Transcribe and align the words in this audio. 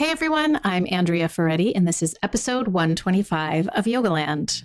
Hey 0.00 0.10
everyone, 0.10 0.58
I'm 0.64 0.86
Andrea 0.90 1.28
Ferretti, 1.28 1.76
and 1.76 1.86
this 1.86 2.02
is 2.02 2.16
episode 2.22 2.68
125 2.68 3.68
of 3.68 3.84
Yogaland. 3.84 4.64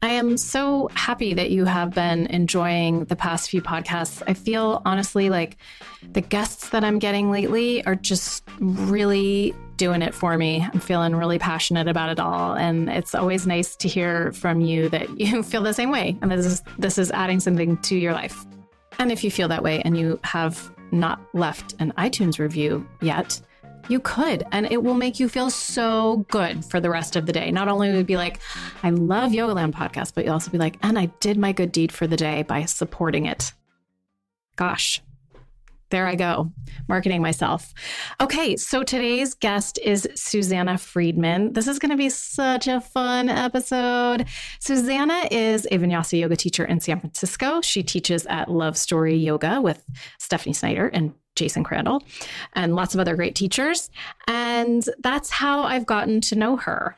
I 0.00 0.08
am 0.08 0.38
so 0.38 0.88
happy 0.94 1.34
that 1.34 1.50
you 1.50 1.66
have 1.66 1.90
been 1.90 2.26
enjoying 2.28 3.04
the 3.04 3.14
past 3.14 3.50
few 3.50 3.60
podcasts. 3.60 4.22
I 4.26 4.32
feel 4.32 4.80
honestly 4.86 5.28
like 5.28 5.58
the 6.12 6.22
guests 6.22 6.70
that 6.70 6.82
I'm 6.82 6.98
getting 6.98 7.30
lately 7.30 7.84
are 7.84 7.94
just 7.94 8.42
really 8.58 9.54
doing 9.76 10.00
it 10.00 10.14
for 10.14 10.38
me. 10.38 10.66
I'm 10.72 10.80
feeling 10.80 11.14
really 11.14 11.38
passionate 11.38 11.88
about 11.88 12.08
it 12.08 12.18
all 12.18 12.54
and 12.54 12.88
it's 12.88 13.14
always 13.14 13.46
nice 13.46 13.76
to 13.76 13.86
hear 13.86 14.32
from 14.32 14.62
you 14.62 14.88
that 14.88 15.20
you 15.20 15.42
feel 15.42 15.62
the 15.62 15.74
same 15.74 15.90
way 15.90 16.16
and 16.22 16.30
this 16.30 16.46
is 16.46 16.62
this 16.78 16.96
is 16.96 17.10
adding 17.10 17.38
something 17.38 17.76
to 17.82 17.98
your 17.98 18.14
life. 18.14 18.46
And 18.98 19.12
if 19.12 19.22
you 19.22 19.30
feel 19.30 19.48
that 19.48 19.62
way 19.62 19.82
and 19.82 19.98
you 19.98 20.18
have 20.24 20.72
not 20.92 21.20
left 21.34 21.74
an 21.78 21.92
iTunes 21.98 22.38
review 22.38 22.86
yet, 23.00 23.40
you 23.88 24.00
could, 24.00 24.44
and 24.52 24.66
it 24.70 24.82
will 24.82 24.94
make 24.94 25.18
you 25.18 25.28
feel 25.28 25.50
so 25.50 26.26
good 26.30 26.64
for 26.64 26.78
the 26.80 26.90
rest 26.90 27.16
of 27.16 27.26
the 27.26 27.32
day. 27.32 27.50
Not 27.50 27.68
only 27.68 27.92
would 27.92 28.06
be 28.06 28.16
like, 28.16 28.40
I 28.82 28.90
love 28.90 29.32
Yogaland 29.32 29.72
podcast, 29.72 30.12
but 30.14 30.24
you'll 30.24 30.34
also 30.34 30.50
be 30.50 30.58
like, 30.58 30.76
and 30.82 30.98
I 30.98 31.06
did 31.20 31.38
my 31.38 31.52
good 31.52 31.72
deed 31.72 31.90
for 31.90 32.06
the 32.06 32.16
day 32.16 32.42
by 32.42 32.64
supporting 32.66 33.26
it. 33.26 33.52
Gosh, 34.56 35.00
there 35.90 36.06
I 36.06 36.14
go, 36.14 36.52
marketing 36.88 37.22
myself. 37.22 37.72
Okay, 38.20 38.56
so 38.56 38.82
today's 38.82 39.34
guest 39.34 39.78
is 39.82 40.08
Susanna 40.14 40.78
Friedman. 40.78 41.52
This 41.52 41.66
is 41.66 41.78
going 41.78 41.90
to 41.90 41.96
be 41.96 42.10
such 42.10 42.68
a 42.68 42.80
fun 42.80 43.28
episode. 43.28 44.26
Susanna 44.60 45.28
is 45.30 45.66
a 45.66 45.78
vinyasa 45.78 46.18
yoga 46.20 46.36
teacher 46.36 46.64
in 46.64 46.80
San 46.80 47.00
Francisco. 47.00 47.60
She 47.60 47.82
teaches 47.82 48.26
at 48.26 48.50
Love 48.50 48.76
Story 48.76 49.16
Yoga 49.16 49.60
with 49.60 49.82
Stephanie 50.18 50.52
Snyder 50.52 50.88
and 50.88 51.14
Jason 51.36 51.64
Crandell 51.64 52.02
and 52.54 52.74
lots 52.74 52.94
of 52.94 53.00
other 53.00 53.16
great 53.16 53.34
teachers. 53.34 53.90
And 54.26 54.84
that's 55.02 55.30
how 55.30 55.62
I've 55.62 55.86
gotten 55.86 56.20
to 56.22 56.36
know 56.36 56.56
her. 56.56 56.96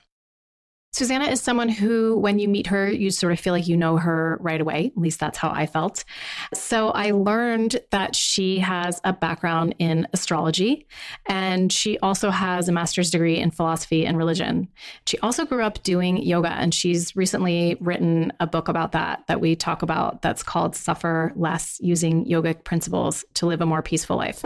Susanna 0.93 1.27
is 1.27 1.41
someone 1.41 1.69
who, 1.69 2.19
when 2.19 2.41
you 2.41 2.49
meet 2.49 2.67
her, 2.67 2.91
you 2.91 3.13
sort 3.13 3.33
of 3.33 3.39
feel 3.39 3.53
like 3.53 3.69
you 3.69 3.77
know 3.77 3.97
her 3.97 4.37
right 4.41 4.61
away. 4.61 4.91
At 4.97 5.01
least 5.01 5.21
that's 5.21 5.39
how 5.39 5.51
I 5.51 5.67
felt. 5.67 6.05
So 6.53 6.91
I 6.91 7.13
learned 7.13 7.79
that 7.91 8.17
she 8.17 8.59
has 8.59 9.01
a 9.05 9.13
background 9.13 9.77
in 9.79 10.09
astrology 10.13 10.89
and 11.27 11.73
she 11.73 11.97
also 12.01 12.31
has 12.31 12.69
a 12.69 12.73
master's 12.73 13.09
degree 13.11 13.39
in 13.39 13.53
philosophy 13.53 14.05
and 14.05 14.19
religion. 14.19 14.67
She 15.07 15.17
also 15.21 15.47
grew 15.47 15.63
up 15.63 15.81
doing 15.85 16.17
yoga 16.17 16.51
and 16.51 16.75
she's 16.75 17.15
recently 17.15 17.77
written 17.79 18.33
a 18.41 18.47
book 18.49 18.67
about 18.67 18.91
that 18.91 19.25
that 19.29 19.41
we 19.41 19.55
talk 19.55 19.83
about 19.83 20.23
that's 20.23 20.43
called 20.43 20.75
Suffer 20.75 21.33
Less 21.37 21.79
Using 21.81 22.25
Yogic 22.27 22.65
Principles 22.65 23.25
to 23.35 23.47
Live 23.47 23.61
a 23.61 23.67
More 23.67 23.81
Peaceful 23.83 24.17
Life. 24.17 24.45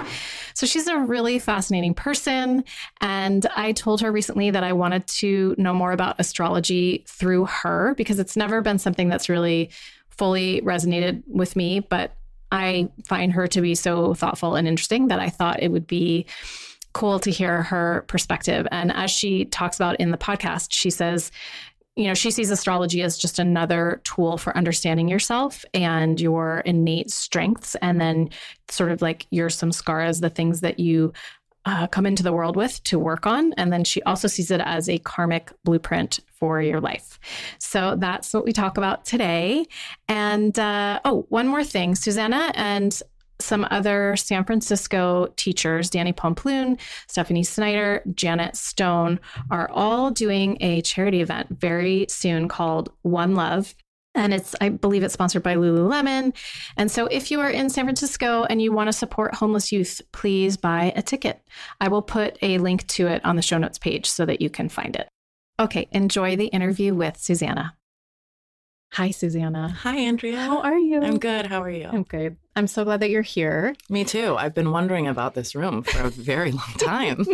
So 0.53 0.67
she's 0.67 0.89
a 0.89 0.99
really 0.99 1.39
fascinating 1.39 1.95
person. 1.95 2.65
And 3.01 3.47
I 3.57 3.73
told 3.73 4.03
her 4.03 4.13
recently 4.13 4.51
that 4.51 4.63
I 4.63 4.75
wanted 4.75 5.07
to 5.07 5.55
know 5.57 5.73
more 5.73 5.93
about 5.93 6.17
astrology 6.19 6.34
astrology 6.35 7.05
through 7.07 7.45
her 7.45 7.95
because 7.97 8.19
it's 8.19 8.37
never 8.37 8.61
been 8.61 8.77
something 8.77 9.09
that's 9.09 9.29
really 9.29 9.71
fully 10.09 10.61
resonated 10.63 11.23
with 11.29 11.55
me. 11.55 11.79
But 11.79 12.17
I 12.51 12.89
find 13.07 13.33
her 13.33 13.47
to 13.47 13.61
be 13.61 13.77
so 13.77 14.15
thoughtful 14.15 14.57
and 14.57 14.67
interesting 14.67 15.07
that 15.09 15.21
I 15.21 15.29
thought 15.31 15.63
it 15.63 15.71
would 15.71 15.87
be 15.87 16.27
cool 16.93 17.21
to 17.21 17.31
hear 17.31 17.63
her 17.63 18.05
perspective. 18.09 18.67
And 18.73 18.91
as 18.93 19.13
she 19.13 19.45
talks 19.45 19.77
about 19.77 20.01
in 20.01 20.11
the 20.11 20.19
podcast, 20.19 20.73
she 20.73 20.91
says, 20.91 21.31
you 21.95 22.09
know, 22.09 22.15
she 22.15 22.33
sees 22.33 22.51
astrology 22.51 23.03
as 23.03 23.17
just 23.17 23.39
another 23.39 24.01
tool 24.03 24.37
for 24.37 24.57
understanding 24.57 25.07
yourself 25.07 25.65
and 25.73 26.21
your 26.21 26.59
innate 26.65 27.13
strengths, 27.13 27.77
and 27.77 28.01
then 28.01 28.31
sort 28.69 28.91
of 28.91 29.01
like 29.03 29.29
your 29.31 29.49
samskaras, 29.49 30.21
the 30.21 30.31
things 30.31 30.63
that 30.63 30.81
you 30.81 31.13
uh, 31.67 31.87
come 31.87 32.07
into 32.07 32.23
the 32.23 32.33
world 32.33 32.57
with 32.57 32.83
to 32.85 32.99
work 32.99 33.27
on. 33.27 33.53
And 33.55 33.73
then 33.73 33.85
she 33.85 34.03
also 34.03 34.29
sees 34.29 34.51
it 34.51 34.61
as 34.61 34.89
a 34.89 34.99
karmic 34.99 35.53
blueprint 35.65 36.21
for 36.33 36.61
your 36.61 36.81
life. 36.81 37.19
So 37.59 37.97
that's 37.97 38.35
what 38.35 38.45
we 38.45 38.53
talk 38.53 38.77
about 38.77 39.05
today. 39.05 39.67
And 40.09 40.59
uh, 40.59 41.01
oh, 41.05 41.27
one 41.29 41.49
more 41.49 41.65
thing 41.65 41.95
Susanna 41.95 42.53
and 42.55 43.01
some 43.41 43.67
other 43.71 44.15
San 44.17 44.45
Francisco 44.45 45.33
teachers, 45.37 45.91
Danny 45.91 46.13
Pomploon, 46.13 46.79
Stephanie 47.09 47.43
Snyder, 47.43 48.03
Janet 48.15 48.57
Stone, 48.57 49.19
are 49.51 49.69
all 49.71 50.11
doing 50.11 50.57
a 50.61 50.83
charity 50.83 51.21
event 51.21 51.49
very 51.51 52.07
soon 52.09 52.49
called 52.49 52.93
One 53.03 53.35
Love. 53.35 53.75
And 54.15 54.33
it's, 54.33 54.55
I 54.61 54.69
believe 54.69 55.03
it's 55.03 55.15
sponsored 55.15 55.43
by 55.43 55.57
Lululemon. 55.57 56.37
And 56.77 56.91
so 56.91 57.07
if 57.07 57.31
you 57.31 57.41
are 57.41 57.51
in 57.51 57.69
San 57.69 57.85
Francisco 57.85 58.45
and 58.45 58.63
you 58.63 58.73
want 58.73 58.89
to 58.89 58.93
support 58.93 59.35
homeless 59.35 59.73
youth, 59.73 60.01
please 60.13 60.57
buy 60.57 60.93
a 60.95 61.03
ticket. 61.03 61.43
I 61.81 61.89
will 61.89 62.03
put 62.03 62.39
a 62.41 62.59
link 62.59 62.87
to 62.89 63.09
it 63.09 63.25
on 63.25 63.37
the 63.37 63.43
show 63.43 63.59
notes 63.59 63.79
page 63.79 64.07
so 64.07 64.25
that 64.27 64.41
you 64.41 64.51
can 64.51 64.69
find 64.69 64.95
it. 64.95 65.09
Okay, 65.59 65.89
enjoy 65.91 66.37
the 66.37 66.47
interview 66.47 66.95
with 66.95 67.17
Susanna. 67.17 67.77
Hi, 68.93 69.11
Susanna. 69.11 69.69
Hi, 69.69 69.97
Andrea. 69.97 70.37
How 70.37 70.61
are 70.61 70.79
you? 70.79 71.03
I'm 71.03 71.19
good. 71.19 71.47
How 71.47 71.63
are 71.63 71.71
you? 71.71 71.89
I'm 71.89 72.05
good. 72.05 72.37
I'm 72.57 72.67
so 72.67 72.85
glad 72.85 73.01
that 73.01 73.11
you're 73.11 73.23
here. 73.23 73.75
Me 73.89 74.05
too. 74.05 74.37
I've 74.37 74.55
been 74.55 74.71
wondering 74.71 75.09
about 75.09 75.35
this 75.35 75.55
room 75.55 75.83
for 75.83 76.03
a 76.03 76.11
very 76.11 76.53
long 76.53 76.73
time. 76.79 77.25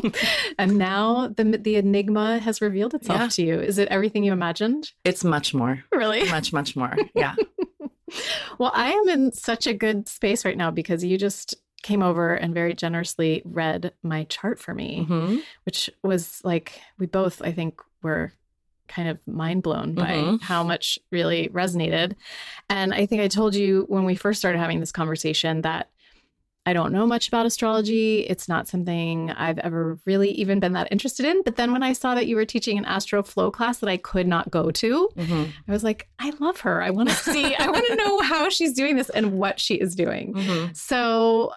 and 0.59 0.79
now 0.79 1.29
the 1.29 1.45
the 1.45 1.77
enigma 1.77 2.39
has 2.39 2.61
revealed 2.61 2.95
itself 2.95 3.21
yeah. 3.21 3.29
to 3.29 3.43
you. 3.43 3.61
Is 3.61 3.79
it 3.79 3.89
everything 3.89 4.25
you 4.25 4.33
imagined? 4.33 4.93
It's 5.05 5.25
much 5.25 5.53
more. 5.53 5.85
Really? 5.93 6.29
Much, 6.31 6.53
much 6.53 6.77
more. 6.77 6.97
Yeah. 7.15 7.35
well, 8.59 8.73
I 8.75 8.93
am 8.93 9.09
in 9.09 9.33
such 9.33 9.67
a 9.67 9.75
good 9.75 10.09
space 10.09 10.45
right 10.45 10.57
now 10.57 10.71
because 10.71 11.05
you 11.05 11.19
just 11.19 11.55
came 11.83 12.03
over 12.03 12.35
and 12.35 12.55
very 12.55 12.73
generously 12.75 13.43
read 13.45 13.93
my 14.03 14.25
chart 14.25 14.59
for 14.59 14.75
me, 14.75 15.07
mm-hmm. 15.09 15.39
which 15.65 15.91
was 16.03 16.41
like 16.45 16.81
we 16.99 17.07
both, 17.07 17.43
I 17.43 17.53
think, 17.53 17.81
were 18.03 18.33
kind 18.91 19.09
of 19.09 19.19
mind 19.27 19.63
blown 19.63 19.95
by 19.95 20.11
mm-hmm. 20.11 20.37
how 20.37 20.63
much 20.63 20.99
really 21.11 21.49
resonated. 21.49 22.15
And 22.69 22.93
I 22.93 23.07
think 23.07 23.23
I 23.23 23.29
told 23.29 23.55
you 23.55 23.87
when 23.89 24.05
we 24.05 24.15
first 24.15 24.39
started 24.39 24.59
having 24.59 24.81
this 24.81 24.93
conversation 24.93 25.63
that 25.63 25.89
I 26.67 26.75
don't 26.75 26.93
know 26.93 27.07
much 27.07 27.27
about 27.29 27.47
astrology. 27.47 28.21
It's 28.21 28.49
not 28.49 28.69
something 28.69 29.31
I've 29.31 29.59
ever 29.59 29.99
really 30.05 30.31
even 30.33 30.61
been 30.61 30.75
that 30.75 30.89
interested 30.91 31.25
in. 31.25 31.43
But 31.43 31.57
then 31.57 31.73
when 31.73 31.83
I 31.83 31.95
saw 31.95 32.15
that 32.15 32.27
you 32.27 32.37
were 32.37 32.45
teaching 32.45 32.77
an 32.77 32.85
astro 32.85 33.23
flow 33.23 33.51
class 33.51 33.79
that 33.79 33.89
I 33.89 33.97
could 33.97 34.27
not 34.27 34.51
go 34.51 34.71
to, 34.71 35.09
mm-hmm. 35.17 35.45
I 35.67 35.73
was 35.73 35.83
like, 35.83 36.09
I 36.19 36.33
love 36.39 36.61
her. 36.61 36.83
I 36.83 36.91
want 36.91 37.09
to 37.09 37.15
see, 37.33 37.55
I 37.55 37.71
want 37.71 37.87
to 37.87 37.97
know 37.97 38.21
how 38.21 38.51
she's 38.51 38.75
doing 38.75 38.97
this 38.97 39.09
and 39.09 39.33
what 39.33 39.59
she 39.59 39.77
is 39.77 39.95
doing. 39.95 40.35
Mm-hmm. 40.35 40.73
So 40.75 41.53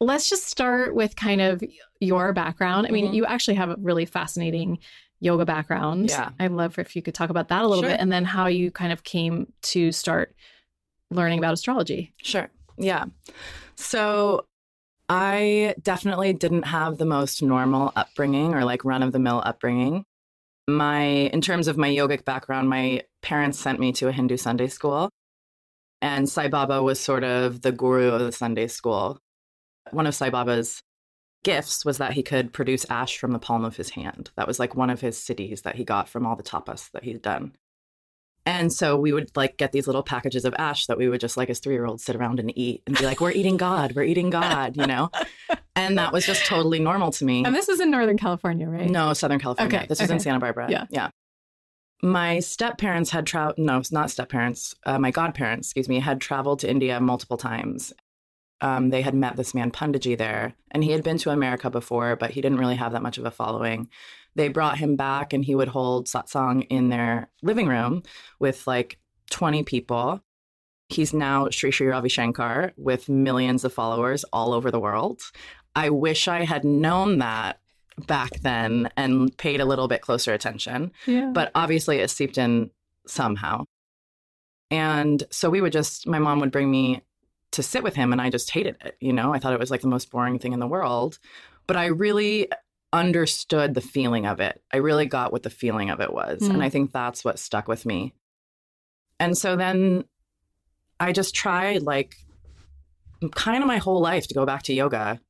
let's 0.00 0.28
just 0.28 0.46
start 0.46 0.94
with 0.94 1.14
kind 1.14 1.40
of 1.40 1.62
your 2.00 2.32
background. 2.32 2.86
I 2.86 2.90
mean, 2.90 3.06
mm-hmm. 3.06 3.14
you 3.14 3.26
actually 3.26 3.54
have 3.54 3.70
a 3.70 3.76
really 3.78 4.06
fascinating 4.06 4.78
yoga 5.20 5.44
background. 5.44 6.10
Yeah. 6.10 6.30
I'd 6.38 6.52
love 6.52 6.78
if 6.78 6.94
you 6.94 7.02
could 7.02 7.14
talk 7.14 7.30
about 7.30 7.48
that 7.48 7.62
a 7.62 7.66
little 7.66 7.82
sure. 7.82 7.90
bit 7.90 8.00
and 8.00 8.10
then 8.12 8.24
how 8.24 8.46
you 8.46 8.70
kind 8.70 8.92
of 8.92 9.04
came 9.04 9.52
to 9.62 9.92
start 9.92 10.34
learning 11.10 11.38
about 11.38 11.54
astrology. 11.54 12.14
Sure. 12.22 12.50
Yeah. 12.76 13.06
So 13.76 14.44
I 15.08 15.74
definitely 15.82 16.32
didn't 16.32 16.64
have 16.64 16.98
the 16.98 17.06
most 17.06 17.42
normal 17.42 17.92
upbringing 17.96 18.54
or 18.54 18.64
like 18.64 18.84
run 18.84 19.02
of 19.02 19.12
the 19.12 19.18
mill 19.18 19.42
upbringing. 19.44 20.04
My, 20.68 21.02
in 21.02 21.40
terms 21.40 21.66
of 21.66 21.78
my 21.78 21.88
yogic 21.88 22.24
background, 22.24 22.68
my 22.68 23.02
parents 23.22 23.58
sent 23.58 23.80
me 23.80 23.92
to 23.92 24.08
a 24.08 24.12
Hindu 24.12 24.36
Sunday 24.36 24.68
school. 24.68 25.10
And 26.00 26.28
Sai 26.28 26.48
Baba 26.48 26.82
was 26.82 27.00
sort 27.00 27.24
of 27.24 27.62
the 27.62 27.72
guru 27.72 28.10
of 28.10 28.20
the 28.20 28.32
Sunday 28.32 28.68
school. 28.68 29.18
One 29.90 30.06
of 30.06 30.14
Sai 30.14 30.30
Baba's 30.30 30.82
gifts 31.48 31.82
was 31.82 31.96
that 31.96 32.12
he 32.12 32.22
could 32.22 32.52
produce 32.52 32.84
ash 32.90 33.16
from 33.16 33.32
the 33.32 33.38
palm 33.38 33.64
of 33.64 33.76
his 33.76 33.90
hand. 33.90 34.30
That 34.36 34.46
was 34.46 34.58
like 34.58 34.74
one 34.74 34.90
of 34.90 35.00
his 35.00 35.16
siddhis 35.16 35.62
that 35.62 35.76
he 35.76 35.84
got 35.84 36.06
from 36.06 36.26
all 36.26 36.36
the 36.36 36.42
tapas 36.42 36.90
that 36.90 37.04
he'd 37.04 37.22
done. 37.22 37.52
And 38.44 38.70
so 38.70 38.98
we 38.98 39.14
would 39.14 39.34
like 39.34 39.56
get 39.56 39.72
these 39.72 39.86
little 39.86 40.02
packages 40.02 40.44
of 40.44 40.54
ash 40.58 40.86
that 40.86 40.98
we 40.98 41.08
would 41.08 41.20
just 41.20 41.38
like 41.38 41.48
as 41.48 41.58
three 41.58 41.74
year 41.74 41.86
olds 41.86 42.04
sit 42.04 42.16
around 42.16 42.38
and 42.38 42.56
eat 42.56 42.82
and 42.86 42.98
be 42.98 43.04
like, 43.04 43.22
we're 43.22 43.30
eating 43.30 43.56
God, 43.56 43.94
we're 43.94 44.02
eating 44.02 44.28
God, 44.28 44.76
you 44.76 44.86
know? 44.86 45.10
And 45.74 45.96
that 45.96 46.12
was 46.12 46.26
just 46.26 46.44
totally 46.44 46.80
normal 46.80 47.12
to 47.12 47.24
me. 47.24 47.44
And 47.44 47.54
this 47.54 47.68
is 47.70 47.80
in 47.80 47.90
Northern 47.90 48.18
California, 48.18 48.68
right? 48.68 48.90
No, 48.90 49.14
Southern 49.14 49.38
California. 49.38 49.78
Okay. 49.78 49.86
This 49.86 50.00
okay. 50.00 50.04
was 50.04 50.10
in 50.10 50.20
Santa 50.20 50.40
Barbara. 50.40 50.70
Yeah. 50.70 50.84
Yeah. 50.90 51.08
My 52.02 52.40
step 52.40 52.76
parents 52.78 53.10
had 53.10 53.26
traveled, 53.26 53.58
no, 53.58 53.78
it's 53.78 53.90
not 53.90 54.10
step 54.10 54.28
parents, 54.28 54.74
uh, 54.84 54.98
my 54.98 55.10
godparents, 55.10 55.68
excuse 55.68 55.88
me, 55.88 56.00
had 56.00 56.20
traveled 56.20 56.60
to 56.60 56.70
India 56.70 57.00
multiple 57.00 57.38
times 57.38 57.92
um, 58.60 58.90
they 58.90 59.02
had 59.02 59.14
met 59.14 59.36
this 59.36 59.54
man 59.54 59.70
Panditji 59.70 60.16
there, 60.16 60.54
and 60.70 60.82
he 60.82 60.92
had 60.92 61.02
been 61.02 61.18
to 61.18 61.30
America 61.30 61.70
before, 61.70 62.16
but 62.16 62.30
he 62.30 62.40
didn't 62.40 62.58
really 62.58 62.76
have 62.76 62.92
that 62.92 63.02
much 63.02 63.18
of 63.18 63.24
a 63.24 63.30
following. 63.30 63.88
They 64.34 64.48
brought 64.48 64.78
him 64.78 64.96
back, 64.96 65.32
and 65.32 65.44
he 65.44 65.54
would 65.54 65.68
hold 65.68 66.06
satsang 66.06 66.66
in 66.70 66.88
their 66.88 67.30
living 67.42 67.66
room 67.66 68.02
with 68.38 68.66
like 68.66 68.98
20 69.30 69.62
people. 69.64 70.22
He's 70.88 71.12
now 71.12 71.48
Sri 71.50 71.70
Sri 71.70 71.86
Ravi 71.86 72.08
Shankar 72.08 72.72
with 72.76 73.08
millions 73.08 73.64
of 73.64 73.72
followers 73.72 74.24
all 74.32 74.52
over 74.52 74.70
the 74.70 74.80
world. 74.80 75.20
I 75.76 75.90
wish 75.90 76.28
I 76.28 76.44
had 76.44 76.64
known 76.64 77.18
that 77.18 77.60
back 78.06 78.40
then 78.40 78.88
and 78.96 79.36
paid 79.36 79.60
a 79.60 79.64
little 79.64 79.88
bit 79.88 80.00
closer 80.00 80.32
attention. 80.32 80.92
Yeah. 81.06 81.30
But 81.32 81.50
obviously, 81.54 81.98
it 81.98 82.10
seeped 82.10 82.38
in 82.38 82.70
somehow. 83.06 83.64
And 84.70 85.22
so 85.30 85.50
we 85.50 85.60
would 85.60 85.72
just, 85.72 86.06
my 86.06 86.18
mom 86.18 86.40
would 86.40 86.52
bring 86.52 86.70
me 86.70 87.02
to 87.52 87.62
sit 87.62 87.82
with 87.82 87.94
him 87.94 88.12
and 88.12 88.20
I 88.20 88.30
just 88.30 88.50
hated 88.50 88.76
it. 88.84 88.96
You 89.00 89.12
know, 89.12 89.32
I 89.32 89.38
thought 89.38 89.52
it 89.52 89.60
was 89.60 89.70
like 89.70 89.80
the 89.80 89.88
most 89.88 90.10
boring 90.10 90.38
thing 90.38 90.52
in 90.52 90.60
the 90.60 90.66
world. 90.66 91.18
But 91.66 91.76
I 91.76 91.86
really 91.86 92.48
understood 92.92 93.74
the 93.74 93.80
feeling 93.80 94.26
of 94.26 94.40
it. 94.40 94.62
I 94.72 94.78
really 94.78 95.06
got 95.06 95.32
what 95.32 95.42
the 95.42 95.50
feeling 95.50 95.90
of 95.90 96.00
it 96.00 96.12
was. 96.12 96.40
Mm. 96.40 96.54
And 96.54 96.62
I 96.62 96.68
think 96.70 96.92
that's 96.92 97.24
what 97.24 97.38
stuck 97.38 97.68
with 97.68 97.84
me. 97.84 98.14
And 99.20 99.36
so 99.36 99.56
then 99.56 100.04
I 101.00 101.12
just 101.12 101.34
tried 101.34 101.82
like 101.82 102.16
kind 103.34 103.62
of 103.62 103.66
my 103.66 103.78
whole 103.78 104.00
life 104.00 104.26
to 104.28 104.34
go 104.34 104.46
back 104.46 104.62
to 104.64 104.74
yoga. 104.74 105.20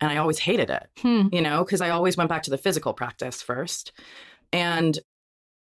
And 0.00 0.12
I 0.12 0.18
always 0.18 0.38
hated 0.40 0.70
it, 0.70 0.88
Hmm. 1.00 1.28
you 1.32 1.40
know, 1.40 1.64
because 1.64 1.80
I 1.80 1.90
always 1.90 2.16
went 2.16 2.28
back 2.28 2.42
to 2.44 2.50
the 2.50 2.58
physical 2.58 2.92
practice 2.92 3.40
first. 3.40 3.92
And, 4.52 4.98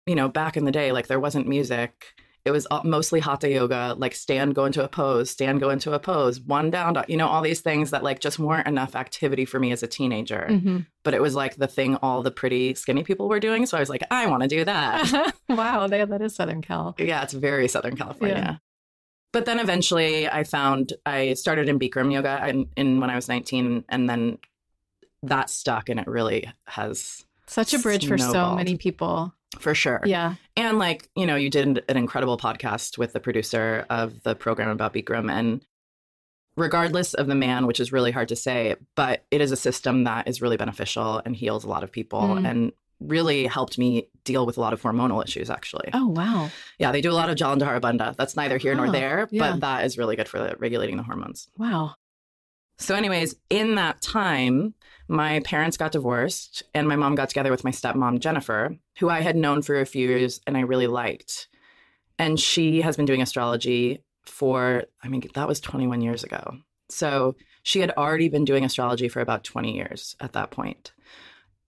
you 0.07 0.15
know, 0.15 0.29
back 0.29 0.57
in 0.57 0.65
the 0.65 0.71
day, 0.73 0.93
like 0.93 1.09
there 1.09 1.21
wasn't 1.21 1.47
music. 1.49 2.15
It 2.45 2.51
was 2.51 2.67
uh, 2.73 2.81
mostly 2.83 3.21
hatha 3.21 3.49
yoga, 3.49 3.95
like 3.97 4.15
stand, 4.17 4.57
go 4.57 4.65
into 4.65 4.83
a 4.83 4.89
pose, 4.89 5.31
stand, 5.31 5.61
go 5.61 5.71
into 5.71 5.93
a 5.93 6.01
pose, 6.01 6.41
one 6.41 6.71
down, 6.71 7.03
you 7.07 7.17
know, 7.17 7.29
all 7.29 7.41
these 7.41 7.61
things 7.61 7.91
that 7.91 8.03
like 8.03 8.19
just 8.19 8.39
weren't 8.39 8.67
enough 8.67 8.97
activity 8.97 9.45
for 9.45 9.61
me 9.61 9.71
as 9.71 9.85
a 9.85 9.87
teenager. 9.87 10.49
Mhm. 10.51 10.87
But 11.05 11.15
it 11.15 11.23
was 11.23 11.37
like 11.37 11.57
the 11.57 11.69
thing 11.69 11.97
all 11.97 12.23
the 12.23 12.33
pretty 12.33 12.75
skinny 12.75 13.05
people 13.05 13.29
were 13.29 13.39
doing. 13.39 13.65
So 13.67 13.77
I 13.77 13.81
was 13.81 13.89
like, 13.89 14.03
I 14.11 14.27
want 14.27 14.43
to 14.43 14.49
do 14.49 14.65
that. 14.65 15.35
wow, 15.49 15.87
that, 15.87 16.21
is 16.21 16.35
Southern 16.35 16.63
Cal. 16.63 16.97
Yeah, 16.99 17.23
it's 17.23 17.33
very 17.33 17.69
Southern 17.69 17.97
California. 17.97 18.37
Yeah. 18.37 18.57
But 19.33 19.47
then 19.47 19.61
eventually 19.61 20.29
I 20.29 20.43
found 20.43 20.93
I 21.07 21.35
started 21.35 21.69
in 21.69 21.79
Bikram 21.79 22.13
yoga 22.13 22.45
in, 22.49 22.69
in 22.77 23.01
when 23.01 23.09
I 23.09 23.15
was 23.15 23.29
19 23.29 23.85
and 23.89 24.11
then 24.11 24.39
that 25.23 25.49
stuck 25.49 25.89
and 25.89 26.01
it 26.01 26.09
really 26.09 26.51
has 26.67 27.25
Such 27.47 27.73
a 27.73 27.79
bridge 27.79 28.09
for 28.09 28.19
so 28.19 28.57
many 28.57 28.77
people. 28.77 29.33
For 29.59 29.75
sure. 29.75 30.01
Yeah. 30.05 30.35
And 30.57 30.79
like, 30.79 31.09
you 31.17 31.27
know, 31.27 31.37
you 31.37 31.51
did 31.51 31.83
an 31.89 31.97
incredible 31.97 32.37
podcast 32.39 32.99
with 32.99 33.13
the 33.13 33.21
producer 33.21 33.87
of 33.91 34.23
the 34.23 34.35
program 34.35 34.69
about 34.71 34.95
Bikram 34.95 35.31
and 35.31 35.61
regardless 36.57 37.15
of 37.15 37.27
the 37.27 37.35
man, 37.35 37.67
which 37.67 37.81
is 37.81 37.93
really 37.93 38.11
hard 38.11 38.29
to 38.29 38.37
say, 38.37 38.77
but 38.95 39.25
it 39.31 39.41
is 39.41 39.53
a 39.53 39.57
system 39.57 40.05
that 40.05 40.29
is 40.29 40.43
really 40.43 40.57
beneficial 40.57 41.23
and 41.25 41.35
heals 41.35 41.65
a 41.65 41.69
lot 41.69 41.83
of 41.83 41.91
people 41.91 42.21
Mm. 42.21 42.49
and 42.49 42.73
really 43.01 43.47
helped 43.47 43.79
me 43.79 44.09
deal 44.25 44.47
with 44.47 44.57
a 44.57 44.61
lot 44.61 44.73
of 44.73 44.81
hormonal 44.81 45.25
issues 45.25 45.51
actually. 45.51 45.89
Oh, 45.93 46.07
wow. 46.07 46.51
Yeah, 46.79 46.93
they 46.93 47.01
do 47.01 47.11
a 47.11 47.15
lot 47.15 47.31
of 47.31 47.37
Jalandhara 47.37 47.81
Bandha. 47.81 48.15
That's 48.17 48.37
neither 48.37 48.59
here 48.59 48.75
nor 48.77 48.87
Oh, 48.89 48.93
there, 48.93 49.29
yeah. 49.33 49.53
but 49.53 49.61
that 49.61 49.85
is 49.85 49.99
really 49.99 50.15
good 50.15 50.29
for 50.29 50.39
the, 50.39 50.55
regulating 50.59 50.97
the 50.99 51.03
hormones. 51.03 51.49
Wow. 51.59 51.95
So, 52.79 52.95
anyways, 52.95 53.37
in 53.51 53.77
that 53.77 54.03
time, 54.03 54.75
my 55.09 55.41
parents 55.41 55.77
got 55.77 55.93
divorced 55.93 56.63
and 56.75 56.89
my 56.89 56.97
mom 56.97 57.15
got 57.15 57.29
together 57.29 57.51
with 57.51 57.65
my 57.65 57.71
stepmom, 57.71 58.19
Jennifer, 58.19 58.77
who 58.99 59.09
I 59.09 59.21
had 59.21 59.37
known 59.37 59.63
for 59.63 59.81
a 59.81 59.87
few 59.87 60.09
years 60.09 60.41
and 60.47 60.57
I 60.57 60.61
really 60.61 60.87
liked. 60.87 61.49
And 62.19 62.39
she 62.39 62.81
has 62.83 62.97
been 62.97 63.07
doing 63.07 63.23
astrology 63.23 64.03
for, 64.25 64.85
I 65.03 65.09
mean, 65.09 65.23
that 65.35 65.49
was 65.49 65.61
21 65.61 66.01
years 66.01 66.25
ago. 66.25 66.57
So 66.89 67.37
she 67.63 67.81
had 67.81 67.91
already 67.93 68.29
been 68.29 68.45
doing 68.45 68.65
astrology 68.65 69.09
for 69.09 69.21
about 69.21 69.45
20 69.45 69.75
years 69.75 70.17
at 70.21 70.33
that 70.33 70.51
point. 70.51 70.93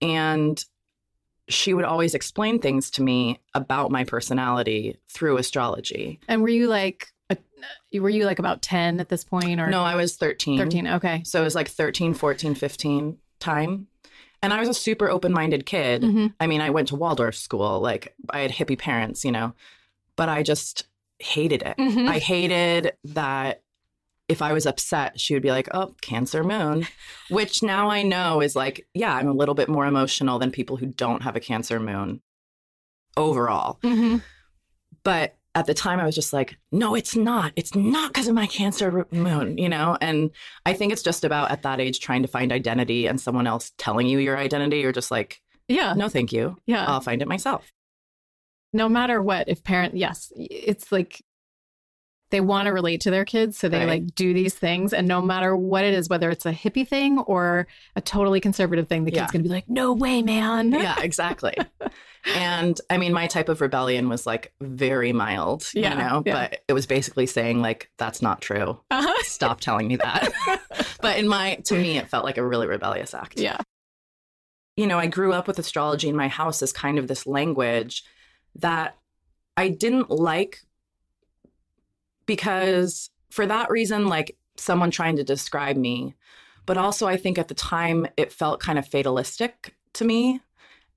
And 0.01 0.63
she 1.49 1.75
would 1.75 1.85
always 1.85 2.15
explain 2.15 2.59
things 2.59 2.91
to 2.93 3.03
me 3.03 3.41
about 3.55 3.91
my 3.91 4.05
personality 4.05 4.97
through 5.09 5.37
astrology. 5.37 6.21
And 6.29 6.43
were 6.43 6.49
you 6.49 6.69
like, 6.69 7.09
a, 7.93 7.99
were 8.01 8.09
you 8.11 8.25
like 8.25 8.39
about 8.39 8.63
10 8.63 9.01
at 9.01 9.09
this 9.09 9.25
point 9.25 9.61
or 9.61 9.69
No, 9.69 9.83
I 9.83 9.95
was 9.97 10.17
13. 10.17 10.59
13? 10.59 10.87
Okay. 10.87 11.23
So 11.25 11.41
it 11.41 11.45
was 11.45 11.55
like 11.55 11.69
13, 11.69 12.15
14, 12.15 12.55
15 12.55 13.19
time. 13.41 13.87
And 14.43 14.53
I 14.53 14.61
was 14.61 14.69
a 14.69 14.75
super 14.75 15.09
open 15.09 15.33
minded 15.33 15.65
kid. 15.65 16.03
Mhm. 16.03 16.35
I 16.39 16.47
mean, 16.47 16.61
I 16.61 16.71
went 16.71 16.89
to 16.89 16.97
Waldorf 16.97 17.35
school. 17.35 17.81
Like, 17.81 18.15
I 18.31 18.41
had 18.41 18.51
hippie 18.51 18.79
parents, 18.79 19.25
you 19.25 19.33
know, 19.33 19.55
but 20.17 20.29
I 20.29 20.43
just 20.43 20.87
hated 21.19 21.63
it. 21.63 21.77
Mhm. 21.79 22.09
I 22.09 22.19
hated 22.19 22.93
that 23.05 23.63
if 24.29 24.43
I 24.43 24.53
was 24.53 24.67
upset, 24.67 25.19
she 25.21 25.35
would 25.35 25.43
be 25.43 25.51
like, 25.51 25.69
oh, 25.73 25.95
Cancer 26.03 26.43
moon, 26.45 26.87
which 27.31 27.63
now 27.63 27.91
I 27.91 28.03
know 28.03 28.41
is 28.41 28.55
like, 28.57 28.87
yeah, 28.95 29.15
I'm 29.15 29.29
a 29.29 29.33
little 29.35 29.55
bit 29.55 29.69
more 29.69 29.87
emotional 29.87 30.39
than 30.39 30.51
people 30.51 30.77
who 30.77 30.87
don't 30.87 31.23
have 31.23 31.37
a 31.37 31.41
Cancer 31.41 31.79
moon 31.81 32.21
overall. 33.17 33.79
Mhm. 33.83 34.23
But 35.05 35.37
at 35.55 35.67
the 35.67 35.75
time, 35.75 36.01
I 36.01 36.05
was 36.05 36.15
just 36.15 36.33
like, 36.33 36.57
no, 36.73 36.95
it's 36.95 37.15
not. 37.15 37.53
It's 37.55 37.75
not 37.75 38.13
because 38.13 38.27
of 38.29 38.35
my 38.35 38.47
Cancer 38.47 39.07
moon, 39.13 39.57
you 39.57 39.69
know? 39.69 39.97
And 40.01 40.31
I 40.67 40.73
think 40.73 40.93
it's 40.93 41.03
just 41.03 41.25
about 41.25 41.51
at 41.51 41.63
that 41.63 41.81
age 41.81 42.01
trying 42.01 42.23
to 42.23 42.29
find 42.29 42.51
identity 42.53 43.07
and 43.07 43.21
someone 43.21 43.47
else 43.47 43.73
telling 43.79 44.07
you 44.07 44.19
your 44.19 44.37
identity. 44.37 44.81
You're 44.81 44.91
just 44.93 45.11
like, 45.13 45.41
Yeah. 45.69 45.95
no, 45.95 46.09
thank 46.09 46.33
you. 46.33 46.57
Yeah. 46.67 46.85
I'll 46.87 47.01
find 47.01 47.23
it 47.23 47.29
myself. 47.29 47.71
no 48.73 48.89
matter 48.89 49.23
what, 49.23 49.49
if 49.49 49.63
parent, 49.63 49.97
yes, 49.97 50.33
it's 50.37 50.91
like 50.91 51.23
they 52.31 52.41
want 52.41 52.67
to 52.67 52.73
relate 52.73 53.01
to 53.03 53.11
their 53.11 53.25
kids. 53.25 53.57
So 53.59 53.69
they 53.69 53.81
Right. 53.81 53.89
like 54.03 54.15
do 54.15 54.35
these 54.35 54.55
things. 54.55 54.93
And 54.93 55.07
no 55.07 55.23
matter 55.23 55.55
what 55.55 55.85
it 55.85 55.95
is, 55.95 56.09
whether 56.09 56.31
it's 56.31 56.47
a 56.47 56.53
hippie 56.53 56.87
thing 56.89 57.19
or 57.21 57.67
a 57.95 58.01
totally 58.01 58.41
conservative 58.41 58.89
thing, 58.89 59.05
the 59.05 59.11
kid's 59.13 59.21
Yeah. 59.21 59.27
going 59.33 59.43
to 59.43 59.49
be 59.49 59.55
like, 59.55 59.69
no 59.69 59.93
way, 59.93 60.21
man. 60.23 60.73
yeah, 60.73 61.01
exactly. 61.01 61.55
and 62.35 62.81
I 62.91 62.97
mean, 62.99 63.13
my 63.13 63.27
type 63.29 63.49
of 63.49 63.61
rebellion 63.61 64.09
was 64.09 64.27
like 64.27 64.53
very 64.61 65.13
mild, 65.13 65.69
Yeah, 65.75 65.91
you 65.91 65.97
know, 65.99 66.23
yeah. 66.27 66.49
but 66.49 66.61
it 66.67 66.73
was 66.73 66.87
basically 66.87 67.27
saying, 67.27 67.61
like, 67.63 67.91
that's 67.99 68.21
not 68.23 68.41
true. 68.41 68.81
Uh-huh. 68.91 69.15
Stop 69.23 69.61
telling 69.61 69.87
me 69.87 69.97
that. 69.97 70.33
but 71.03 71.19
in 71.19 71.29
my, 71.29 71.57
to 71.67 71.75
me, 71.75 71.99
it 71.99 72.09
felt 72.09 72.25
like 72.25 72.39
a 72.39 72.45
really 72.47 72.67
rebellious 72.67 73.15
act. 73.15 73.39
Yeah. 73.39 73.59
you 74.77 74.87
know, 74.89 74.99
I 74.99 75.07
grew 75.07 75.33
up 75.33 75.47
with 75.47 75.59
astrology 75.61 76.09
in 76.09 76.17
my 76.17 76.27
house 76.27 76.61
as 76.63 76.73
kind 76.73 76.99
of 76.99 77.07
this 77.07 77.27
language 77.29 78.03
that 78.57 78.97
I 79.57 79.69
didn't 79.69 80.11
like 80.11 80.63
because 82.27 83.11
for 83.31 83.47
that 83.47 83.71
reason, 83.71 84.07
like 84.09 84.37
someone 84.57 84.91
trying 84.91 85.17
to 85.17 85.25
describe 85.25 85.77
me, 85.77 86.15
but 86.67 86.77
also 86.77 87.07
I 87.07 87.17
think 87.17 87.39
at 87.39 87.49
the 87.49 87.55
time 87.55 88.07
it 88.17 88.33
felt 88.33 88.61
kind 88.61 88.79
of 88.79 88.87
fatalistic 88.87 89.75
to 89.95 90.05
me. 90.05 90.41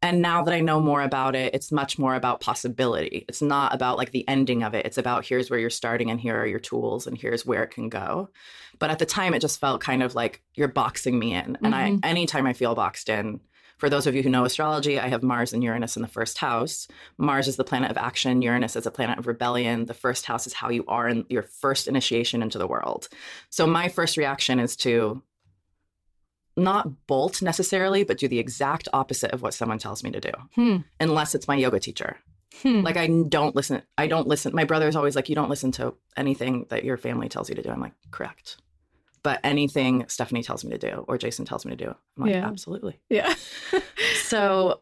And 0.04 0.22
now 0.22 0.44
that 0.44 0.54
I 0.54 0.60
know 0.60 0.80
more 0.80 1.02
about 1.02 1.36
it, 1.36 1.56
it's 1.56 1.72
much 1.72 1.98
more 1.98 2.14
about 2.14 2.40
possibility. 2.40 3.26
It's 3.28 3.42
not 3.42 3.74
about 3.74 3.98
like 3.98 4.12
the 4.12 4.28
ending 4.28 4.62
of 4.62 4.76
it. 4.76 4.86
It's 4.86 5.00
about 5.00 5.26
here's 5.26 5.50
where 5.50 5.60
you're 5.60 5.72
starting 5.72 6.12
and 6.12 6.22
here 6.22 6.40
are 6.40 6.46
your 6.46 6.60
tools 6.60 7.08
and 7.08 7.18
here's 7.18 7.48
where 7.48 7.64
it 7.64 7.72
can 7.72 7.90
go. 7.90 8.30
But 8.78 8.92
at 8.92 9.00
the 9.00 9.08
time 9.08 9.34
it 9.34 9.40
just 9.42 9.60
felt 9.60 9.82
kind 9.82 10.04
of 10.04 10.14
like 10.14 10.44
you're 10.54 10.68
boxing 10.68 11.18
me 11.18 11.34
in. 11.34 11.58
And 11.64 11.74
I 11.74 11.90
Mhm. 11.92 12.00
anytime 12.06 12.46
I 12.46 12.54
feel 12.54 12.76
boxed 12.76 13.10
in, 13.10 13.40
for 13.78 13.90
those 13.90 14.08
of 14.08 14.16
you 14.16 14.24
who 14.24 14.30
know 14.30 14.44
astrology, 14.46 15.00
I 15.00 15.08
have 15.08 15.24
Mars 15.24 15.54
and 15.54 15.64
Uranus 15.64 15.96
in 15.96 16.02
the 16.02 16.08
first 16.08 16.38
house. 16.40 16.88
Mars 17.18 17.48
is 17.48 17.56
the 17.58 17.64
planet 17.64 17.92
of 17.92 17.98
action, 17.98 18.42
Uranus 18.42 18.76
is 18.76 18.86
a 18.86 18.92
planet 18.92 19.20
of 19.20 19.28
rebellion. 19.28 19.86
The 19.86 19.94
first 19.94 20.26
house 20.26 20.48
is 20.48 20.54
how 20.54 20.70
you 20.70 20.84
are 20.88 21.08
in 21.08 21.26
your 21.30 21.44
first 21.44 21.88
initiation 21.88 22.42
into 22.42 22.58
the 22.58 22.68
world. 22.68 23.08
So 23.50 23.66
my 23.68 23.88
first 23.88 24.18
reaction 24.18 24.60
is 24.60 24.76
to 24.78 25.22
not 26.56 27.06
bolt 27.06 27.42
necessarily, 27.42 28.04
but 28.04 28.18
do 28.18 28.28
the 28.28 28.40
exact 28.40 28.88
opposite 28.94 29.32
of 29.32 29.42
what 29.44 29.54
someone 29.54 29.78
tells 29.78 30.04
me 30.04 30.10
to 30.12 30.20
do, 30.20 30.32
Hmm. 30.56 30.78
unless 31.00 31.36
it's 31.36 31.48
my 31.48 31.56
yoga 31.56 31.80
teacher. 31.80 32.18
Hmm. 32.64 32.82
Like 32.82 32.98
I 32.98 33.06
don't 33.30 33.56
listen. 33.56 33.84
I 33.98 34.08
don't 34.08 34.28
listen. 34.28 34.56
My 34.56 34.64
brother's 34.64 34.96
always 34.96 35.16
like, 35.16 35.30
you 35.30 35.36
don't 35.36 35.50
listen 35.52 35.72
to 35.74 35.94
anything 36.16 36.66
that 36.70 36.84
your 36.84 36.98
family 36.98 37.30
tells 37.30 37.50
you 37.50 37.54
to 37.56 37.62
do. 37.62 37.70
I'm 37.70 37.80
like, 37.82 37.94
correct. 38.10 38.58
But 39.28 39.42
anything 39.44 40.06
Stephanie 40.08 40.42
tells 40.42 40.64
me 40.64 40.72
to 40.72 40.78
do 40.78 41.04
or 41.10 41.18
Jason 41.18 41.44
tells 41.44 41.66
me 41.66 41.76
to 41.76 41.84
do, 41.86 41.90
I'm 41.90 42.24
like, 42.24 42.32
Yeah. 42.32 42.48
absolutely. 42.48 42.98
yeah. 43.10 43.36
So, 44.24 44.82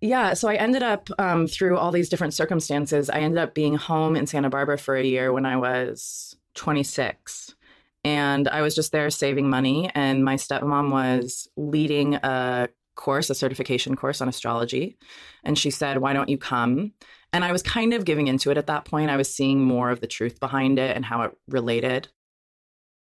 yeah, 0.00 0.32
so 0.32 0.48
I 0.48 0.54
ended 0.54 0.82
up 0.82 1.10
um, 1.18 1.46
through 1.46 1.76
all 1.76 1.92
these 1.92 2.08
different 2.08 2.32
circumstances. 2.32 3.10
I 3.10 3.18
ended 3.20 3.36
up 3.38 3.52
being 3.52 3.74
home 3.74 4.16
in 4.16 4.26
Santa 4.26 4.48
Barbara 4.48 4.78
for 4.78 4.96
a 4.96 5.04
year 5.04 5.30
when 5.30 5.44
I 5.44 5.58
was 5.58 6.34
26. 6.54 7.54
And 8.02 8.48
I 8.48 8.62
was 8.62 8.74
just 8.74 8.92
there 8.92 9.10
saving 9.10 9.50
money. 9.50 9.90
And 9.94 10.24
my 10.24 10.36
stepmom 10.36 10.90
was 10.90 11.48
leading 11.58 12.14
a 12.14 12.70
course, 12.96 13.28
a 13.28 13.34
certification 13.34 13.94
course 13.94 14.22
on 14.22 14.28
astrology. 14.28 14.96
And 15.44 15.58
she 15.58 15.70
said, 15.70 15.98
Why 15.98 16.14
don't 16.14 16.30
you 16.30 16.38
come? 16.38 16.92
And 17.34 17.44
I 17.44 17.52
was 17.52 17.62
kind 17.62 17.92
of 17.92 18.06
giving 18.06 18.26
into 18.26 18.50
it 18.50 18.56
at 18.56 18.68
that 18.68 18.86
point. 18.86 19.10
I 19.10 19.16
was 19.16 19.32
seeing 19.32 19.60
more 19.62 19.90
of 19.90 20.00
the 20.00 20.06
truth 20.06 20.40
behind 20.40 20.78
it 20.78 20.96
and 20.96 21.04
how 21.04 21.22
it 21.22 21.32
related. 21.48 22.08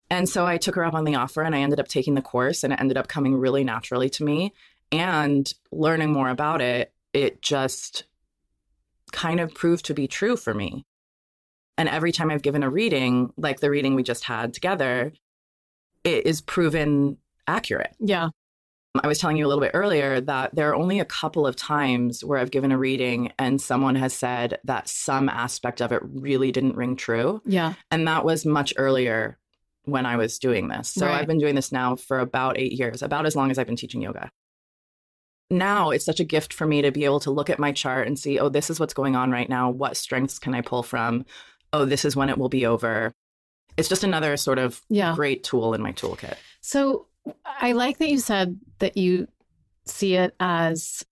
And 0.10 0.30
so 0.30 0.46
I 0.46 0.58
took 0.58 0.76
her 0.76 0.86
up 0.86 0.94
on 0.94 1.04
the 1.04 1.16
offer 1.16 1.42
and 1.42 1.56
I 1.56 1.62
ended 1.62 1.80
up 1.80 1.88
taking 1.88 2.14
the 2.14 2.22
course 2.22 2.64
and 2.64 2.72
it 2.72 2.80
ended 2.80 2.98
up 2.98 3.08
coming 3.08 3.36
really 3.36 3.64
naturally 3.64 4.10
to 4.12 4.24
me. 4.24 4.54
And 4.92 5.52
learning 5.72 6.12
more 6.12 6.30
about 6.30 6.62
it, 6.62 6.94
it 7.14 7.42
just 7.42 8.04
kind 9.12 9.40
of 9.40 9.54
proved 9.54 9.86
to 9.86 9.94
be 9.94 10.08
true 10.08 10.38
for 10.38 10.54
me. 10.54 10.86
And 11.78 11.90
every 11.90 12.12
time 12.12 12.30
I've 12.30 12.42
given 12.42 12.64
a 12.64 12.70
reading, 12.70 13.32
like 13.38 13.60
the 13.60 13.70
reading 13.70 13.96
we 13.96 14.04
just 14.04 14.24
had 14.24 14.54
together, 14.54 15.12
it 16.04 16.26
is 16.26 16.40
proven 16.42 17.18
accurate. 17.48 17.96
Yeah. 18.00 18.30
I 19.04 19.08
was 19.08 19.20
telling 19.20 19.36
you 19.36 19.46
a 19.46 19.50
little 19.50 19.62
bit 19.62 19.72
earlier 19.74 20.22
that 20.22 20.56
there 20.56 20.70
are 20.70 20.76
only 20.76 21.00
a 21.00 21.06
couple 21.06 21.46
of 21.46 21.58
times 21.58 22.24
where 22.24 22.40
I've 22.40 22.52
given 22.52 22.72
a 22.72 22.78
reading 22.78 23.34
and 23.38 23.60
someone 23.60 23.96
has 23.96 24.14
said 24.14 24.60
that 24.64 24.88
some 24.88 25.28
aspect 25.28 25.82
of 25.82 25.92
it 25.92 26.02
really 26.04 26.52
didn't 26.52 26.78
ring 26.78 26.96
true. 26.96 27.42
Yeah. 27.44 27.74
And 27.92 28.08
that 28.08 28.24
was 28.24 28.46
much 28.46 28.74
earlier 28.78 29.38
when 29.86 30.06
I 30.06 30.16
was 30.18 30.40
doing 30.40 30.68
this. 30.68 30.90
So 30.90 31.06
Right. 31.08 31.20
I've 31.20 31.28
been 31.28 31.40
doing 31.40 31.56
this 31.56 31.72
now 31.72 31.96
for 31.96 32.20
about 32.20 32.58
eight 32.58 32.74
years, 32.74 33.02
about 33.02 33.26
as 33.26 33.36
long 33.36 33.52
as 33.52 33.58
I've 33.58 33.68
been 33.68 33.76
teaching 33.76 34.02
yoga. 34.02 34.30
Now 35.52 35.92
it's 35.92 36.06
such 36.06 36.20
a 36.20 36.24
gift 36.24 36.54
for 36.54 36.66
me 36.66 36.82
to 36.82 36.92
be 36.92 37.06
able 37.06 37.20
to 37.22 37.32
look 37.32 37.50
at 37.50 37.60
my 37.60 37.72
chart 37.72 38.08
and 38.08 38.18
see, 38.18 38.40
oh, 38.40 38.50
this 38.50 38.70
is 38.70 38.80
what's 38.80 38.94
going 38.96 39.16
on 39.16 39.30
right 39.32 39.48
now. 39.50 39.70
What 39.70 39.96
strengths 39.96 40.40
can 40.40 40.56
I 40.56 40.62
pull 40.62 40.82
from? 40.84 41.26
Oh, 41.72 41.86
this 41.86 42.04
is 42.06 42.16
when 42.16 42.30
it 42.30 42.38
will 42.38 42.50
be 42.50 42.66
over. 42.66 43.14
it's 43.78 43.90
just 43.90 44.06
another 44.06 44.38
sort 44.38 44.58
of 44.58 44.82
Yeah. 44.88 45.14
great 45.16 45.44
tool 45.44 45.74
in 45.74 45.82
my 45.82 45.92
toolkit. 45.92 46.36
So 46.62 47.08
I 47.46 47.74
like 47.74 47.98
that 47.98 48.10
you 48.10 48.20
said 48.20 48.58
that 48.80 48.96
you 48.96 49.28
see 49.86 50.16
it 50.16 50.34
as 50.40 51.04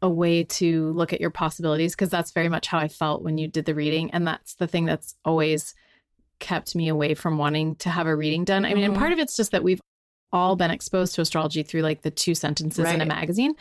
a 0.00 0.08
way 0.08 0.44
to 0.44 0.92
look 0.92 1.12
at 1.12 1.20
your 1.20 1.30
possibilities 1.30 1.96
because 1.96 2.08
that's 2.10 2.30
very 2.30 2.48
much 2.48 2.68
how 2.68 2.78
I 2.78 2.86
felt 2.86 3.22
when 3.24 3.38
you 3.38 3.48
did 3.48 3.64
the 3.64 3.74
reading. 3.74 4.12
And 4.12 4.24
that's 4.24 4.54
the 4.54 4.68
thing 4.68 4.84
that's 4.84 5.16
always 5.24 5.74
kept 6.40 6.74
me 6.74 6.88
away 6.88 7.14
from 7.14 7.38
wanting 7.38 7.76
to 7.76 7.90
have 7.90 8.06
a 8.06 8.14
reading 8.14 8.44
done. 8.44 8.64
I 8.64 8.74
mean, 8.74 8.84
and 8.84 8.94
Mhm. 8.94 8.98
part 8.98 9.12
of 9.12 9.18
it's 9.18 9.36
just 9.36 9.52
that 9.52 9.62
we've 9.62 9.80
all 10.32 10.56
been 10.56 10.70
exposed 10.70 11.14
to 11.14 11.20
astrology 11.20 11.62
through 11.62 11.82
like 11.82 12.02
the 12.02 12.10
two 12.10 12.34
sentences 12.34 12.86
in 12.90 13.00
a 13.00 13.06
magazine 13.06 13.54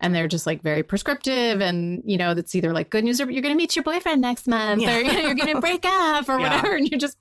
and 0.00 0.14
they're 0.14 0.28
just 0.28 0.46
like 0.46 0.62
very 0.62 0.82
prescriptive 0.82 1.60
and 1.60 2.02
you 2.06 2.16
know 2.16 2.34
that's 2.34 2.54
either 2.54 2.72
like 2.72 2.88
good 2.88 3.02
news 3.04 3.20
or 3.20 3.28
you're 3.30 3.42
going 3.42 3.52
to 3.52 3.58
meet 3.58 3.74
your 3.74 3.82
boyfriend 3.82 4.20
next 4.22 4.46
month 4.46 4.80
Yeah. 4.80 4.96
or 4.96 5.00
you 5.00 5.12
know, 5.12 5.18
you're 5.20 5.34
going 5.34 5.52
to 5.54 5.60
break 5.60 5.84
up 5.84 6.28
or 6.28 6.38
Yeah. 6.38 6.56
whatever 6.56 6.76
and 6.76 6.88
you're 6.88 7.00
just 7.00 7.18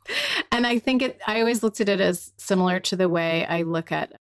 and 0.52 0.66
i 0.68 0.78
think 0.78 1.02
it 1.02 1.20
i 1.26 1.40
always 1.40 1.64
looked 1.64 1.82
at 1.82 1.90
it 1.90 2.00
as 2.00 2.32
similar 2.38 2.80
to 2.82 2.96
the 2.96 3.10
way 3.10 3.46
i 3.48 3.64
look 3.64 3.92
at 3.92 4.14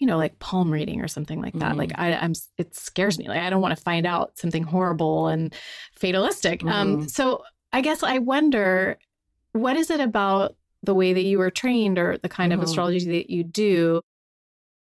you 0.00 0.08
know 0.08 0.18
like 0.18 0.38
palm 0.40 0.72
reading 0.72 1.00
or 1.00 1.08
something 1.08 1.40
like 1.40 1.54
that 1.54 1.74
Mhm. 1.74 1.78
like 1.78 1.92
I, 1.96 2.14
i'm 2.14 2.32
it 2.58 2.74
scares 2.74 3.16
me 3.16 3.28
like 3.28 3.40
i 3.40 3.48
don't 3.48 3.62
want 3.62 3.76
to 3.76 3.82
find 3.82 4.06
out 4.06 4.36
something 4.38 4.64
horrible 4.64 5.28
and 5.28 5.54
fatalistic 5.94 6.64
um 6.64 7.02
Mhm. 7.02 7.10
so 7.10 7.44
i 7.72 7.80
guess 7.80 8.02
i 8.02 8.18
wonder 8.18 8.98
what 9.54 9.76
is 9.76 9.88
it 9.90 10.00
about 10.00 10.54
the 10.82 10.94
way 10.94 11.14
that 11.14 11.24
you 11.24 11.38
were 11.38 11.50
trained 11.50 11.98
or 11.98 12.18
the 12.18 12.28
kind 12.28 12.52
of 12.52 12.60
Mhm. 12.60 12.64
astrology 12.64 13.06
that 13.06 13.30
you 13.30 13.42
do 13.42 14.02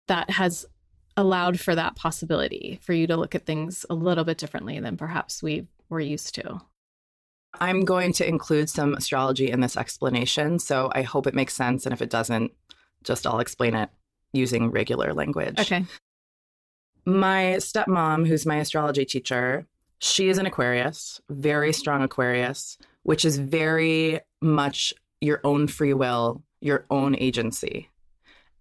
that 0.08 0.30
has 0.32 0.66
allowed 1.16 1.60
for 1.60 1.76
that 1.76 1.96
possibility 1.96 2.80
for 2.82 2.92
you 2.92 3.08
to 3.08 3.16
look 3.16 3.34
at 3.36 3.46
things 3.46 3.86
a 3.90 3.94
little 3.94 4.24
bit 4.26 4.38
differently 4.38 4.80
than 4.80 4.98
perhaps 4.98 5.42
we 5.42 5.66
were 5.90 6.02
used 6.02 6.36
to. 6.36 6.60
I'm 7.62 7.86
going 7.86 8.14
to 8.14 8.28
include 8.28 8.68
some 8.70 8.96
astrology 8.96 9.50
in 9.52 9.62
this 9.62 9.78
explanation, 9.78 10.58
so 10.60 10.92
I 10.94 11.04
hope 11.04 11.28
it 11.28 11.36
makes 11.36 11.54
sense. 11.54 11.86
And 11.86 11.94
if 11.94 12.02
it 12.02 12.10
doesn't, 12.10 12.52
just 13.04 13.28
I'll 13.28 13.40
explain 13.40 13.76
it 13.76 13.90
using 14.34 14.72
regular 14.72 15.14
language. 15.14 15.60
Okay. 15.60 15.86
My 17.06 17.58
stepmom, 17.60 18.28
who's 18.28 18.46
my 18.46 18.58
astrology 18.58 19.06
teacher, 19.06 19.68
she 20.04 20.28
is 20.28 20.38
an 20.38 20.46
Aquarius, 20.46 21.22
very 21.30 21.72
strong 21.72 22.04
Aquarius, 22.04 22.78
which 23.04 23.24
is 23.24 23.38
very 23.38 24.20
much 24.42 24.94
your 25.22 25.40
own 25.46 25.66
free 25.66 25.94
will, 25.94 26.44
your 26.60 26.86
own 26.90 27.16
agency. 27.18 27.90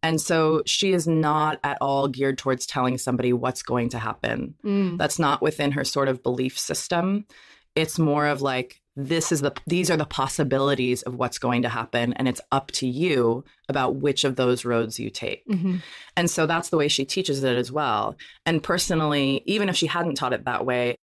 And 0.04 0.20
so 0.20 0.62
she 0.66 0.92
is 0.92 1.08
not 1.08 1.58
at 1.64 1.78
all 1.80 2.06
geared 2.06 2.38
towards 2.38 2.64
telling 2.64 2.96
somebody 2.96 3.32
what's 3.32 3.64
going 3.64 3.88
to 3.88 3.98
happen. 3.98 4.54
Mm. 4.64 4.98
That's 4.98 5.18
not 5.18 5.42
within 5.42 5.72
her 5.72 5.84
sort 5.84 6.08
of 6.08 6.22
belief 6.22 6.56
system. 6.56 7.26
It's 7.74 7.98
more 7.98 8.26
of 8.26 8.40
like, 8.40 8.80
this 8.94 9.32
is 9.32 9.40
the 9.40 9.52
these 9.66 9.90
are 9.90 9.96
the 9.96 10.04
possibilities 10.04 11.02
of 11.02 11.14
what's 11.14 11.38
going 11.38 11.62
to 11.62 11.68
happen 11.70 12.12
and 12.12 12.28
it's 12.28 12.42
up 12.52 12.70
to 12.72 12.86
you 12.86 13.42
about 13.66 13.96
which 13.96 14.22
of 14.22 14.36
those 14.36 14.66
roads 14.66 15.00
you 15.00 15.08
take. 15.08 15.42
hmm 15.48 15.76
And 16.14 16.30
so 16.30 16.46
that's 16.46 16.68
the 16.68 16.76
way 16.76 16.88
she 16.88 17.06
teaches 17.06 17.42
it 17.42 17.56
as 17.56 17.72
well. 17.72 18.16
And 18.44 18.62
personally, 18.62 19.42
even 19.46 19.70
if 19.70 19.76
she 19.76 19.86
hadn't 19.86 20.16
taught 20.16 20.34
it 20.34 20.44
that 20.44 20.66
way, 20.66 20.96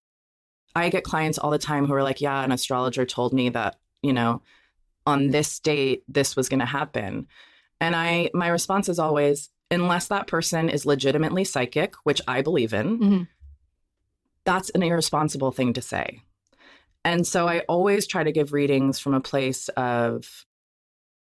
I 0.78 0.88
get 0.90 1.04
clients 1.04 1.38
all 1.38 1.50
the 1.50 1.58
time 1.58 1.86
who 1.86 1.94
are 1.94 2.02
like, 2.02 2.20
yeah, 2.20 2.42
an 2.42 2.52
astrologer 2.52 3.04
told 3.04 3.32
me 3.32 3.48
that, 3.50 3.78
you 4.02 4.12
know, 4.12 4.42
on 5.06 5.28
this 5.28 5.58
date, 5.60 6.02
this 6.08 6.36
was 6.36 6.48
going 6.48 6.60
to 6.60 6.66
happen. 6.66 7.26
And 7.80 7.94
I, 7.96 8.30
my 8.34 8.48
response 8.48 8.88
is 8.88 8.98
always, 8.98 9.50
unless 9.70 10.08
that 10.08 10.26
person 10.26 10.68
is 10.68 10.86
legitimately 10.86 11.44
psychic, 11.44 11.94
which 12.04 12.20
I 12.28 12.42
believe 12.42 12.72
in, 12.74 12.98
Mhm. 12.98 13.28
that's 14.44 14.70
an 14.70 14.82
irresponsible 14.82 15.50
thing 15.52 15.72
to 15.74 15.82
say. 15.82 16.22
And 17.04 17.26
so 17.26 17.46
I 17.48 17.60
always 17.68 18.06
try 18.06 18.24
to 18.24 18.32
give 18.32 18.52
readings 18.52 18.98
from 18.98 19.14
a 19.14 19.20
place 19.20 19.68
of 19.70 20.44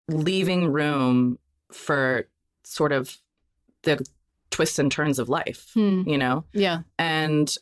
leaving 0.08 0.70
room 0.70 1.38
for 1.72 2.28
sort 2.64 2.92
of 2.92 3.16
the 3.82 4.04
twists 4.50 4.78
and 4.78 4.92
turns 4.92 5.18
of 5.18 5.28
life, 5.28 5.70
Hmm. 5.74 6.02
you 6.06 6.18
know? 6.18 6.44
Yeah. 6.52 6.82
And 6.98 7.52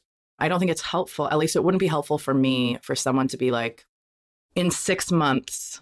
I 0.42 0.49
don't 0.49 0.58
think 0.58 0.70
it's 0.70 0.82
helpful, 0.82 1.28
at 1.28 1.38
least 1.38 1.56
it 1.56 1.64
wouldn't 1.64 1.78
be 1.80 1.87
helpful 1.87 2.18
for 2.18 2.34
me 2.34 2.78
for 2.82 2.94
someone 2.94 3.28
to 3.28 3.37
be 3.37 3.50
like, 3.50 3.87
in 4.54 4.70
six 4.70 5.11
months, 5.12 5.80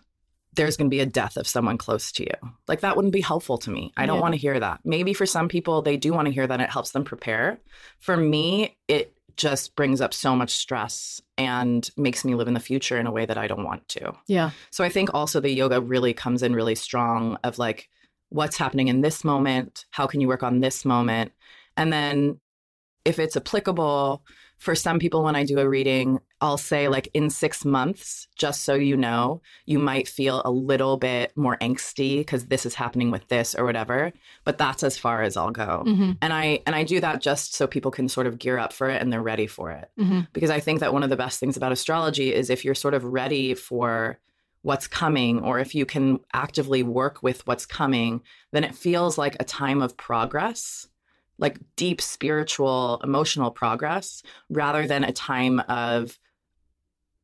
there's 0.54 0.76
going 0.76 0.90
to 0.90 0.94
be 0.94 1.00
a 1.00 1.06
death 1.06 1.36
of 1.36 1.48
someone 1.48 1.78
close 1.78 2.12
to 2.12 2.24
you. 2.24 2.50
Like, 2.68 2.80
that 2.80 2.94
wouldn't 2.94 3.12
be 3.14 3.20
helpful 3.20 3.56
to 3.58 3.70
me. 3.70 3.92
I 3.96 4.04
don't 4.06 4.16
Yeah. 4.16 4.22
want 4.22 4.34
to 4.34 4.40
hear 4.40 4.60
that. 4.60 4.80
Maybe 4.84 5.14
for 5.14 5.24
some 5.26 5.48
people, 5.48 5.80
they 5.80 5.96
do 5.96 6.12
want 6.12 6.26
to 6.26 6.32
hear 6.34 6.46
that. 6.46 6.60
It 6.60 6.70
helps 6.70 6.90
them 6.90 7.04
prepare. 7.04 7.58
For 8.00 8.16
me, 8.16 8.76
it 8.86 9.14
just 9.36 9.74
brings 9.76 10.00
up 10.00 10.12
so 10.12 10.36
much 10.36 10.50
stress 10.50 11.22
and 11.38 11.88
makes 11.96 12.24
me 12.24 12.34
live 12.34 12.48
in 12.48 12.54
the 12.54 12.60
future 12.60 12.98
in 12.98 13.06
a 13.06 13.12
way 13.12 13.24
that 13.24 13.38
I 13.38 13.46
don't 13.46 13.64
want 13.64 13.88
to. 13.88 14.12
Yeah. 14.26 14.50
So 14.70 14.84
I 14.84 14.88
think 14.90 15.14
also 15.14 15.40
the 15.40 15.50
yoga 15.50 15.80
really 15.80 16.12
comes 16.12 16.42
in 16.42 16.54
really 16.54 16.74
strong 16.74 17.38
of 17.44 17.58
like 17.58 17.88
what's 18.28 18.58
happening 18.58 18.88
in 18.88 19.00
this 19.00 19.24
moment, 19.24 19.86
how 19.92 20.06
can 20.06 20.20
you 20.20 20.28
work 20.28 20.42
on 20.42 20.60
this 20.60 20.84
moment? 20.84 21.32
And 21.76 21.92
then 21.92 22.38
if 23.04 23.18
it's 23.18 23.36
applicable 23.36 24.22
for 24.60 24.74
some 24.74 24.98
people 24.98 25.24
when 25.24 25.34
I 25.34 25.44
do 25.44 25.58
a 25.58 25.66
reading, 25.68 26.20
I'll 26.42 26.58
say 26.58 26.88
like 26.88 27.08
in 27.14 27.30
6 27.30 27.64
months, 27.64 28.28
just 28.36 28.62
so 28.62 28.74
you 28.74 28.94
know, 28.96 29.40
you 29.64 29.78
might 29.78 30.06
feel 30.06 30.42
a 30.44 30.50
little 30.50 30.98
bit 30.98 31.32
more 31.34 31.56
angsty 31.58 32.18
because 32.18 32.46
this 32.46 32.66
is 32.66 32.74
happening 32.74 33.10
with 33.10 33.26
this 33.28 33.54
or 33.54 33.64
whatever, 33.64 34.12
but 34.44 34.58
that's 34.58 34.82
as 34.82 34.98
far 34.98 35.22
as 35.22 35.36
I'll 35.36 35.50
go. 35.50 35.82
hmm 35.86 36.12
And 36.20 36.32
I 36.32 36.60
and 36.66 36.76
I 36.76 36.84
do 36.84 37.00
that 37.00 37.22
just 37.22 37.54
so 37.54 37.66
people 37.66 37.90
can 37.90 38.08
sort 38.08 38.26
of 38.26 38.38
gear 38.38 38.58
up 38.58 38.72
for 38.72 38.90
it 38.90 39.00
and 39.00 39.10
they're 39.10 39.22
ready 39.22 39.46
for 39.46 39.70
it. 39.72 39.90
Hmm 39.98 40.20
because 40.32 40.50
I 40.50 40.60
think 40.60 40.80
that 40.80 40.92
one 40.92 41.02
of 41.02 41.10
the 41.10 41.16
best 41.16 41.40
things 41.40 41.56
about 41.56 41.72
astrology 41.72 42.34
is 42.34 42.50
if 42.50 42.64
you're 42.64 42.74
sort 42.74 42.94
of 42.94 43.04
ready 43.04 43.54
for 43.54 44.18
what's 44.62 44.86
coming 44.86 45.42
or 45.42 45.58
if 45.58 45.74
you 45.74 45.86
can 45.86 46.20
actively 46.34 46.82
work 46.82 47.22
with 47.22 47.46
what's 47.46 47.64
coming, 47.64 48.20
then 48.52 48.62
it 48.62 48.74
feels 48.74 49.16
like 49.16 49.36
a 49.40 49.44
time 49.44 49.80
of 49.80 49.96
progress, 49.96 50.86
like 51.40 51.58
deep 51.74 52.00
spiritual, 52.00 53.00
emotional 53.02 53.50
progress, 53.50 54.22
rather 54.48 54.86
than 54.86 55.02
a 55.02 55.12
time 55.12 55.58
of 55.68 56.18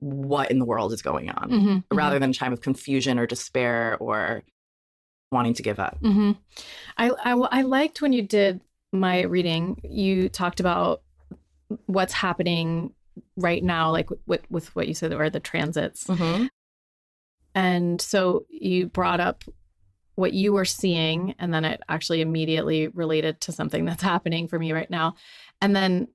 what 0.01 0.51
in 0.51 0.59
the 0.59 0.65
world 0.65 0.93
is 0.93 1.03
going 1.03 1.31
on, 1.31 1.51
hmm 1.51 1.79
rather 1.97 2.19
than 2.19 2.31
a 2.31 2.35
time 2.35 2.53
of 2.53 2.61
confusion 2.61 3.19
or 3.19 3.27
despair 3.27 3.97
or 4.01 4.43
wanting 5.31 5.55
to 5.55 5.63
give 5.63 5.79
up. 5.79 5.99
hmm 6.01 6.33
I, 6.97 7.11
I 7.11 7.33
I 7.33 7.63
liked 7.63 8.03
when 8.03 8.13
you 8.13 8.23
did 8.23 8.61
my 8.93 9.23
reading. 9.23 9.81
You 9.85 10.29
talked 10.29 10.61
about 10.61 11.03
what's 11.87 12.13
happening 12.13 12.93
right 13.37 13.63
now, 13.63 13.91
like 13.91 14.09
with 14.27 14.43
with 14.51 14.75
what 14.75 14.89
you 14.89 14.95
said, 14.95 15.13
or 15.13 15.31
the 15.31 15.41
transits. 15.41 16.07
Mhm. 16.07 16.49
And 17.55 18.01
so 18.01 18.45
you 18.51 18.87
brought 18.87 19.21
up 19.21 19.45
what 20.17 20.33
you 20.35 20.53
were 20.53 20.65
seeing, 20.65 21.35
and 21.39 21.53
then 21.55 21.65
it 21.65 21.81
actually 21.89 22.21
immediately 22.21 22.89
related 22.89 23.41
to 23.43 23.53
something 23.53 23.85
that's 23.85 24.03
happening 24.13 24.49
for 24.49 24.59
me 24.59 24.73
right 24.73 24.91
now. 24.91 25.15
And 25.63 25.75
then 25.77 26.09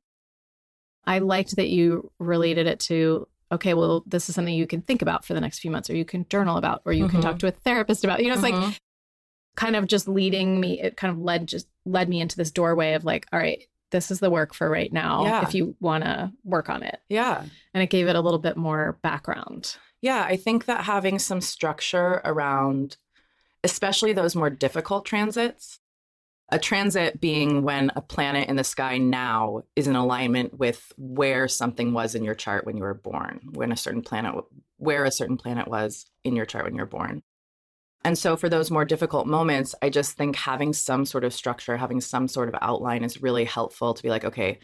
I 1.06 1.20
liked 1.20 1.56
that 1.56 1.70
you 1.70 2.12
related 2.20 2.68
it 2.68 2.80
to, 2.82 3.28
okay, 3.52 3.74
well, 3.74 4.04
this 4.06 4.30
is 4.30 4.36
something 4.36 4.54
you 4.54 4.68
can 4.68 4.82
think 4.82 5.02
about 5.02 5.26
for 5.26 5.34
the 5.34 5.42
next 5.42 5.60
few 5.60 5.72
months, 5.72 5.90
or 5.90 5.96
you 5.96 6.06
can 6.06 6.28
journal 6.30 6.58
about, 6.58 6.82
or 6.86 6.94
you 6.94 7.08
can 7.08 7.20
Mhm. 7.20 7.24
talk 7.24 7.40
to 7.40 7.48
a 7.48 7.52
therapist 7.52 8.04
about. 8.04 8.22
You 8.22 8.28
know, 8.28 8.34
it's 8.34 8.44
like 8.44 8.54
Mhm. 8.54 8.78
kind 9.56 9.76
of 9.76 9.88
just 9.88 10.08
leading 10.08 10.60
me, 10.60 10.80
it 10.82 10.96
kind 10.98 11.12
of 11.12 11.20
led 11.20 11.48
just 11.48 11.68
led 11.86 12.08
me 12.08 12.22
into 12.22 12.38
this 12.38 12.52
doorway 12.52 12.94
of 12.94 13.04
like, 13.04 13.26
all 13.34 13.40
right, 13.40 13.64
this 13.90 14.10
is 14.12 14.20
the 14.20 14.30
work 14.30 14.54
for 14.54 14.70
right 14.70 14.94
now 14.94 15.24
Yeah. 15.26 15.42
if 15.44 15.54
you 15.54 15.76
want 15.80 16.04
to 16.06 16.32
work 16.44 16.70
on 16.70 16.82
it. 16.84 17.02
yeah. 17.10 17.44
And 17.74 17.84
it 17.84 17.90
gave 17.90 18.08
it 18.08 18.16
a 18.16 18.22
little 18.22 18.40
bit 18.40 18.56
more 18.58 18.98
background. 19.02 19.76
Yeah, 20.02 20.24
I 20.24 20.36
think 20.38 20.66
that 20.66 20.86
having 20.86 21.20
some 21.20 21.42
structure 21.42 22.22
around, 22.24 22.98
especially 23.64 24.14
those 24.14 24.36
more 24.36 24.50
difficult 24.50 25.06
transits, 25.06 25.80
a 26.50 26.60
transit 26.60 27.22
being 27.22 27.64
when 27.64 27.92
a 27.96 28.02
planet 28.02 28.50
in 28.50 28.58
the 28.58 28.64
sky 28.64 28.98
now 28.98 29.62
is 29.76 29.88
in 29.88 29.96
alignment 29.96 30.60
with 30.60 30.92
where 30.98 31.48
something 31.48 31.94
was 31.94 32.14
in 32.14 32.24
your 32.24 32.36
chart 32.36 32.66
when 32.66 32.76
you 32.76 32.84
were 32.84 32.94
born, 32.94 33.40
when 33.52 33.72
a 33.72 33.78
certain 33.78 34.02
planet, 34.02 34.36
where 34.78 35.06
a 35.06 35.12
certain 35.12 35.38
planet 35.38 35.68
was 35.68 36.06
in 36.24 36.36
your 36.36 36.46
chart 36.46 36.66
when 36.66 36.76
you 36.76 36.82
were 36.82 36.86
born. 36.86 37.24
And 38.04 38.18
so 38.18 38.36
for 38.36 38.50
those 38.50 38.72
more 38.72 38.84
difficult 38.84 39.28
moments, 39.28 39.76
I 39.82 39.90
just 39.90 40.18
think 40.18 40.36
having 40.36 40.74
some 40.74 41.06
sort 41.06 41.24
of 41.24 41.34
structure, 41.34 41.78
having 41.78 42.02
some 42.02 42.28
sort 42.28 42.50
of 42.50 42.56
outline 42.60 43.04
is 43.04 43.22
really 43.22 43.46
helpful 43.46 43.94
to 43.94 44.04
be 44.04 44.10
like, 44.10 44.26
okay, 44.26 44.60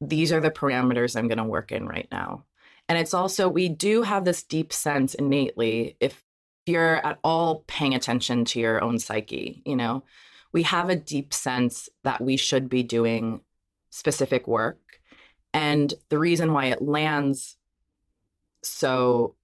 these 0.00 0.32
are 0.32 0.40
the 0.40 0.50
parameters 0.50 1.16
I'm 1.16 1.28
going 1.28 1.38
to 1.38 1.44
work 1.44 1.72
in 1.72 1.86
right 1.86 2.08
now. 2.10 2.44
And 2.88 2.98
it's 2.98 3.14
also, 3.14 3.48
we 3.48 3.68
do 3.68 4.02
have 4.02 4.24
this 4.24 4.44
deep 4.44 4.72
sense 4.72 5.14
innately, 5.14 5.96
if 5.98 6.22
you're 6.66 7.04
at 7.06 7.18
all 7.22 7.64
paying 7.66 7.94
attention 7.94 8.44
to 8.46 8.60
your 8.60 8.82
own 8.82 8.98
psyche, 8.98 9.62
you 9.64 9.76
know, 9.76 10.02
we 10.52 10.62
have 10.64 10.88
a 10.88 10.96
deep 10.96 11.32
sense 11.34 11.88
that 12.02 12.20
we 12.20 12.36
should 12.36 12.68
be 12.68 12.82
doing 12.82 13.40
specific 13.90 14.46
work. 14.48 14.78
And 15.54 15.92
the 16.08 16.18
reason 16.18 16.52
why 16.52 16.66
it 16.66 16.82
lands 16.82 17.56
so 18.62 19.34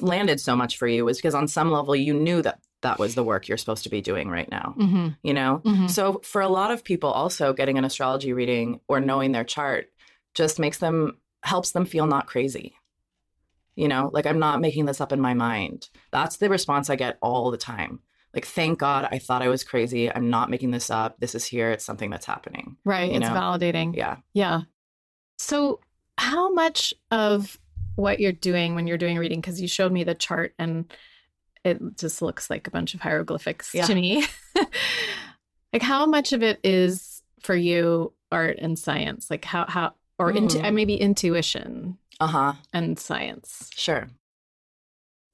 landed 0.00 0.40
so 0.40 0.54
much 0.54 0.76
for 0.78 0.86
you 0.86 1.08
is 1.08 1.18
because 1.18 1.34
on 1.34 1.48
some 1.48 1.70
level 1.70 1.96
you 1.96 2.14
knew 2.14 2.42
that 2.42 2.60
that 2.82 2.98
was 2.98 3.14
the 3.14 3.24
work 3.24 3.48
you're 3.48 3.58
supposed 3.58 3.82
to 3.84 3.90
be 3.90 4.00
doing 4.00 4.28
right 4.28 4.50
now, 4.50 4.74
Mm-hmm. 4.78 5.08
you 5.22 5.34
know? 5.34 5.60
So 5.88 6.20
for 6.24 6.40
a 6.40 6.48
lot 6.48 6.70
of 6.70 6.84
people 6.84 7.10
also 7.10 7.52
getting 7.52 7.76
an 7.76 7.84
astrology 7.84 8.32
reading 8.32 8.80
or 8.88 9.00
knowing 9.00 9.32
their 9.32 9.44
chart 9.44 9.90
just 10.34 10.58
makes 10.58 10.78
them 10.78 11.16
helps 11.42 11.72
them 11.72 11.84
feel 11.84 12.06
not 12.06 12.26
crazy. 12.26 12.74
You 13.76 13.88
know, 13.88 14.10
like 14.12 14.26
I'm 14.26 14.38
not 14.38 14.60
making 14.60 14.84
this 14.86 15.00
up 15.00 15.12
in 15.12 15.20
my 15.20 15.34
mind. 15.34 15.88
That's 16.10 16.36
the 16.36 16.48
response 16.50 16.90
I 16.90 16.96
get 16.96 17.18
all 17.22 17.50
the 17.50 17.56
time. 17.56 18.00
Like, 18.34 18.44
thank 18.46 18.78
God 18.78 19.08
I 19.10 19.18
thought 19.18 19.42
I 19.42 19.48
was 19.48 19.64
crazy. 19.64 20.12
I'm 20.12 20.30
not 20.30 20.50
making 20.50 20.70
this 20.70 20.90
up. 20.90 21.18
This 21.18 21.34
is 21.34 21.44
here. 21.44 21.70
It's 21.72 21.84
something 21.84 22.10
that's 22.10 22.26
happening. 22.26 22.76
Right. 22.84 23.10
You 23.10 23.16
it's 23.18 23.26
know? 23.28 23.34
validating. 23.34 23.96
Yeah. 23.96 24.16
Yeah. 24.34 24.62
So, 25.38 25.80
how 26.18 26.52
much 26.52 26.94
of 27.10 27.58
what 27.96 28.20
you're 28.20 28.30
doing 28.32 28.74
when 28.74 28.86
you're 28.86 28.98
doing 28.98 29.18
reading, 29.18 29.40
because 29.40 29.60
you 29.60 29.66
showed 29.66 29.90
me 29.90 30.04
the 30.04 30.14
chart 30.14 30.54
and 30.58 30.92
it 31.64 31.80
just 31.98 32.22
looks 32.22 32.48
like 32.50 32.66
a 32.66 32.70
bunch 32.70 32.94
of 32.94 33.00
hieroglyphics 33.00 33.74
Yeah. 33.74 33.86
to 33.86 33.94
me. 33.94 34.24
like, 35.72 35.82
how 35.82 36.06
much 36.06 36.32
of 36.32 36.42
it 36.42 36.60
is 36.62 37.22
for 37.40 37.54
you 37.54 38.12
art 38.30 38.58
and 38.60 38.78
science? 38.78 39.30
Like, 39.30 39.44
how, 39.44 39.64
how, 39.68 39.94
or 40.18 40.30
into, 40.30 40.58
Mm. 40.58 40.74
maybe 40.74 40.94
intuition 40.94 41.98
Uh 42.20 42.26
huh. 42.26 42.52
and 42.72 42.98
science? 42.98 43.70
Sure. 43.74 44.08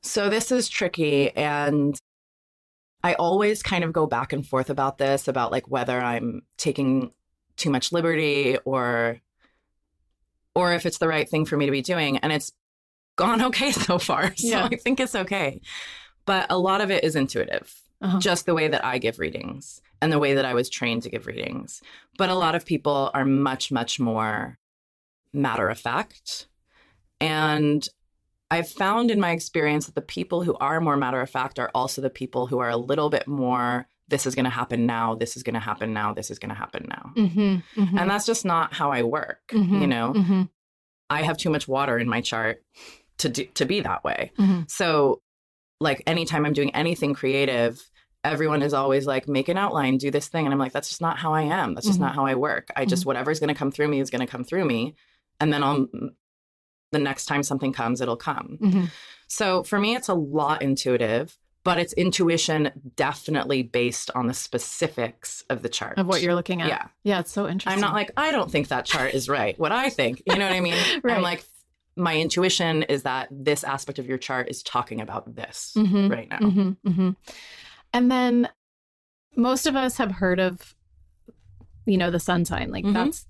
So 0.02 0.28
this 0.30 0.52
is 0.52 0.68
tricky. 0.68 1.30
And 1.36 1.98
I 3.02 3.14
always 3.14 3.62
kind 3.62 3.82
of 3.84 3.92
go 3.92 4.06
back 4.06 4.32
and 4.32 4.46
forth 4.46 4.70
about 4.70 4.98
this 4.98 5.26
about 5.28 5.50
like 5.52 5.68
whether 5.68 6.00
I'm 6.00 6.42
taking 6.58 7.10
too 7.56 7.70
much 7.70 7.92
liberty 7.92 8.56
or 8.64 9.18
or 10.54 10.72
if 10.72 10.86
it's 10.86 10.98
the 10.98 11.08
right 11.08 11.28
thing 11.28 11.44
for 11.44 11.56
me 11.56 11.66
to 11.66 11.72
be 11.72 11.82
doing. 11.82 12.18
And 12.18 12.32
it's 12.32 12.52
gone 13.16 13.42
okay 13.50 13.72
so 13.72 13.98
far. 13.98 14.34
So 14.36 14.46
Yeah. 14.48 14.68
I 14.70 14.76
think 14.76 15.00
it's 15.00 15.14
okay. 15.14 15.60
But 16.24 16.46
a 16.50 16.58
lot 16.58 16.80
of 16.80 16.90
it 16.90 17.04
is 17.04 17.16
intuitive, 17.16 17.74
Uh-huh. 18.00 18.18
just 18.20 18.46
the 18.46 18.54
way 18.54 18.68
that 18.68 18.84
I 18.84 18.98
give 18.98 19.18
readings 19.18 19.80
and 20.00 20.12
the 20.12 20.18
way 20.18 20.34
that 20.34 20.44
I 20.44 20.54
was 20.54 20.68
trained 20.70 21.02
to 21.04 21.10
give 21.10 21.26
readings. 21.26 21.82
But 22.18 22.30
a 22.30 22.34
lot 22.34 22.54
of 22.54 22.64
people 22.66 23.10
are 23.14 23.24
much, 23.24 23.70
much 23.72 23.98
more 24.00 24.58
matter 25.32 25.68
of 25.68 25.78
fact. 25.78 26.46
And 27.20 27.86
I've 28.50 28.68
found 28.68 29.10
in 29.10 29.18
my 29.20 29.32
experience 29.32 29.86
that 29.86 29.94
the 29.94 30.02
people 30.02 30.42
who 30.44 30.54
are 30.56 30.80
more 30.80 30.96
matter 30.96 31.20
of 31.20 31.30
fact 31.30 31.58
are 31.58 31.70
also 31.74 32.00
the 32.00 32.10
people 32.10 32.46
who 32.46 32.58
are 32.60 32.68
a 32.70 32.76
little 32.76 33.10
bit 33.10 33.26
more, 33.26 33.88
this 34.08 34.26
is 34.26 34.34
going 34.34 34.44
to 34.44 34.50
happen 34.50 34.86
now, 34.86 35.14
this 35.16 35.36
is 35.36 35.42
going 35.42 35.54
to 35.54 35.60
happen 35.60 35.92
now, 35.92 36.12
this 36.14 36.30
is 36.30 36.38
going 36.38 36.50
to 36.50 36.54
happen 36.54 36.86
now. 36.88 37.10
Mm-hmm, 37.16 37.80
mm-hmm, 37.80 37.98
And 37.98 38.08
that's 38.10 38.26
just 38.26 38.44
not 38.44 38.72
how 38.72 38.92
I 38.92 39.02
work. 39.02 39.40
Mhm, 39.52 39.80
You 39.80 39.86
know, 39.88 40.12
mm-hmm, 40.14 40.42
I 41.10 41.22
have 41.22 41.36
too 41.38 41.50
much 41.50 41.66
water 41.66 41.98
in 41.98 42.08
my 42.08 42.20
chart 42.20 42.62
to 43.18 43.28
do, 43.28 43.46
to 43.54 43.64
be 43.64 43.80
that 43.80 44.04
way. 44.04 44.30
mm-hmm. 44.38 44.62
So, 44.68 45.22
like 45.80 46.02
anytime 46.06 46.46
I'm 46.46 46.52
doing 46.52 46.74
anything 46.74 47.14
creative, 47.14 47.82
everyone 48.24 48.62
is 48.62 48.72
always 48.74 49.06
like, 49.06 49.28
make 49.28 49.48
an 49.48 49.58
outline, 49.58 49.98
do 49.98 50.10
this 50.10 50.28
thing. 50.28 50.46
And 50.46 50.52
I'm 50.52 50.58
like, 50.58 50.72
that's 50.72 50.88
just 50.88 51.00
not 51.00 51.18
how 51.18 51.32
I 51.34 51.42
am. 51.42 51.74
That's 51.74 51.86
just 51.86 51.98
Mhm. 51.98 52.02
not 52.02 52.14
how 52.14 52.26
I 52.26 52.34
work. 52.34 52.68
I 52.76 52.84
just, 52.84 53.04
whatever's 53.06 53.40
going 53.40 53.48
to 53.54 53.58
come 53.58 53.70
through 53.70 53.88
me 53.88 54.00
is 54.00 54.10
going 54.10 54.20
to 54.24 54.30
come 54.30 54.42
through 54.44 54.64
me. 54.64 54.94
And 55.40 55.52
then 55.52 55.62
I'll, 55.62 55.86
the 56.92 56.98
next 56.98 57.26
time 57.26 57.42
something 57.42 57.72
comes, 57.72 58.00
it'll 58.00 58.16
come. 58.16 58.58
mm-hmm. 58.60 58.84
So 59.28 59.62
for 59.64 59.78
me, 59.78 59.96
it's 59.96 60.08
a 60.08 60.14
lot 60.14 60.62
intuitive, 60.62 61.36
but 61.64 61.78
it's 61.78 61.92
intuition 61.94 62.70
definitely 62.94 63.62
based 63.64 64.08
on 64.14 64.28
the 64.28 64.34
specifics 64.34 65.42
of 65.50 65.62
the 65.62 65.68
chart. 65.68 65.98
Of 65.98 66.06
what 66.06 66.22
you're 66.22 66.36
looking 66.36 66.62
at. 66.62 66.68
Yeah. 66.68 66.86
Yeah. 67.02 67.20
It's 67.20 67.32
so 67.32 67.48
interesting. 67.48 67.72
I'm 67.72 67.80
not 67.80 67.92
like, 67.94 68.12
I 68.16 68.30
don't 68.30 68.50
think 68.50 68.68
that 68.68 68.84
chart 68.84 69.14
is 69.14 69.28
right. 69.28 69.58
What 69.58 69.72
I 69.72 69.90
think, 69.90 70.22
you 70.26 70.38
know 70.38 70.46
what 70.46 70.54
I 70.56 70.60
mean? 70.60 70.76
Right. 71.02 71.16
I'm 71.16 71.22
like, 71.22 71.44
my 71.96 72.16
intuition 72.16 72.84
is 72.84 73.02
that 73.02 73.26
this 73.32 73.64
aspect 73.64 73.98
of 73.98 74.06
your 74.06 74.18
chart 74.18 74.48
is 74.48 74.62
talking 74.62 75.00
about 75.00 75.34
this 75.34 75.72
Mhm, 75.76 76.10
right 76.10 76.28
now. 76.30 76.38
hmm 76.38 76.70
hmm 76.84 77.10
And 77.92 78.10
then 78.10 78.48
most 79.36 79.66
of 79.66 79.74
us 79.74 79.96
have 79.96 80.12
heard 80.12 80.38
of, 80.38 80.74
you 81.84 81.96
know, 81.98 82.10
the 82.12 82.20
sun 82.20 82.44
sign. 82.44 82.70
Like 82.70 82.84
Mhm. 82.84 82.92
that's 82.94 83.26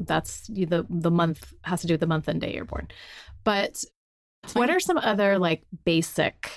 that's 0.00 0.46
the 0.48 0.86
the 0.88 1.10
month 1.10 1.52
has 1.62 1.80
to 1.82 1.86
do 1.86 1.94
with 1.94 2.00
the 2.00 2.06
month 2.06 2.28
and 2.28 2.40
day 2.40 2.54
you're 2.54 2.64
born. 2.64 2.88
But 3.44 3.82
what 4.52 4.70
are 4.70 4.80
some 4.80 4.98
other 4.98 5.38
like 5.38 5.62
basic 5.84 6.50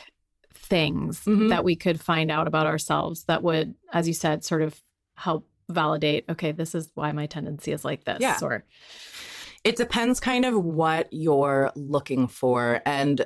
things 0.53 1.23
Mhm. 1.25 1.49
that 1.49 1.63
we 1.63 1.75
could 1.75 1.99
find 1.99 2.31
out 2.31 2.47
about 2.47 2.67
ourselves 2.67 3.23
that 3.25 3.43
would, 3.43 3.75
as 3.91 4.07
you 4.07 4.13
said, 4.13 4.43
sort 4.43 4.61
of 4.61 4.81
help 5.15 5.47
validate? 5.69 6.25
Okay, 6.29 6.51
this 6.51 6.75
is 6.75 6.91
why 6.95 7.11
my 7.11 7.25
tendency 7.25 7.71
is 7.71 7.83
like 7.83 8.03
this. 8.05 8.17
Yeah. 8.21 8.37
Or 8.41 8.63
It 9.63 9.75
depends 9.75 10.19
kind 10.19 10.43
of 10.45 10.55
what 10.55 11.07
you're 11.11 11.71
looking 11.75 12.27
for. 12.27 12.81
And 12.85 13.25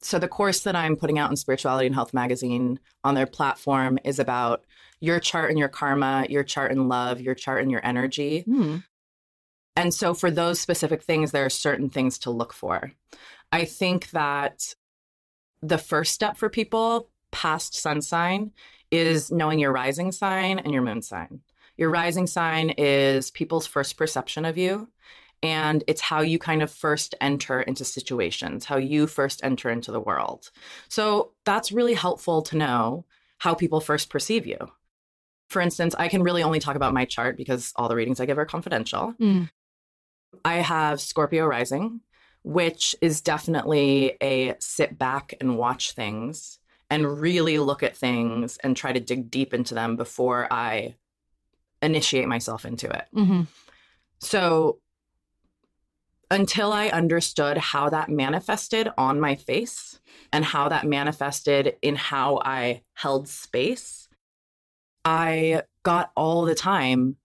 so 0.00 0.18
the 0.18 0.28
course 0.28 0.60
that 0.60 0.74
I'm 0.74 0.96
putting 0.96 1.18
out 1.18 1.28
in 1.30 1.36
Spirituality 1.36 1.84
and 1.86 1.94
Health 1.94 2.14
Magazine 2.14 2.80
on 3.04 3.14
their 3.14 3.26
platform 3.26 3.98
is 4.02 4.18
about 4.18 4.64
your 5.00 5.20
chart 5.20 5.50
and 5.50 5.58
your 5.58 5.68
karma, 5.68 6.24
your 6.30 6.44
chart 6.44 6.70
and 6.72 6.88
love, 6.88 7.20
your 7.20 7.34
chart 7.34 7.60
and 7.62 7.70
your 7.70 7.84
energy. 7.84 8.40
Hmm. 8.46 8.76
And 9.80 9.94
so 9.94 10.12
for 10.12 10.30
those 10.30 10.60
specific 10.60 11.02
things, 11.02 11.32
there 11.32 11.46
are 11.46 11.50
certain 11.50 11.88
things 11.88 12.18
to 12.18 12.30
look 12.30 12.52
for. 12.52 12.92
I 13.50 13.64
think 13.64 14.10
that 14.10 14.74
the 15.62 15.78
first 15.78 16.12
step 16.12 16.36
for 16.36 16.50
people 16.50 17.08
past 17.30 17.74
sun 17.74 18.02
sign 18.02 18.52
is 18.90 19.30
knowing 19.30 19.58
your 19.58 19.72
rising 19.72 20.12
sign 20.12 20.58
and 20.58 20.74
your 20.74 20.82
moon 20.82 21.00
sign. 21.00 21.40
Your 21.78 21.88
rising 21.88 22.26
sign 22.26 22.74
is 22.76 23.30
people's 23.30 23.66
first 23.66 23.96
perception 23.96 24.44
of 24.44 24.58
you. 24.58 24.90
And 25.42 25.82
it's 25.86 26.02
how 26.02 26.20
you 26.20 26.38
kind 26.38 26.62
of 26.62 26.70
first 26.70 27.14
enter 27.18 27.62
into 27.62 27.86
situations, 27.86 28.66
how 28.66 28.76
you 28.76 29.06
first 29.06 29.40
enter 29.42 29.70
into 29.70 29.92
the 29.92 29.98
world. 29.98 30.50
So 30.88 31.32
that's 31.46 31.72
really 31.72 31.94
helpful 31.94 32.42
to 32.42 32.56
know 32.58 33.06
how 33.38 33.54
people 33.54 33.80
first 33.80 34.10
perceive 34.10 34.46
you. 34.46 34.58
For 35.48 35.62
instance, 35.62 35.94
I 35.98 36.08
can 36.08 36.22
really 36.22 36.42
only 36.42 36.60
talk 36.60 36.76
about 36.76 36.92
my 36.92 37.06
chart 37.06 37.38
because 37.38 37.72
all 37.76 37.88
the 37.88 37.96
readings 37.96 38.20
I 38.20 38.26
give 38.26 38.36
are 38.36 38.44
confidential. 38.44 39.14
Mm. 39.18 39.48
I 40.44 40.56
have 40.56 41.00
Scorpio 41.00 41.46
rising, 41.46 42.00
which 42.42 42.94
is 43.00 43.20
definitely 43.20 44.16
a 44.22 44.54
sit 44.58 44.98
back 44.98 45.34
and 45.40 45.58
watch 45.58 45.92
things 45.92 46.58
and 46.88 47.20
really 47.20 47.58
look 47.58 47.82
at 47.82 47.96
things 47.96 48.56
and 48.58 48.76
try 48.76 48.92
to 48.92 49.00
dig 49.00 49.30
deep 49.30 49.54
into 49.54 49.74
them 49.74 49.96
before 49.96 50.52
I 50.52 50.96
initiate 51.82 52.28
myself 52.28 52.64
into 52.64 52.88
it. 52.88 53.06
hmm 53.12 53.42
So 54.18 54.80
until 56.30 56.72
I 56.72 56.88
understood 56.88 57.58
how 57.58 57.88
that 57.90 58.08
manifested 58.08 58.88
on 58.96 59.20
my 59.20 59.34
face 59.34 60.00
and 60.32 60.44
how 60.44 60.68
that 60.68 60.86
manifested 60.86 61.76
in 61.82 61.96
how 61.96 62.40
I 62.44 62.82
held 62.94 63.28
space, 63.28 64.08
I 65.04 65.62
got 65.82 66.12
all 66.16 66.44
the 66.44 66.54
time 66.54 67.16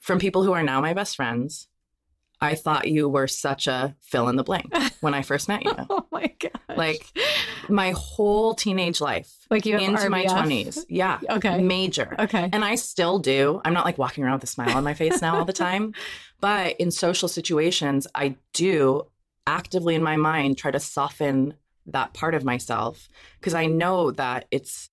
from 0.00 0.18
people 0.18 0.42
who 0.42 0.52
are 0.52 0.62
now 0.62 0.80
my 0.80 0.94
best 0.94 1.16
friends. 1.16 1.68
I 2.44 2.54
thought 2.54 2.88
you 2.88 3.08
were 3.08 3.26
such 3.26 3.66
a 3.66 3.94
fill 4.00 4.28
in 4.28 4.36
the 4.36 4.44
blank 4.44 4.72
when 5.00 5.14
I 5.14 5.22
first 5.22 5.48
met 5.48 5.64
you. 5.64 5.72
Oh 5.90 6.06
my 6.12 6.32
god! 6.40 6.76
Like 6.76 7.04
my 7.68 7.90
whole 7.96 8.54
teenage 8.54 9.00
life 9.00 9.32
like 9.50 9.66
you 9.66 9.76
into 9.78 10.08
my 10.10 10.24
20s. 10.24 10.84
Yeah. 10.88 11.18
Okay. 11.30 11.60
Major. 11.62 12.14
Okay. 12.18 12.48
And 12.52 12.64
I 12.64 12.74
still 12.76 13.18
do. 13.18 13.60
I'm 13.64 13.72
not 13.74 13.84
like 13.84 13.98
walking 13.98 14.22
around 14.24 14.34
with 14.34 14.44
a 14.44 14.48
smile 14.48 14.76
on 14.76 14.84
my 14.84 14.94
face 14.94 15.20
now 15.22 15.36
all 15.38 15.44
the 15.44 15.52
time. 15.52 15.94
But 16.40 16.76
in 16.78 16.90
social 16.90 17.28
situations, 17.28 18.06
I 18.14 18.36
do 18.52 19.04
actively 19.46 19.94
in 19.94 20.02
my 20.02 20.16
mind 20.16 20.58
try 20.58 20.70
to 20.70 20.80
soften 20.80 21.54
that 21.86 22.12
part 22.12 22.34
of 22.34 22.44
myself 22.44 23.08
because 23.40 23.54
I 23.54 23.64
know 23.66 24.10
that 24.10 24.44
it's 24.50 24.90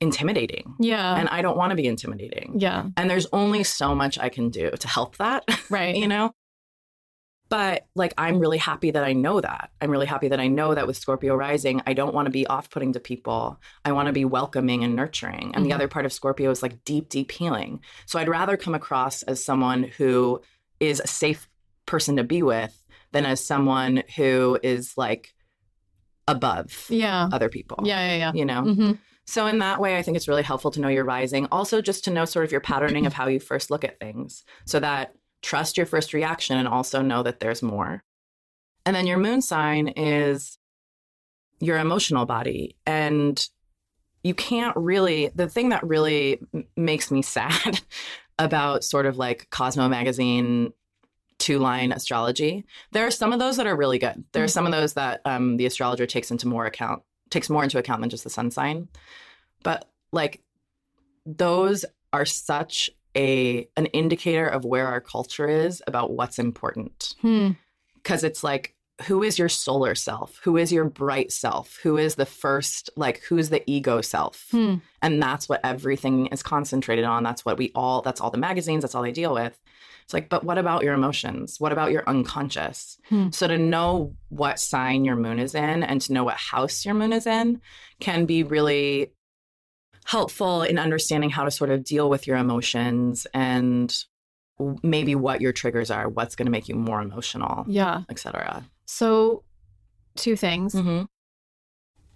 intimidating 0.00 0.74
Yeah. 0.78 1.16
and 1.16 1.28
I 1.28 1.42
don't 1.42 1.56
want 1.56 1.70
to 1.70 1.76
be 1.76 1.86
intimidating. 1.86 2.54
yeah. 2.58 2.86
And 2.96 3.08
there's 3.10 3.26
only 3.32 3.64
so 3.64 3.94
much 3.94 4.18
I 4.18 4.28
can 4.28 4.50
do 4.50 4.70
to 4.70 4.88
help 4.88 5.16
that, 5.16 5.44
Right. 5.70 5.96
you 5.96 6.06
know? 6.06 6.32
But 7.48 7.86
like, 7.94 8.12
I'm 8.18 8.38
really 8.38 8.58
happy 8.58 8.90
that 8.90 9.04
I 9.04 9.12
know 9.14 9.40
that. 9.40 9.70
I'm 9.80 9.90
really 9.90 10.06
happy 10.06 10.28
that 10.28 10.40
I 10.40 10.48
know 10.48 10.74
that 10.74 10.86
with 10.86 10.96
Scorpio 10.98 11.34
rising, 11.34 11.80
I 11.86 11.94
don't 11.94 12.14
want 12.14 12.26
to 12.26 12.30
be 12.30 12.46
off 12.46 12.68
putting 12.70 12.92
to 12.92 13.00
people. 13.00 13.58
I 13.84 13.92
want 13.92 14.06
to 14.06 14.12
be 14.12 14.24
welcoming 14.26 14.84
and 14.84 14.94
nurturing. 14.94 15.52
And 15.54 15.64
the 15.64 15.70
Mhm. 15.70 15.74
other 15.74 15.88
part 15.88 16.04
of 16.04 16.12
Scorpio 16.12 16.50
is 16.50 16.62
like 16.62 16.84
deep, 16.84 17.08
deep 17.08 17.30
healing. 17.32 17.80
So 18.06 18.18
I'd 18.18 18.28
rather 18.28 18.56
come 18.58 18.74
across 18.74 19.22
as 19.22 19.42
someone 19.42 19.84
who 19.84 20.42
is 20.78 21.00
a 21.00 21.06
safe 21.06 21.48
person 21.86 22.16
to 22.16 22.24
be 22.24 22.42
with 22.42 22.84
than 23.12 23.24
as 23.24 23.42
someone 23.44 24.02
who 24.16 24.58
is 24.62 24.92
like 24.98 25.34
above 26.26 26.86
Yeah. 26.90 27.28
other 27.32 27.48
people. 27.48 27.78
Yeah. 27.84 28.06
Yeah. 28.08 28.16
Yeah. 28.16 28.32
You 28.34 28.44
know? 28.44 28.62
hmm 28.62 28.92
So, 29.24 29.46
in 29.46 29.58
that 29.58 29.78
way, 29.78 29.98
I 29.98 30.02
think 30.02 30.16
it's 30.16 30.26
really 30.28 30.42
helpful 30.42 30.70
to 30.70 30.80
know 30.80 30.88
your 30.88 31.04
rising. 31.04 31.46
Also, 31.52 31.82
just 31.82 32.02
to 32.04 32.10
know 32.10 32.24
sort 32.24 32.46
of 32.46 32.52
your 32.52 32.62
patterning 32.62 33.04
of 33.04 33.12
how 33.12 33.28
you 33.28 33.38
first 33.40 33.70
look 33.70 33.84
at 33.84 34.00
things 34.00 34.42
so 34.64 34.80
that 34.80 35.14
trust 35.42 35.76
your 35.76 35.86
first 35.86 36.12
reaction 36.12 36.58
and 36.58 36.68
also 36.68 37.02
know 37.02 37.22
that 37.22 37.40
there's 37.40 37.62
more. 37.62 38.02
And 38.84 38.94
then 38.94 39.06
your 39.06 39.18
moon 39.18 39.42
sign 39.42 39.88
is 39.88 40.58
your 41.60 41.78
emotional 41.78 42.26
body. 42.26 42.76
And 42.86 43.46
you 44.22 44.34
can't 44.34 44.76
really, 44.76 45.30
the 45.34 45.48
thing 45.48 45.70
that 45.70 45.84
really 45.84 46.40
m- 46.54 46.64
makes 46.76 47.10
me 47.10 47.22
sad 47.22 47.80
about 48.38 48.84
sort 48.84 49.06
of 49.06 49.18
like 49.18 49.48
Cosmo 49.50 49.88
magazine 49.88 50.72
two 51.38 51.58
line 51.58 51.92
astrology, 51.92 52.64
there 52.92 53.06
are 53.06 53.12
some 53.12 53.32
of 53.32 53.38
those 53.38 53.56
that 53.56 53.66
are 53.66 53.76
really 53.76 53.98
good. 53.98 54.24
There 54.32 54.44
are 54.44 54.48
some 54.48 54.66
of 54.66 54.72
those 54.72 54.94
that 54.94 55.20
um, 55.24 55.56
the 55.56 55.66
astrologer 55.66 56.06
takes 56.06 56.30
into 56.30 56.48
more 56.48 56.66
account, 56.66 57.02
takes 57.30 57.48
more 57.48 57.62
into 57.62 57.78
account 57.78 58.00
than 58.00 58.10
just 58.10 58.24
the 58.24 58.30
sun 58.30 58.50
sign. 58.50 58.88
But 59.62 59.88
like 60.12 60.42
those 61.24 61.84
are 62.12 62.24
such 62.24 62.90
a 63.18 63.68
an 63.76 63.86
indicator 63.86 64.46
of 64.46 64.64
where 64.64 64.86
our 64.86 65.00
culture 65.00 65.48
is 65.48 65.82
about 65.86 66.12
what's 66.12 66.38
important 66.38 67.14
Hmm. 67.20 67.50
because 67.96 68.24
it's 68.24 68.44
like 68.44 68.74
who 69.02 69.22
is 69.22 69.38
your 69.38 69.48
solar 69.48 69.94
self? 69.94 70.40
Who 70.42 70.56
is 70.56 70.72
your 70.72 70.84
bright 70.84 71.30
self? 71.30 71.78
Who 71.84 71.96
is 71.98 72.16
the 72.16 72.26
first, 72.26 72.90
like, 72.96 73.22
who's 73.22 73.48
the 73.48 73.62
ego 73.70 74.00
self? 74.00 74.46
Hmm. 74.50 74.76
And 75.02 75.22
that's 75.22 75.48
what 75.48 75.60
everything 75.62 76.26
is 76.26 76.42
concentrated 76.42 77.04
on. 77.04 77.22
That's 77.22 77.44
what 77.44 77.58
we 77.58 77.70
all, 77.76 78.02
that's 78.02 78.20
all 78.20 78.32
the 78.32 78.38
magazines, 78.38 78.82
that's 78.82 78.96
all 78.96 79.02
they 79.02 79.12
deal 79.12 79.32
with. 79.32 79.56
It's 80.02 80.14
like, 80.14 80.28
but 80.28 80.42
what 80.42 80.58
about 80.58 80.82
your 80.82 80.94
emotions? 80.94 81.60
What 81.60 81.70
about 81.70 81.92
your 81.92 82.02
unconscious? 82.08 82.98
Hmm. 83.08 83.30
So 83.30 83.46
to 83.46 83.56
know 83.58 84.16
what 84.30 84.58
sign 84.58 85.04
your 85.04 85.16
moon 85.16 85.38
is 85.38 85.54
in 85.54 85.84
and 85.84 86.00
to 86.00 86.12
know 86.12 86.24
what 86.24 86.36
house 86.36 86.84
your 86.84 86.94
moon 86.94 87.12
is 87.12 87.26
in 87.26 87.60
can 88.00 88.26
be 88.26 88.42
really 88.42 89.12
helpful 90.08 90.62
in 90.62 90.78
understanding 90.78 91.28
how 91.30 91.44
to 91.44 91.50
sort 91.50 91.68
of 91.70 91.84
deal 91.84 92.08
with 92.08 92.26
your 92.26 92.36
emotions 92.38 93.26
and 93.34 93.94
maybe 94.82 95.14
what 95.14 95.40
your 95.40 95.52
triggers 95.52 95.90
are, 95.90 96.08
what's 96.08 96.34
going 96.34 96.46
to 96.46 96.50
make 96.50 96.66
you 96.68 96.74
more 96.74 97.00
emotional, 97.02 97.64
Yeah. 97.68 98.02
etc. 98.08 98.64
So, 98.86 99.44
two 100.16 100.34
things. 100.34 100.74
Mm-hmm. 100.74 101.04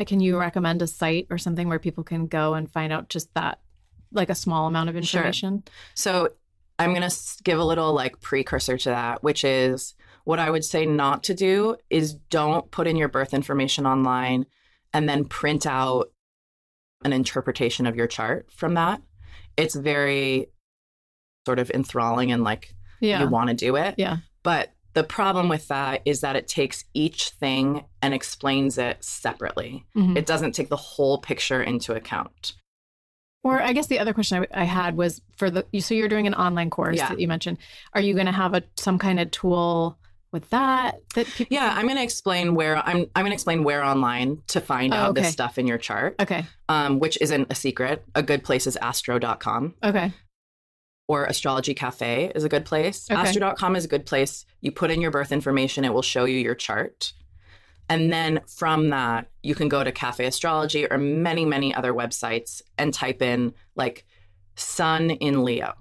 Can 0.07 0.21
you 0.21 0.39
recommend 0.39 0.81
a 0.83 0.87
site 0.87 1.27
or 1.31 1.37
something 1.39 1.69
where 1.69 1.79
people 1.79 2.03
can 2.03 2.27
go 2.27 2.55
and 2.55 2.69
find 2.69 2.93
out 2.93 3.09
just 3.11 3.33
that, 3.35 3.61
like 4.11 4.31
a 4.31 4.35
small 4.35 4.67
amount 4.67 4.89
of 4.89 4.97
information? 4.97 5.11
Sure. 5.11 5.49
information? 5.51 5.63
So 5.95 6.29
I'm 6.79 6.95
going 6.95 7.09
to 7.09 7.17
give 7.45 7.59
a 7.61 7.65
little 7.65 7.93
like 7.93 8.21
precursor 8.21 8.77
to 8.79 8.89
that, 8.89 9.23
which 9.23 9.45
is 9.45 9.95
what 10.25 10.39
I 10.41 10.51
would 10.51 10.65
say 10.65 10.87
not 10.87 11.23
to 11.25 11.35
do 11.35 11.77
is 11.91 12.15
don't 12.15 12.69
put 12.71 12.87
in 12.89 12.97
your 12.97 13.09
birth 13.09 13.35
information 13.35 13.87
online 13.87 14.47
and 14.93 15.09
then 15.09 15.25
print 15.27 15.67
out 15.67 16.11
an 17.05 17.13
interpretation 17.13 17.87
of 17.87 17.97
your 17.97 18.07
chart 18.07 18.49
from 18.53 18.75
that. 18.75 19.03
It's 19.57 19.75
very 19.75 20.49
sort 21.47 21.59
of 21.59 21.71
enthralling 21.71 22.33
and 22.33 22.45
like 22.45 22.75
Yeah. 23.01 23.21
you 23.23 23.29
want 23.29 23.49
to 23.51 23.55
do 23.55 23.77
it. 23.77 23.97
Yeah. 23.99 24.19
But 24.43 24.73
the 24.95 25.03
problem 25.05 25.49
with 25.49 25.69
that 25.69 26.03
is 26.05 26.21
that 26.21 26.37
it 26.37 26.47
takes 26.49 26.85
each 26.95 27.31
thing 27.31 27.85
and 28.03 28.13
explains 28.15 28.79
it 28.79 29.03
separately. 29.03 29.85
Mhm. 29.97 30.17
It 30.17 30.27
doesn't 30.27 30.53
take 30.55 30.69
the 30.69 30.77
whole 30.77 31.19
picture 31.19 31.63
into 31.63 31.95
account. 31.95 32.53
Or 33.45 33.61
I 33.61 33.73
guess 33.73 33.89
the 33.89 33.99
other 33.99 34.13
question 34.13 34.47
I, 34.53 34.61
I 34.63 34.65
had 34.65 34.97
was 34.97 35.21
for 35.37 35.51
the 35.51 35.67
so 35.81 35.95
you're 35.95 36.09
doing 36.09 36.27
an 36.29 36.35
online 36.35 36.71
course 36.71 36.99
Yeah. 36.99 37.09
that 37.09 37.19
you 37.19 37.27
mentioned. 37.27 37.59
Are 37.95 38.01
you 38.01 38.15
going 38.15 38.27
to 38.27 38.33
have 38.33 38.55
a 38.55 38.63
some 38.77 38.99
kind 38.99 39.19
of 39.19 39.31
tool 39.33 39.99
with 40.33 40.49
that 40.51 41.01
that 41.15 41.27
people? 41.27 41.55
Yeah, 41.55 41.73
I'm 41.77 41.85
going 41.87 41.97
to 41.99 42.03
explain 42.03 42.55
where 42.55 42.77
I'm. 42.79 43.07
I'm 43.15 43.23
going 43.23 43.31
to 43.31 43.35
explain 43.35 43.63
where 43.65 43.85
online 43.85 44.43
to 44.49 44.61
find 44.61 44.93
Oh, 44.93 44.97
out 44.97 45.11
okay. 45.11 45.23
this 45.23 45.33
stuff 45.33 45.59
in 45.59 45.67
your 45.67 45.79
chart, 45.79 46.17
Okay. 46.21 46.45
um, 46.69 46.99
which 46.99 47.19
isn't 47.21 47.47
a 47.51 47.55
secret. 47.55 48.05
A 48.15 48.23
good 48.23 48.43
place 48.43 48.67
is 48.67 48.77
astro.com 48.79 49.75
Okay. 49.85 50.13
or 51.09 51.25
Astrology 51.27 51.75
Cafe 51.75 52.33
is 52.35 52.45
a 52.45 52.49
good 52.49 52.65
place. 52.65 53.09
Okay. 53.11 53.21
Astro.com 53.21 53.77
is 53.77 53.85
a 53.85 53.89
good 53.89 54.07
place. 54.07 54.47
You 54.61 54.73
put 54.73 54.91
in 54.91 55.01
your 55.01 55.11
birth 55.11 55.33
information, 55.33 55.85
it 55.85 55.93
will 55.93 56.03
show 56.03 56.25
you 56.25 56.39
your 56.39 56.55
chart. 56.55 57.13
And 57.89 58.11
then 58.13 58.41
from 58.47 58.89
that, 58.91 59.29
you 59.43 59.55
can 59.55 59.69
go 59.69 59.85
to 59.85 59.93
Cafe 59.93 60.25
Astrology 60.25 60.87
or 60.91 60.97
many, 60.97 61.45
many 61.45 61.75
other 61.75 61.93
websites 61.93 62.63
and 62.79 62.95
type 62.95 63.21
in 63.21 63.53
like 63.75 64.07
Sun 64.57 65.11
in 65.11 65.45
Leo 65.45 65.75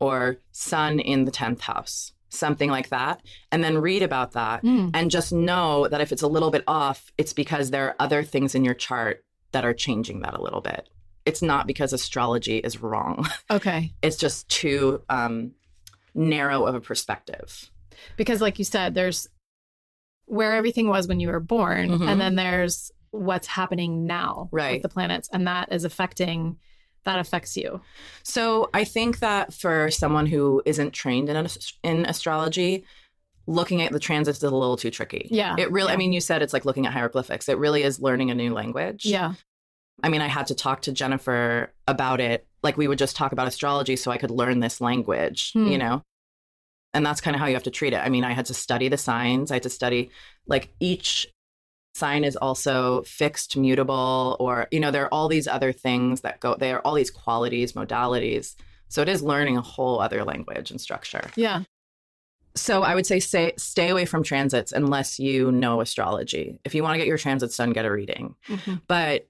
or 0.00 0.38
Sun 0.52 0.98
in 1.00 1.24
the 1.24 1.30
10th 1.30 1.60
house, 1.60 2.12
something 2.28 2.70
like 2.70 2.88
that. 2.90 3.22
And 3.52 3.62
then 3.62 3.78
read 3.78 4.02
about 4.02 4.32
that 4.32 4.60
Hmm. 4.60 4.88
and 4.94 5.10
just 5.10 5.32
know 5.32 5.86
that 5.88 6.00
if 6.00 6.12
it's 6.12 6.22
a 6.22 6.26
little 6.28 6.50
bit 6.50 6.64
off, 6.66 7.12
it's 7.18 7.32
because 7.32 7.70
there 7.70 7.86
are 7.88 7.96
other 7.98 8.22
things 8.22 8.54
in 8.54 8.64
your 8.64 8.74
chart 8.74 9.24
that 9.52 9.64
are 9.64 9.74
changing 9.74 10.20
that 10.20 10.34
a 10.34 10.42
little 10.42 10.60
bit. 10.60 10.88
It's 11.24 11.42
not 11.42 11.66
because 11.66 11.92
astrology 11.92 12.58
is 12.58 12.82
wrong. 12.82 13.26
Okay. 13.50 13.92
It's 14.02 14.16
just 14.16 14.48
too 14.48 15.02
um, 15.08 15.52
narrow 16.14 16.64
of 16.66 16.74
a 16.74 16.80
perspective. 16.80 17.70
Because 18.16 18.40
like 18.40 18.58
you 18.58 18.64
said, 18.64 18.94
there's 18.94 19.28
where 20.26 20.52
everything 20.54 20.88
was 20.88 21.06
when 21.06 21.20
you 21.20 21.28
were 21.28 21.40
born, 21.40 21.88
Mhm. 21.90 22.08
and 22.08 22.20
then 22.20 22.34
there's 22.34 22.90
what's 23.12 23.46
happening 23.46 24.04
now 24.06 24.48
Right. 24.52 24.74
with 24.74 24.82
the 24.82 24.88
planets, 24.88 25.28
and 25.32 25.46
that 25.46 25.72
is 25.72 25.84
affecting 25.84 26.58
that 27.06 27.18
affects 27.18 27.56
you. 27.56 27.80
So 28.22 28.68
I 28.74 28.84
think 28.84 29.18
that 29.20 29.52
for 29.54 29.90
someone 29.90 30.26
who 30.26 30.62
isn't 30.66 30.92
trained 30.92 31.28
in 31.28 31.48
in 31.82 32.04
astrology, 32.06 32.84
looking 33.46 33.80
at 33.82 33.92
the 33.92 33.98
transits 33.98 34.38
is 34.38 34.44
a 34.44 34.50
little 34.50 34.76
too 34.76 34.90
tricky. 34.90 35.28
Yeah. 35.30 35.56
It 35.58 35.70
really, 35.72 35.92
I 35.92 35.96
mean, 35.96 36.12
you 36.12 36.20
said 36.20 36.42
it's 36.42 36.52
like 36.52 36.64
looking 36.64 36.86
at 36.86 36.92
hieroglyphics. 36.92 37.48
It 37.48 37.58
really 37.58 37.82
is 37.82 38.00
learning 38.00 38.30
a 38.30 38.34
new 38.34 38.52
language. 38.52 39.06
Yeah. 39.06 39.34
I 40.02 40.08
mean, 40.08 40.20
I 40.20 40.26
had 40.26 40.48
to 40.48 40.54
talk 40.54 40.82
to 40.82 40.92
Jennifer 40.92 41.72
about 41.88 42.20
it. 42.20 42.46
Like 42.62 42.76
we 42.76 42.88
would 42.88 42.98
just 42.98 43.16
talk 43.16 43.32
about 43.32 43.48
astrology 43.48 43.96
so 43.96 44.10
I 44.10 44.18
could 44.18 44.30
learn 44.30 44.60
this 44.60 44.80
language, 44.80 45.52
Hmm. 45.52 45.68
you 45.68 45.78
know? 45.78 46.02
And 46.92 47.04
that's 47.04 47.20
kind 47.20 47.34
of 47.34 47.40
how 47.40 47.46
you 47.46 47.54
have 47.54 47.62
to 47.64 47.70
treat 47.70 47.92
it. 47.92 47.98
I 47.98 48.08
mean, 48.08 48.24
I 48.24 48.32
had 48.32 48.46
to 48.46 48.54
study 48.54 48.88
the 48.88 48.96
signs. 48.98 49.50
I 49.50 49.54
had 49.54 49.62
to 49.64 49.70
study 49.70 50.10
like 50.46 50.74
each 50.80 51.28
sign 51.96 52.24
is 52.24 52.36
also 52.36 53.02
fixed, 53.02 53.56
mutable, 53.56 54.36
or, 54.38 54.68
you 54.70 54.80
know, 54.80 54.90
there 54.90 55.04
are 55.04 55.14
all 55.14 55.28
these 55.28 55.48
other 55.48 55.72
things 55.72 56.20
that 56.20 56.40
go, 56.40 56.54
there 56.58 56.76
are 56.76 56.86
all 56.86 56.94
these 56.94 57.10
qualities, 57.10 57.72
modalities. 57.72 58.54
So 58.88 59.02
it 59.02 59.08
is 59.08 59.22
learning 59.22 59.56
a 59.56 59.62
whole 59.62 60.00
other 60.00 60.22
language 60.24 60.70
and 60.70 60.80
structure. 60.80 61.30
Yeah. 61.36 61.62
So 62.54 62.82
I 62.82 62.94
would 62.94 63.06
say 63.06 63.20
stay, 63.20 63.52
stay 63.58 63.88
away 63.90 64.06
from 64.06 64.22
transits 64.22 64.72
unless 64.72 65.18
you 65.18 65.52
know 65.52 65.80
astrology. 65.80 66.58
If 66.64 66.74
you 66.74 66.82
want 66.82 66.94
to 66.94 66.98
get 66.98 67.06
your 67.06 67.18
transits 67.18 67.56
done, 67.56 67.72
get 67.72 67.84
a 67.84 67.90
reading 67.92 68.34
Mhm. 68.48 68.80
but 68.86 69.28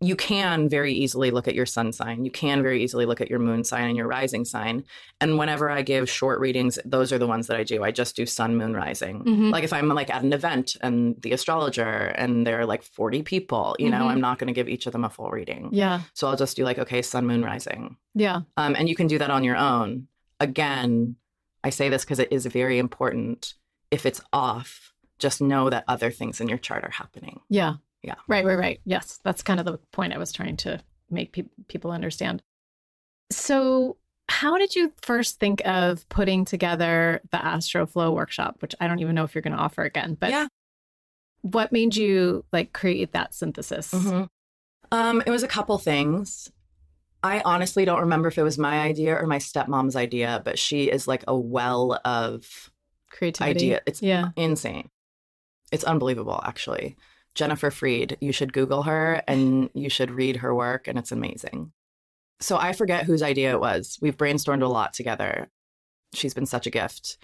you 0.00 0.14
can 0.14 0.68
very 0.68 0.92
easily 0.92 1.30
look 1.30 1.48
at 1.48 1.54
your 1.54 1.64
sun 1.64 1.90
sign. 1.90 2.22
You 2.24 2.30
can 2.30 2.62
very 2.62 2.82
easily 2.84 3.06
look 3.06 3.22
at 3.22 3.30
your 3.30 3.38
moon 3.38 3.64
sign 3.64 3.84
and 3.88 3.96
your 3.96 4.06
rising 4.06 4.44
sign. 4.44 4.84
And 5.22 5.38
whenever 5.38 5.70
I 5.70 5.80
give 5.80 6.10
short 6.10 6.38
readings, 6.38 6.78
those 6.84 7.12
are 7.12 7.18
the 7.18 7.26
ones 7.26 7.46
that 7.46 7.56
I 7.56 7.64
do. 7.64 7.82
I 7.82 7.92
just 7.92 8.14
do 8.14 8.26
sun, 8.26 8.56
moon, 8.58 8.74
rising. 8.74 9.24
Mhm. 9.24 9.50
Like 9.52 9.64
if 9.64 9.72
I'm 9.72 9.88
like 9.88 10.10
at 10.10 10.22
an 10.22 10.34
event 10.34 10.76
and 10.82 11.16
the 11.22 11.32
astrologer 11.32 11.82
and 12.16 12.46
there 12.46 12.60
are 12.60 12.66
like 12.66 12.82
40 12.82 13.22
people, 13.22 13.74
you 13.78 13.88
know, 13.88 14.02
Mhm. 14.04 14.10
I'm 14.10 14.20
not 14.20 14.38
going 14.38 14.48
to 14.48 14.52
give 14.52 14.68
each 14.68 14.86
of 14.86 14.92
them 14.92 15.04
a 15.04 15.08
full 15.08 15.30
reading. 15.30 15.70
Yeah. 15.72 16.02
So 16.12 16.28
I'll 16.28 16.36
just 16.36 16.56
do 16.58 16.64
like, 16.64 16.78
okay, 16.78 17.00
sun, 17.00 17.26
moon, 17.26 17.42
rising. 17.42 17.96
Yeah. 18.14 18.42
Um, 18.58 18.76
and 18.76 18.90
you 18.90 18.94
can 18.96 19.06
do 19.06 19.16
that 19.18 19.30
on 19.30 19.44
your 19.44 19.56
own. 19.56 20.08
Again, 20.40 21.16
I 21.64 21.70
say 21.70 21.88
this 21.88 22.04
because 22.04 22.18
it 22.18 22.28
is 22.30 22.44
very 22.44 22.78
important. 22.78 23.54
If 23.90 24.04
it's 24.04 24.20
off, 24.32 24.92
just 25.18 25.40
know 25.40 25.70
that 25.70 25.84
other 25.88 26.10
things 26.10 26.40
in 26.40 26.48
your 26.48 26.58
chart 26.58 26.84
are 26.84 26.90
happening. 26.90 27.40
Yeah. 27.48 27.76
Yeah. 28.06 28.14
Right, 28.28 28.44
right, 28.44 28.56
right. 28.58 28.80
Yes. 28.86 29.18
That's 29.24 29.42
kind 29.42 29.58
of 29.60 29.66
the 29.66 29.78
point 29.92 30.12
I 30.14 30.18
was 30.18 30.32
trying 30.32 30.56
to 30.58 30.80
make 31.10 31.32
pe- 31.32 31.42
people 31.68 31.90
understand. 31.90 32.40
So, 33.30 33.96
how 34.28 34.56
did 34.58 34.74
you 34.74 34.92
first 35.02 35.38
think 35.40 35.60
of 35.66 36.08
putting 36.08 36.44
together 36.44 37.20
the 37.30 37.44
Astro 37.44 37.86
Flow 37.86 38.12
workshop, 38.12 38.56
which 38.60 38.74
I 38.80 38.86
don't 38.88 39.00
even 39.00 39.14
know 39.14 39.24
if 39.24 39.34
you're 39.34 39.42
going 39.42 39.56
to 39.56 39.62
offer 39.62 39.82
again, 39.82 40.16
but 40.18 40.30
Yeah. 40.30 40.46
what 41.42 41.72
made 41.72 41.94
you 41.96 42.44
like 42.52 42.72
create 42.72 43.12
that 43.12 43.34
synthesis? 43.34 43.92
Mhm. 43.92 44.28
Um, 44.92 45.22
it 45.26 45.30
was 45.30 45.42
a 45.42 45.48
couple 45.48 45.78
things. 45.78 46.50
I 47.22 47.40
honestly 47.44 47.84
don't 47.84 48.00
remember 48.00 48.28
if 48.28 48.38
it 48.38 48.42
was 48.44 48.56
my 48.58 48.80
idea 48.80 49.16
or 49.16 49.26
my 49.26 49.38
stepmom's 49.38 49.96
idea, 49.96 50.40
but 50.44 50.58
she 50.60 50.84
is 50.90 51.08
like 51.08 51.24
a 51.26 51.36
well 51.36 52.00
of 52.04 52.70
Creativity. 53.10 53.50
idea. 53.74 53.80
It's 53.86 54.00
Yeah. 54.02 54.30
insane. 54.36 54.90
It's 55.72 55.82
unbelievable, 55.84 56.40
actually. 56.44 56.96
Jennifer 57.36 57.70
Freed, 57.70 58.16
you 58.20 58.32
should 58.32 58.52
Google 58.52 58.82
her 58.84 59.22
and 59.28 59.70
you 59.74 59.88
should 59.88 60.10
read 60.10 60.38
her 60.38 60.54
work, 60.54 60.88
and 60.88 60.98
it's 60.98 61.12
amazing. 61.12 61.70
So 62.40 62.56
I 62.56 62.72
forget 62.72 63.04
whose 63.04 63.22
idea 63.22 63.52
it 63.52 63.60
was. 63.60 63.98
We've 64.02 64.16
brainstormed 64.16 64.62
a 64.62 64.66
lot 64.68 64.92
together. 64.94 65.48
She's 66.14 66.34
been 66.34 66.46
such 66.46 66.66
a 66.66 66.70
gift. 66.70 67.18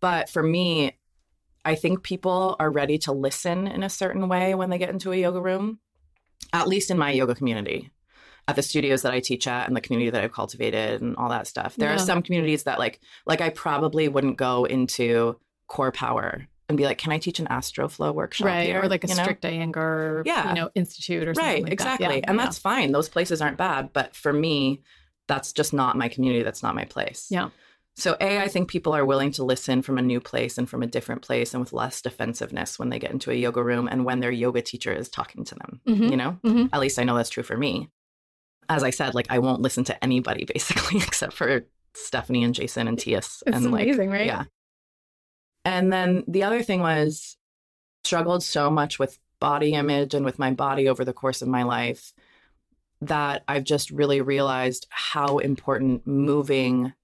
But 0.00 0.30
for 0.30 0.42
me, 0.42 0.96
I 1.64 1.74
think 1.74 2.02
people 2.04 2.54
are 2.60 2.70
ready 2.70 2.98
to 2.98 3.12
listen 3.12 3.66
in 3.66 3.82
a 3.82 3.90
certain 3.90 4.28
way 4.28 4.54
when 4.54 4.70
they 4.70 4.78
get 4.78 4.90
into 4.90 5.12
a 5.12 5.16
yoga 5.16 5.40
room, 5.40 5.80
at 6.52 6.68
least 6.68 6.90
in 6.90 6.96
my 6.96 7.10
yoga 7.10 7.34
community, 7.34 7.90
at 8.46 8.54
the 8.56 8.62
studios 8.62 9.02
that 9.02 9.12
I 9.12 9.18
teach 9.20 9.48
at 9.48 9.66
and 9.66 9.76
the 9.76 9.80
community 9.80 10.10
that 10.10 10.22
I've 10.22 10.32
cultivated 10.32 11.02
and 11.02 11.16
all 11.16 11.28
that 11.30 11.48
stuff. 11.48 11.74
There 11.76 11.88
Yeah. 11.88 11.96
are 11.96 11.98
some 11.98 12.22
communities 12.22 12.62
that 12.62 12.78
like 12.78 13.00
like 13.26 13.40
I 13.40 13.50
probably 13.50 14.08
wouldn't 14.08 14.36
go 14.38 14.64
into 14.64 15.38
CorePower 15.68 16.46
and 16.68 16.76
be 16.76 16.84
like, 16.84 16.98
"Can 16.98 17.12
I 17.12 17.18
teach 17.18 17.38
an 17.40 17.46
astro 17.48 17.88
flow 17.88 18.12
workshop 18.12 18.46
Right. 18.46 18.66
here?" 18.66 18.82
Or 18.82 18.88
like 18.88 19.04
a 19.04 19.08
You 19.08 19.14
know? 19.16 19.22
strict 19.22 19.42
Iyengar, 19.44 20.22
Yeah. 20.26 20.48
you 20.50 20.54
know, 20.54 20.70
institute 20.74 21.26
or 21.26 21.34
something 21.34 21.52
right 21.54 21.62
like 21.62 21.72
exactly 21.72 22.06
that. 22.06 22.14
Yeah, 22.16 22.24
and 22.28 22.36
yeah. 22.38 22.44
that's 22.44 22.58
fine 22.58 22.92
those 22.92 23.08
places 23.08 23.40
aren't 23.40 23.56
bad 23.56 23.92
but 23.92 24.14
for 24.14 24.32
me 24.32 24.82
that's 25.28 25.52
just 25.52 25.72
not 25.72 25.96
my 25.96 26.08
community 26.08 26.42
that's 26.42 26.62
not 26.62 26.74
my 26.74 26.84
place 26.84 27.26
Yeah. 27.30 27.48
so 27.96 28.16
a 28.20 28.38
i 28.40 28.48
think 28.48 28.68
people 28.70 28.92
are 28.94 29.04
willing 29.04 29.30
to 29.32 29.44
listen 29.44 29.82
from 29.82 29.98
a 29.98 30.02
new 30.02 30.20
place 30.20 30.56
and 30.58 30.68
from 30.68 30.82
a 30.82 30.86
different 30.86 31.22
place 31.22 31.52
and 31.54 31.60
with 31.62 31.72
less 31.72 32.00
defensiveness 32.02 32.78
when 32.78 32.88
they 32.90 32.98
get 32.98 33.10
into 33.10 33.30
a 33.30 33.34
yoga 33.34 33.62
room 33.62 33.88
and 33.88 34.04
when 34.04 34.20
their 34.20 34.30
yoga 34.30 34.62
teacher 34.62 34.92
is 34.92 35.08
talking 35.08 35.44
to 35.44 35.54
them 35.54 35.80
Mhm. 35.88 36.10
you 36.10 36.16
know 36.16 36.38
Mhm. 36.44 36.68
at 36.72 36.80
least 36.80 36.98
i 36.98 37.04
know 37.04 37.16
that's 37.16 37.30
true 37.30 37.42
for 37.42 37.56
me 37.58 37.88
as 38.68 38.82
i 38.82 38.90
said 38.90 39.14
like 39.14 39.26
i 39.30 39.38
won't 39.38 39.62
listen 39.62 39.84
to 39.84 40.04
anybody 40.04 40.44
basically 40.54 40.98
except 40.98 41.32
for 41.32 41.64
stephanie 41.94 42.44
and 42.44 42.54
jason 42.54 42.86
and 42.88 42.98
tias 42.98 43.42
It's 43.46 43.56
and 43.56 43.70
like 43.72 43.84
amazing, 43.86 44.10
right? 44.10 44.26
yeah 44.26 44.44
and 45.68 45.92
then 45.92 46.24
the 46.26 46.42
other 46.42 46.62
thing 46.62 46.80
was 46.80 47.36
struggled 48.04 48.42
so 48.42 48.70
much 48.70 48.98
with 48.98 49.18
body 49.38 49.74
image 49.74 50.14
and 50.14 50.24
with 50.24 50.38
my 50.38 50.50
body 50.50 50.88
over 50.88 51.04
the 51.04 51.12
course 51.12 51.42
of 51.42 51.48
my 51.48 51.62
life 51.62 52.12
that 53.02 53.44
I've 53.46 53.64
just 53.64 53.90
really 53.90 54.20
realized 54.20 54.86
how 54.88 55.38
important 55.38 56.06
moving 56.06 56.94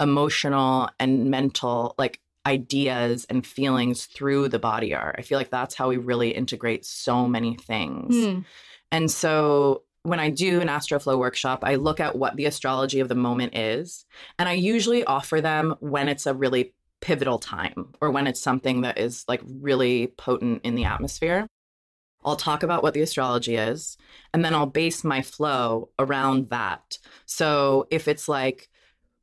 emotional 0.00 0.88
and 0.98 1.30
mental 1.30 1.94
like 1.98 2.20
ideas 2.46 3.26
and 3.28 3.46
feelings 3.46 4.06
through 4.06 4.48
the 4.48 4.58
body 4.58 4.94
are. 4.94 5.14
I 5.18 5.22
feel 5.22 5.38
like 5.38 5.50
that's 5.50 5.74
how 5.74 5.88
we 5.88 5.98
really 5.98 6.30
integrate 6.30 6.86
so 6.86 7.28
many 7.28 7.54
things. 7.54 8.14
Hmm. 8.14 8.40
And 8.90 9.10
so 9.10 9.82
when 10.04 10.20
I 10.20 10.30
do 10.30 10.60
an 10.60 10.68
Astroflow 10.68 11.18
workshop, 11.18 11.60
I 11.62 11.74
look 11.74 12.00
at 12.00 12.16
what 12.16 12.36
the 12.36 12.46
astrology 12.46 13.00
of 13.00 13.08
the 13.08 13.14
moment 13.14 13.54
is. 13.54 14.06
And 14.38 14.48
I 14.48 14.52
usually 14.52 15.04
offer 15.04 15.42
them 15.42 15.76
when 15.80 16.08
it's 16.08 16.26
a 16.26 16.32
really 16.32 16.72
pivotal 17.00 17.38
time 17.38 17.92
or 18.00 18.10
when 18.10 18.26
it's 18.26 18.40
something 18.40 18.82
that 18.82 18.98
is 18.98 19.24
like 19.28 19.40
really 19.44 20.08
potent 20.08 20.60
in 20.64 20.74
the 20.74 20.84
atmosphere. 20.84 21.46
I'll 22.24 22.36
talk 22.36 22.62
about 22.62 22.82
what 22.82 22.94
the 22.94 23.00
astrology 23.00 23.54
is, 23.54 23.96
and 24.34 24.44
then 24.44 24.52
I'll 24.52 24.66
base 24.66 25.04
my 25.04 25.22
flow 25.22 25.90
around 26.00 26.48
that. 26.48 26.98
So 27.26 27.86
if 27.90 28.08
it's 28.08 28.28
like, 28.28 28.68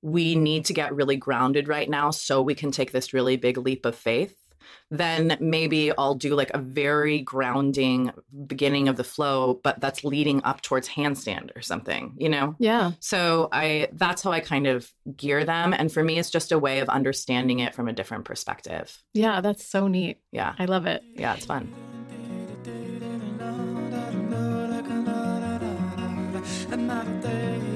we 0.01 0.35
need 0.35 0.65
to 0.65 0.73
get 0.73 0.95
really 0.95 1.17
grounded 1.17 1.67
right 1.67 1.89
now 1.89 2.11
so 2.11 2.41
we 2.41 2.55
can 2.55 2.71
take 2.71 2.91
this 2.91 3.13
really 3.13 3.35
big 3.35 3.57
leap 3.57 3.85
of 3.85 3.95
faith, 3.95 4.38
then 4.91 5.38
maybe 5.39 5.91
I'll 5.97 6.15
do 6.15 6.36
like 6.36 6.51
a 6.54 6.60
very 6.60 7.19
grounding 7.19 8.12
beginning 8.45 8.88
of 8.88 8.97
the 8.97 9.04
flow, 9.04 9.60
but 9.63 9.80
that's 9.80 10.04
leading 10.04 10.43
up 10.43 10.62
towards 10.62 10.88
handstand 10.88 11.56
or 11.56 11.62
something, 11.62 12.13
you 12.17 12.30
know? 12.30 12.56
Yeah. 12.60 12.91
So 12.99 13.49
I 13.51 13.89
that's 13.93 14.21
how 14.21 14.32
I 14.32 14.39
kind 14.39 14.67
of 14.67 14.91
gear 15.15 15.43
them. 15.43 15.73
And 15.73 15.91
for 15.91 16.04
me, 16.04 16.19
it's 16.19 16.30
just 16.30 16.51
a 16.51 16.60
way 16.60 16.80
of 16.80 16.89
understanding 16.89 17.60
it 17.60 17.73
from 17.73 17.88
a 17.88 17.93
different 17.93 18.25
perspective. 18.25 19.01
Yeah. 19.13 19.41
That's 19.41 19.65
so 19.65 19.88
neat. 19.88 20.19
Yeah. 20.32 20.54
I 20.58 20.65
love 20.65 20.86
it. 20.86 21.04
Yeah, 21.15 21.36
it's 21.36 21.45
fun. 21.45 21.73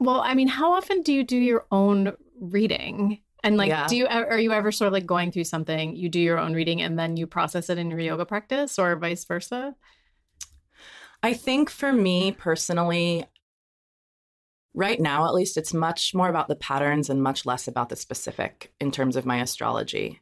Well, 0.00 0.20
I 0.22 0.34
mean, 0.34 0.48
how 0.48 0.72
often 0.72 1.02
do 1.02 1.12
you 1.12 1.22
do 1.22 1.36
your 1.36 1.66
own 1.70 2.14
reading? 2.40 3.20
And 3.44 3.56
like, 3.56 3.68
Yeah. 3.68 3.86
do 3.86 3.96
you 3.96 4.06
are 4.06 4.38
you 4.38 4.52
ever 4.52 4.72
sort 4.72 4.86
of 4.88 4.92
like 4.92 5.06
going 5.06 5.30
through 5.30 5.44
something, 5.44 5.94
you 5.94 6.08
do 6.08 6.20
your 6.20 6.38
own 6.38 6.54
reading 6.54 6.82
and 6.82 6.98
then 6.98 7.16
you 7.16 7.26
process 7.26 7.70
it 7.70 7.78
in 7.78 7.90
your 7.90 8.00
yoga 8.00 8.24
practice 8.24 8.78
or 8.78 8.96
vice 8.96 9.24
versa? 9.24 9.74
I 11.22 11.34
think 11.34 11.68
for 11.70 11.92
me 11.92 12.32
personally, 12.32 13.26
right 14.72 14.98
now 15.00 15.26
at 15.26 15.34
least, 15.34 15.56
it's 15.58 15.74
much 15.74 16.14
more 16.14 16.28
about 16.28 16.48
the 16.48 16.56
patterns 16.56 17.10
and 17.10 17.22
much 17.22 17.44
less 17.44 17.68
about 17.68 17.90
the 17.90 17.96
specific 17.96 18.72
in 18.80 18.90
terms 18.90 19.16
of 19.16 19.26
my 19.26 19.40
astrology. 19.40 20.20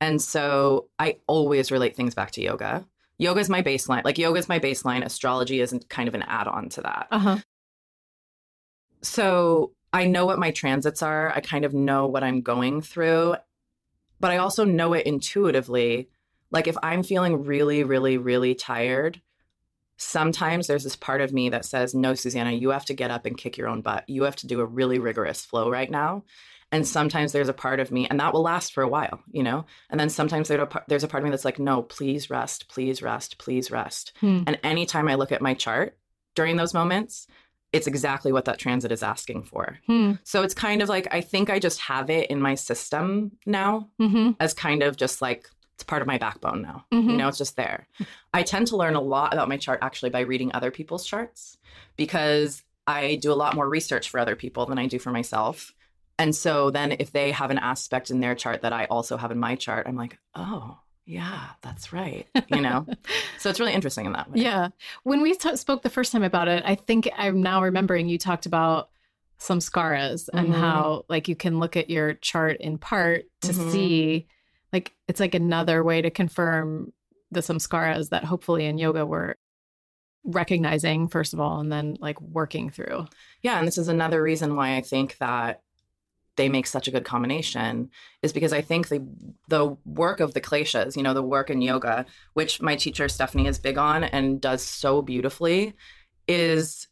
And 0.00 0.22
so 0.22 0.88
I 0.98 1.16
always 1.26 1.70
relate 1.70 1.96
things 1.96 2.14
back 2.14 2.30
to 2.32 2.42
yoga. 2.42 2.86
Yoga 3.18 3.40
is 3.40 3.50
my 3.50 3.62
baseline. 3.62 4.04
Like 4.04 4.16
yoga 4.16 4.38
is 4.38 4.48
my 4.48 4.60
baseline. 4.60 5.04
Astrology 5.04 5.60
isn't 5.60 5.88
kind 5.88 6.08
of 6.08 6.14
an 6.14 6.22
add 6.22 6.46
on 6.46 6.68
to 6.70 6.82
that. 6.82 7.08
Uh 7.10 7.18
huh. 7.18 7.38
So 9.02 9.72
I 9.92 10.06
know 10.06 10.26
what 10.26 10.38
my 10.38 10.50
transits 10.50 11.02
are. 11.02 11.32
I 11.34 11.40
kind 11.40 11.64
of 11.64 11.74
know 11.74 12.06
what 12.06 12.24
I'm 12.24 12.42
going 12.42 12.82
through, 12.82 13.36
but 14.20 14.30
I 14.30 14.38
also 14.38 14.64
know 14.64 14.92
it 14.92 15.06
intuitively. 15.06 16.08
Like 16.50 16.66
if 16.66 16.76
I'm 16.82 17.02
feeling 17.02 17.44
really, 17.44 17.84
really, 17.84 18.18
really 18.18 18.54
tired, 18.54 19.20
sometimes 19.96 20.66
there's 20.66 20.84
this 20.84 20.96
part 20.96 21.20
of 21.20 21.32
me 21.32 21.50
that 21.50 21.64
says, 21.64 21.94
No, 21.94 22.14
Susanna, 22.14 22.52
you 22.52 22.70
have 22.70 22.86
to 22.86 22.94
get 22.94 23.10
up 23.10 23.26
and 23.26 23.36
kick 23.36 23.56
your 23.56 23.68
own 23.68 23.82
butt. 23.82 24.04
You 24.08 24.24
have 24.24 24.36
to 24.36 24.46
do 24.46 24.60
a 24.60 24.66
really 24.66 24.98
rigorous 24.98 25.44
flow 25.44 25.70
right 25.70 25.90
now. 25.90 26.24
And 26.70 26.86
sometimes 26.86 27.32
there's 27.32 27.48
a 27.48 27.54
part 27.54 27.80
of 27.80 27.90
me, 27.90 28.06
and 28.08 28.20
that 28.20 28.34
will 28.34 28.42
last 28.42 28.74
for 28.74 28.82
a 28.82 28.88
while, 28.88 29.20
you 29.30 29.42
know? 29.42 29.64
And 29.88 29.98
then 29.98 30.10
sometimes 30.10 30.48
there's 30.48 30.60
a, 30.60 30.66
par- 30.66 30.84
there's 30.86 31.02
a 31.02 31.08
part 31.08 31.22
of 31.22 31.24
me 31.24 31.30
that's 31.30 31.44
like, 31.44 31.58
No, 31.58 31.82
please 31.82 32.30
rest, 32.30 32.68
please 32.68 33.02
rest, 33.02 33.38
please 33.38 33.70
rest. 33.70 34.12
Hmm. 34.20 34.42
And 34.46 34.58
anytime 34.62 35.08
I 35.08 35.14
look 35.16 35.32
at 35.32 35.42
my 35.42 35.54
chart 35.54 35.98
during 36.34 36.56
those 36.56 36.74
moments, 36.74 37.26
it's 37.72 37.86
exactly 37.86 38.32
what 38.32 38.46
that 38.46 38.58
transit 38.58 38.90
is 38.92 39.02
asking 39.02 39.42
for. 39.42 39.78
Hmm. 39.86 40.12
So 40.24 40.42
it's 40.42 40.54
kind 40.54 40.80
of 40.82 40.88
like 40.88 41.06
I 41.10 41.20
think 41.20 41.50
I 41.50 41.58
just 41.58 41.80
have 41.80 42.08
it 42.10 42.30
in 42.30 42.40
my 42.40 42.54
system 42.54 43.32
now 43.44 43.88
Mm-hmm. 44.00 44.32
as 44.40 44.54
kind 44.54 44.82
of 44.82 44.96
just 44.96 45.20
like 45.20 45.48
it's 45.74 45.84
part 45.84 46.02
of 46.02 46.08
my 46.08 46.18
backbone 46.18 46.62
now. 46.62 46.84
Mhm. 46.92 47.10
You 47.10 47.16
know, 47.18 47.28
it's 47.28 47.38
just 47.38 47.56
there. 47.56 47.86
I 48.34 48.42
tend 48.42 48.66
to 48.68 48.76
learn 48.76 48.96
a 48.96 49.00
lot 49.00 49.32
about 49.32 49.48
my 49.48 49.56
chart 49.58 49.78
actually 49.82 50.10
by 50.10 50.20
reading 50.20 50.50
other 50.52 50.70
people's 50.72 51.06
charts 51.06 51.56
because 51.96 52.64
I 52.86 53.16
do 53.16 53.30
a 53.32 53.34
lot 53.34 53.54
more 53.54 53.68
research 53.68 54.08
for 54.08 54.18
other 54.18 54.34
people 54.34 54.66
than 54.66 54.78
I 54.78 54.86
do 54.86 54.98
for 54.98 55.10
myself. 55.12 55.74
And 56.18 56.34
so 56.34 56.70
then 56.70 56.96
if 56.98 57.12
they 57.12 57.30
have 57.32 57.50
an 57.52 57.58
aspect 57.58 58.10
in 58.10 58.18
their 58.20 58.34
chart 58.34 58.62
that 58.62 58.72
I 58.72 58.86
also 58.86 59.16
have 59.16 59.30
in 59.30 59.38
my 59.38 59.54
chart, 59.54 59.86
I'm 59.86 59.94
like, 59.94 60.18
"Oh, 60.34 60.78
yeah, 61.08 61.48
that's 61.62 61.92
right." 61.92 62.26
You 62.48 62.60
know? 62.60 62.86
so 63.38 63.48
it's 63.50 63.58
really 63.58 63.72
interesting 63.72 64.04
in 64.06 64.12
that 64.12 64.30
way. 64.30 64.40
Yeah. 64.42 64.68
When 65.04 65.22
we 65.22 65.34
t- 65.34 65.56
spoke 65.56 65.82
the 65.82 65.90
first 65.90 66.12
time 66.12 66.22
about 66.22 66.46
it, 66.48 66.62
I 66.66 66.74
think 66.74 67.08
I'm 67.16 67.40
now 67.42 67.62
remembering 67.62 68.08
you 68.08 68.18
talked 68.18 68.44
about 68.46 68.90
samskaras 69.40 70.28
and 70.32 70.48
Mhm. 70.48 70.58
how 70.60 71.04
like 71.08 71.28
you 71.28 71.34
can 71.36 71.58
look 71.58 71.76
at 71.76 71.88
your 71.88 72.14
chart 72.14 72.56
in 72.60 72.76
part 72.76 73.24
to 73.42 73.52
Mhm. 73.52 73.70
see 73.72 74.26
like 74.72 74.94
it's 75.06 75.20
like 75.20 75.34
another 75.34 75.82
way 75.82 76.02
to 76.02 76.10
confirm 76.10 76.92
the 77.30 77.40
samskaras 77.40 78.10
that 78.10 78.24
hopefully 78.24 78.66
in 78.66 78.78
yoga 78.78 79.06
we're 79.06 79.34
recognizing 80.24 81.08
first 81.08 81.32
of 81.32 81.40
all 81.40 81.60
and 81.60 81.70
then 81.72 81.96
like 82.00 82.20
working 82.20 82.68
through. 82.70 83.06
Yeah, 83.42 83.58
and 83.58 83.66
this 83.66 83.78
is 83.78 83.88
another 83.88 84.22
reason 84.22 84.56
why 84.56 84.76
I 84.76 84.82
think 84.82 85.16
that 85.18 85.62
they 86.38 86.48
make 86.48 86.66
such 86.66 86.88
a 86.88 86.90
good 86.90 87.04
combination 87.04 87.90
is 88.22 88.32
because 88.32 88.54
I 88.54 88.62
think 88.62 88.88
the 88.88 89.06
the 89.48 89.76
work 89.84 90.20
of 90.20 90.32
the 90.32 90.40
kleshas, 90.40 90.96
you 90.96 91.02
know, 91.02 91.12
the 91.12 91.22
work 91.22 91.50
in 91.50 91.60
yoga, 91.60 92.06
which 92.32 92.62
my 92.62 92.76
teacher 92.76 93.08
Stephanie 93.08 93.46
is 93.46 93.58
big 93.58 93.76
on 93.76 94.04
and 94.04 94.40
does 94.40 94.62
so 94.62 95.02
beautifully, 95.02 95.74
is 96.26 96.88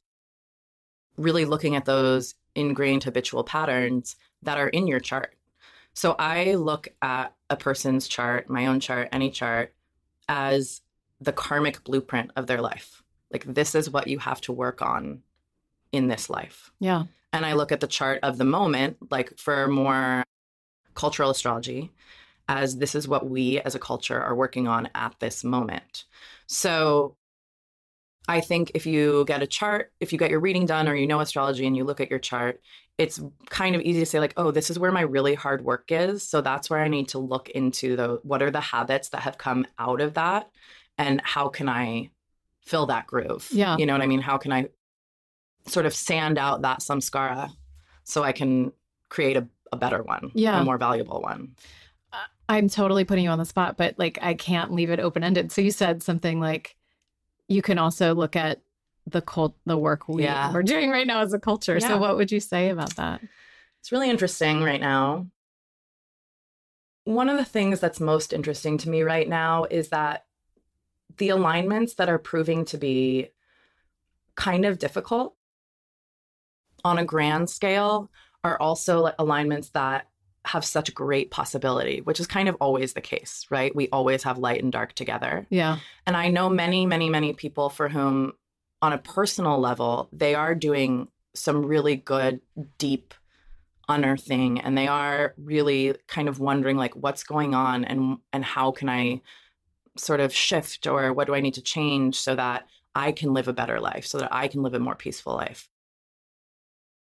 really 1.17 1.47
looking 1.47 1.77
at 1.77 1.87
those 1.87 2.35
ingrained 2.55 3.05
habitual 3.05 3.45
patterns 3.45 4.17
that 4.43 4.59
are 4.59 4.69
in 4.69 4.87
your 4.87 5.01
chart. 5.01 5.37
So 5.95 6.17
I 6.19 6.57
look 6.57 6.89
at 7.01 7.35
a 7.49 7.57
person's 7.57 8.09
chart, 8.09 8.51
my 8.51 8.67
own 8.67 8.81
chart, 8.81 9.09
any 9.13 9.31
chart, 9.31 9.75
as 10.29 10.83
the 11.21 11.33
karmic 11.33 11.85
blueprint 11.85 12.33
of 12.37 12.49
their 12.49 12.61
life. 12.61 13.03
Like 13.33 13.45
this 13.45 13.75
is 13.75 13.89
what 13.89 14.09
you 14.09 14.19
have 14.19 14.41
to 14.43 14.53
work 14.53 14.83
on 14.83 15.23
in 15.93 16.09
this 16.09 16.29
life 16.29 16.73
Yeah. 16.81 17.05
And 17.37 17.47
I 17.47 17.53
look 17.53 17.71
at 17.71 17.81
the 17.81 17.87
chart 17.87 18.21
of 18.23 18.39
the 18.39 18.45
moment, 18.45 18.97
like 19.11 19.39
for 19.39 19.69
more 19.69 20.25
cultural 20.95 21.31
astrology, 21.31 21.93
as 22.49 22.79
this 22.79 22.95
is 22.95 23.07
what 23.07 23.29
we 23.29 23.61
as 23.61 23.75
a 23.75 23.79
culture 23.79 24.21
are 24.21 24.35
working 24.35 24.67
on 24.67 24.89
at 24.95 25.15
this 25.21 25.45
moment. 25.45 26.05
So 26.47 27.17
I 28.29 28.41
think 28.41 28.73
if 28.75 28.87
you 28.87 29.25
get 29.27 29.43
a 29.43 29.47
chart, 29.47 29.93
if 30.01 30.13
you 30.13 30.19
get 30.19 30.31
your 30.31 30.41
reading 30.41 30.67
done 30.67 30.89
or 30.89 30.95
you 30.95 31.07
know 31.07 31.21
astrology 31.21 31.67
and 31.67 31.77
you 31.77 31.85
look 31.85 32.01
at 32.01 32.11
your 32.11 32.19
chart, 32.19 32.61
it's 32.99 33.21
kind 33.51 33.77
of 33.77 33.83
easy 33.83 34.01
to 34.01 34.07
say 34.07 34.21
like, 34.21 34.35
oh, 34.37 34.51
this 34.51 34.71
is 34.71 34.79
where 34.79 34.91
my 34.91 35.03
really 35.03 35.35
hard 35.35 35.63
work 35.63 35.93
is. 35.93 36.27
So 36.27 36.41
that's 36.41 36.71
where 36.71 36.81
I 36.81 36.89
need 36.89 37.09
to 37.09 37.19
look 37.19 37.51
into 37.51 37.97
the 37.97 38.21
what 38.23 38.43
are 38.43 38.51
the 38.51 38.61
habits 38.61 39.11
that 39.11 39.21
have 39.21 39.39
come 39.39 39.67
out 39.79 40.01
of 40.01 40.15
that 40.15 40.51
and 40.99 41.21
how 41.23 41.49
can 41.49 41.69
I 41.69 42.11
fill 42.63 42.87
that 42.87 43.07
groove? 43.07 43.49
Yeah. 43.53 43.77
You 43.77 43.87
know 43.87 43.93
what 43.93 44.03
I 44.03 44.07
mean? 44.07 44.23
How 44.23 44.39
can 44.39 44.53
I 44.53 44.69
sort 45.67 45.87
of 45.87 45.95
sand 45.95 46.39
out 46.39 46.63
that 46.63 46.81
samskara 46.81 47.51
so 48.05 48.23
I 48.23 48.33
can 48.33 48.73
create 49.09 49.37
a, 49.37 49.47
a 49.73 49.77
better 49.77 50.03
one, 50.03 50.31
Yeah. 50.35 50.61
a 50.61 50.65
more 50.65 50.79
valuable 50.79 51.21
one. 51.21 51.55
Uh, 52.13 52.19
I'm 52.49 52.69
totally 52.69 53.05
putting 53.05 53.25
you 53.25 53.31
on 53.31 53.39
the 53.39 53.45
spot, 53.45 53.77
but 53.77 53.99
like 53.99 54.19
I 54.23 54.35
can't 54.35 54.73
leave 54.73 54.91
it 54.91 55.01
open 55.01 55.25
ended. 55.25 55.51
So 55.53 55.61
you 55.61 55.71
said 55.71 56.03
something 56.03 56.41
like 56.41 56.77
you 57.49 57.63
can 57.63 57.79
also 57.79 58.15
look 58.15 58.37
at 58.37 58.61
the 59.09 59.23
cult 59.23 59.57
the 59.67 59.77
work 59.77 60.09
we, 60.09 60.25
Yeah. 60.25 60.53
we're 60.53 60.63
doing 60.65 60.91
right 60.91 61.07
now 61.07 61.21
as 61.21 61.33
a 61.33 61.39
culture. 61.39 61.79
Yeah. 61.81 61.89
So 61.89 61.99
what 61.99 62.17
would 62.17 62.33
you 62.33 62.41
say 62.41 62.71
about 62.71 62.97
that? 62.97 63.21
It's 63.81 63.93
really 63.93 64.11
interesting 64.11 64.63
right 64.63 64.81
now. 64.81 65.27
One 67.05 67.29
of 67.29 67.37
the 67.39 67.45
things 67.45 67.79
that's 67.79 68.01
most 68.01 68.33
interesting 68.33 68.79
to 68.79 68.89
me 68.91 69.03
right 69.03 69.29
now 69.29 69.65
is 69.65 69.91
that 69.91 70.27
the 71.19 71.29
alignments 71.29 71.95
that 71.95 72.09
are 72.09 72.19
proving 72.19 72.65
to 72.67 72.79
be 72.79 73.29
kind 74.35 74.65
of 74.65 74.79
difficult 74.79 75.36
on 76.85 76.99
a 76.99 77.05
grand 77.05 77.51
scale 77.51 78.11
are 78.45 78.61
also 78.61 79.01
like 79.01 79.15
alignments 79.19 79.71
that 79.71 80.09
have 80.45 80.65
such 80.65 80.95
great 80.95 81.31
possibility, 81.31 82.01
which 82.01 82.21
is 82.21 82.27
kind 82.27 82.49
of 82.49 82.57
always 82.61 82.93
the 82.93 83.01
case, 83.01 83.47
right? 83.51 83.75
We 83.75 83.89
always 83.89 84.23
have 84.23 84.39
light 84.39 84.63
and 84.63 84.71
dark 84.71 84.93
together. 84.93 85.47
Yeah. 85.51 85.79
And 86.07 86.17
I 86.17 86.29
know 86.29 86.49
many, 86.49 86.87
many, 86.87 87.11
many 87.11 87.33
people 87.33 87.69
for 87.69 87.89
whom, 87.89 88.33
on 88.81 88.93
a 88.93 88.99
personal 88.99 89.59
level, 89.59 90.09
they 90.13 90.35
are 90.35 90.55
doing 90.55 91.09
some 91.35 91.67
really 91.67 91.97
good, 91.97 92.41
deep 92.79 93.15
unearthing 93.89 94.61
and 94.61 94.77
they 94.77 94.89
are 94.89 95.35
really 95.37 95.95
kind 96.09 96.29
of 96.29 96.41
wondering 96.41 96.77
like 96.77 96.95
what's 96.95 97.23
going 97.23 97.55
on 97.55 97.85
and 97.85 98.19
and 98.33 98.45
how 98.45 98.73
can 98.73 98.89
I 98.89 99.21
sort 99.97 100.21
of 100.21 100.35
shift 100.35 100.87
or 100.87 101.13
what 101.13 101.27
do 101.27 101.35
I 101.35 101.41
need 101.41 101.55
to 101.55 101.63
change 101.63 102.19
so 102.19 102.35
that 102.35 102.67
I 102.95 103.13
can 103.13 103.33
live 103.33 103.49
a 103.49 103.53
better 103.53 103.79
life, 103.79 104.07
so 104.07 104.19
that 104.19 104.33
I 104.33 104.49
can 104.49 104.63
live 104.63 104.75
a 104.75 104.79
more 104.79 104.95
peaceful 104.95 105.35
life. 105.35 105.69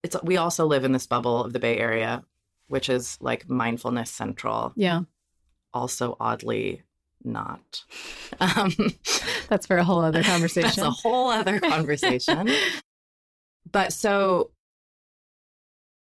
It's 0.02 0.16
we 0.22 0.36
also 0.36 0.66
live 0.66 0.84
in 0.84 0.92
this 0.92 1.06
bubble 1.06 1.44
of 1.44 1.52
the 1.52 1.58
Bay 1.58 1.78
Area, 1.78 2.24
which 2.68 2.88
is 2.88 3.18
like 3.20 3.48
mindfulness 3.48 4.10
central. 4.10 4.72
Yeah. 4.76 5.02
Also 5.72 6.16
oddly 6.20 6.82
not. 7.24 7.84
Um, 8.40 8.74
that's 9.48 9.66
for 9.66 9.76
a 9.76 9.84
whole 9.84 10.00
other 10.00 10.22
conversation. 10.22 10.62
that's 10.74 10.78
a 10.78 10.90
whole 10.90 11.28
other 11.28 11.60
conversation. 11.60 12.48
but 13.70 13.92
so 13.92 14.50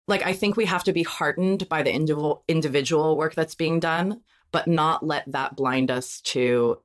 like 0.06 0.24
I 0.24 0.34
think 0.34 0.56
we 0.56 0.66
have 0.66 0.84
to 0.84 0.92
be 0.92 1.02
heartened 1.02 1.68
by 1.68 1.82
the 1.82 1.92
individual 1.92 2.44
individual 2.48 3.16
work 3.16 3.34
that's 3.34 3.54
being 3.54 3.80
done, 3.80 4.20
but 4.52 4.68
not 4.68 5.04
let 5.04 5.24
that 5.32 5.56
blind 5.56 5.90
us 5.90 6.20
to 6.20 6.78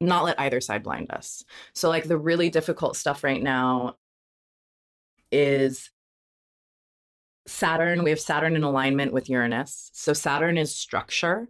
not 0.00 0.24
let 0.24 0.38
either 0.40 0.60
side 0.60 0.82
blind 0.82 1.10
us. 1.10 1.44
So 1.74 1.88
like 1.88 2.04
the 2.04 2.18
really 2.18 2.50
difficult 2.50 2.96
stuff 2.96 3.24
right 3.24 3.42
now 3.42 3.96
is 5.30 5.90
Saturn, 7.46 8.04
we 8.04 8.10
have 8.10 8.20
Saturn 8.20 8.56
in 8.56 8.62
alignment 8.62 9.12
with 9.12 9.28
Uranus. 9.28 9.90
So 9.92 10.12
Saturn 10.12 10.56
is 10.56 10.74
structure 10.74 11.48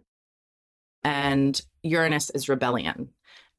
and 1.03 1.61
Uranus 1.83 2.29
is 2.31 2.49
rebellion. 2.49 3.09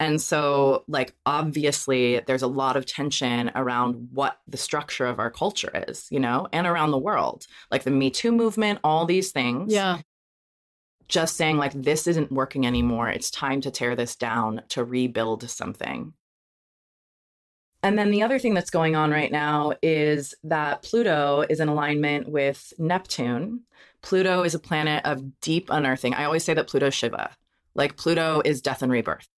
And 0.01 0.21
so, 0.21 0.83
like, 0.89 1.15
obviously, 1.25 2.21
there's 2.27 2.43
a 2.43 2.49
lot 2.49 2.77
of 2.77 2.85
tension 2.85 3.53
around 3.55 4.09
what 4.13 4.41
the 4.49 4.57
structure 4.57 5.07
of 5.07 5.21
our 5.21 5.31
culture 5.31 5.71
is, 5.89 6.09
you 6.11 6.19
know, 6.19 6.49
and 6.53 6.67
around 6.67 6.91
the 6.91 6.99
world. 6.99 7.47
Like 7.71 7.85
the 7.85 7.93
Me 7.93 8.11
Too 8.11 8.33
movement, 8.33 8.81
all 8.83 9.07
these 9.07 9.31
things. 9.31 9.73
Yeah. 9.73 9.99
Just 11.07 11.37
saying, 11.37 11.59
like, 11.59 11.73
this 11.75 12.09
isn't 12.09 12.33
working 12.33 12.67
anymore. 12.67 13.09
It's 13.09 13.31
time 13.31 13.61
to 13.61 13.71
tear 13.71 13.95
this 13.95 14.17
down 14.17 14.63
to 14.71 14.83
rebuild 14.83 15.49
something. 15.49 16.15
And 17.85 17.99
then 17.99 18.11
the 18.11 18.23
other 18.23 18.39
thing 18.39 18.55
that's 18.55 18.71
going 18.71 18.97
on 18.97 19.11
right 19.11 19.31
now 19.31 19.75
is 19.83 20.35
that 20.43 20.83
Pluto 20.83 21.45
is 21.51 21.61
in 21.61 21.69
alignment 21.69 22.31
with 22.31 22.73
Neptune. 22.79 23.61
Pluto 24.01 24.43
is 24.43 24.55
a 24.55 24.59
planet 24.59 25.05
of 25.05 25.39
deep 25.43 25.69
unearthing. 25.69 26.15
I 26.15 26.25
always 26.25 26.43
say 26.45 26.55
that 26.55 26.67
Pluto's 26.67 26.95
Shiva. 26.95 27.37
Like 27.75 27.99
Pluto 27.99 28.41
is 28.43 28.63
death 28.63 28.81
and 28.81 28.91
rebirth. 28.91 29.29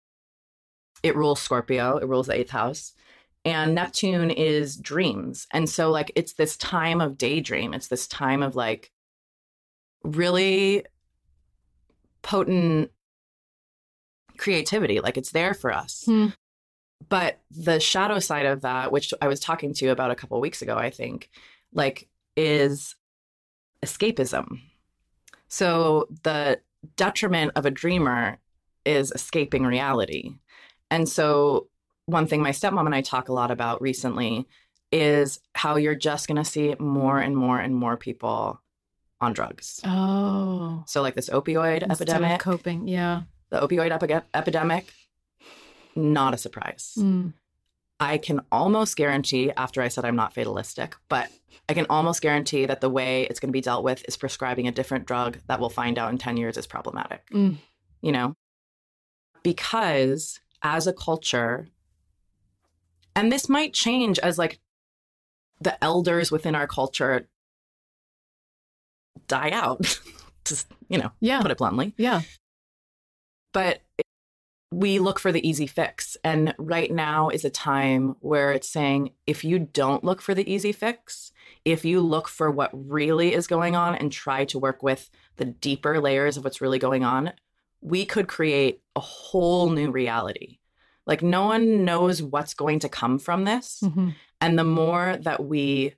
It 1.02 1.16
rules 1.16 1.42
Scorpio, 1.42 1.96
it 1.96 2.06
rules 2.06 2.28
the 2.28 2.38
eighth 2.38 2.50
house. 2.50 2.92
And 3.44 3.74
Neptune 3.74 4.30
is 4.30 4.76
dreams. 4.76 5.48
And 5.52 5.68
so, 5.68 5.90
like, 5.90 6.12
it's 6.14 6.34
this 6.34 6.56
time 6.56 7.00
of 7.00 7.18
daydream. 7.18 7.74
It's 7.74 7.88
this 7.88 8.06
time 8.06 8.44
of 8.44 8.54
like 8.54 8.92
really 10.04 10.84
potent 12.22 12.92
creativity. 14.38 15.00
Like, 15.00 15.16
it's 15.16 15.32
there 15.32 15.52
for 15.52 15.72
us. 15.72 16.04
Hmm. 16.06 16.28
But 17.08 17.40
the 17.50 17.78
shadow 17.78 18.18
side 18.18 18.46
of 18.46 18.62
that, 18.62 18.90
which 18.90 19.12
I 19.20 19.28
was 19.28 19.40
talking 19.40 19.72
to 19.74 19.84
you 19.84 19.90
about 19.90 20.10
a 20.10 20.14
couple 20.14 20.40
weeks 20.40 20.62
ago, 20.62 20.76
I 20.76 20.90
think, 20.90 21.30
like, 21.72 22.08
is 22.36 22.96
escapism. 23.84 24.60
So 25.48 26.08
the 26.22 26.60
detriment 26.96 27.52
of 27.54 27.66
a 27.66 27.70
dreamer 27.70 28.38
is 28.84 29.12
escaping 29.12 29.64
reality. 29.64 30.36
And 30.90 31.08
so, 31.08 31.68
one 32.06 32.26
thing 32.26 32.40
my 32.42 32.50
stepmom 32.50 32.86
and 32.86 32.94
I 32.94 33.00
talk 33.00 33.28
a 33.28 33.32
lot 33.32 33.50
about 33.50 33.82
recently 33.82 34.46
is 34.92 35.40
how 35.54 35.76
you're 35.76 35.96
just 35.96 36.28
going 36.28 36.36
to 36.36 36.44
see 36.44 36.74
more 36.78 37.18
and 37.18 37.36
more 37.36 37.58
and 37.58 37.74
more 37.74 37.96
people 37.96 38.60
on 39.20 39.32
drugs. 39.32 39.80
Oh. 39.84 40.84
So, 40.86 41.02
like 41.02 41.14
this 41.14 41.28
opioid 41.28 41.82
Instead 41.82 42.08
epidemic, 42.08 42.40
coping. 42.40 42.86
Yeah. 42.86 43.22
the 43.50 43.60
opioid 43.60 43.90
epi- 43.90 44.26
epidemic, 44.34 44.92
not 45.96 46.34
a 46.34 46.38
surprise. 46.38 46.94
Mm. 46.98 47.32
I 47.98 48.18
can 48.18 48.40
almost 48.52 48.96
guarantee, 48.96 49.50
after 49.56 49.80
I 49.80 49.88
said 49.88 50.04
I'm 50.04 50.16
not 50.16 50.34
fatalistic, 50.34 50.96
but 51.08 51.30
I 51.68 51.72
can 51.74 51.86
almost 51.88 52.20
guarantee 52.20 52.66
that 52.66 52.80
the 52.82 52.90
way 52.90 53.22
it's 53.22 53.40
going 53.40 53.48
to 53.48 53.52
be 53.52 53.62
dealt 53.62 53.82
with 53.84 54.04
is 54.06 54.16
prescribing 54.16 54.68
a 54.68 54.72
different 54.72 55.06
drug 55.06 55.38
that 55.46 55.58
we'll 55.60 55.70
find 55.70 55.98
out 55.98 56.10
in 56.12 56.18
10 56.18 56.36
years 56.36 56.58
is 56.58 56.66
problematic. 56.66 57.26
Mm. 57.30 57.56
You 58.02 58.12
know? 58.12 58.34
Because 59.42 60.40
as 60.62 60.86
a 60.86 60.92
culture, 60.92 61.68
and 63.14 63.32
this 63.32 63.48
might 63.48 63.72
change 63.72 64.18
as 64.18 64.36
like 64.38 64.58
the 65.60 65.82
elders 65.82 66.30
within 66.30 66.54
our 66.54 66.66
culture 66.66 67.28
die 69.26 69.50
out, 69.52 69.98
just, 70.44 70.66
you 70.88 70.98
know, 70.98 71.12
Yeah. 71.20 71.40
put 71.40 71.50
it 71.50 71.58
bluntly 71.58 71.94
Yeah. 71.96 72.20
but 73.52 73.80
we 74.76 74.98
look 74.98 75.18
for 75.18 75.32
the 75.32 75.48
easy 75.48 75.66
fix. 75.66 76.18
And 76.22 76.54
right 76.58 76.92
now 76.92 77.30
is 77.30 77.46
a 77.46 77.50
time 77.50 78.14
where 78.20 78.52
it's 78.52 78.68
saying 78.68 79.12
if 79.26 79.42
you 79.42 79.58
don't 79.58 80.04
look 80.04 80.20
for 80.20 80.34
the 80.34 80.52
easy 80.52 80.70
fix, 80.70 81.32
if 81.64 81.82
you 81.86 82.02
look 82.02 82.28
for 82.28 82.50
what 82.50 82.70
really 82.74 83.32
is 83.32 83.46
going 83.46 83.74
on 83.74 83.94
and 83.94 84.12
try 84.12 84.44
to 84.44 84.58
work 84.58 84.82
with 84.82 85.08
the 85.36 85.46
deeper 85.46 85.98
layers 85.98 86.36
of 86.36 86.44
what's 86.44 86.60
really 86.60 86.78
going 86.78 87.04
on, 87.04 87.32
we 87.80 88.04
could 88.04 88.28
create 88.28 88.82
a 88.94 89.00
whole 89.00 89.70
new 89.70 89.90
reality. 89.90 90.58
Like, 91.06 91.22
no 91.22 91.46
one 91.46 91.86
knows 91.86 92.22
what's 92.22 92.52
going 92.52 92.80
to 92.80 92.90
come 92.90 93.18
from 93.18 93.44
this. 93.44 93.80
Mhm. 93.82 94.14
And 94.42 94.58
the 94.58 94.64
more 94.64 95.16
that 95.22 95.42
we 95.42 95.94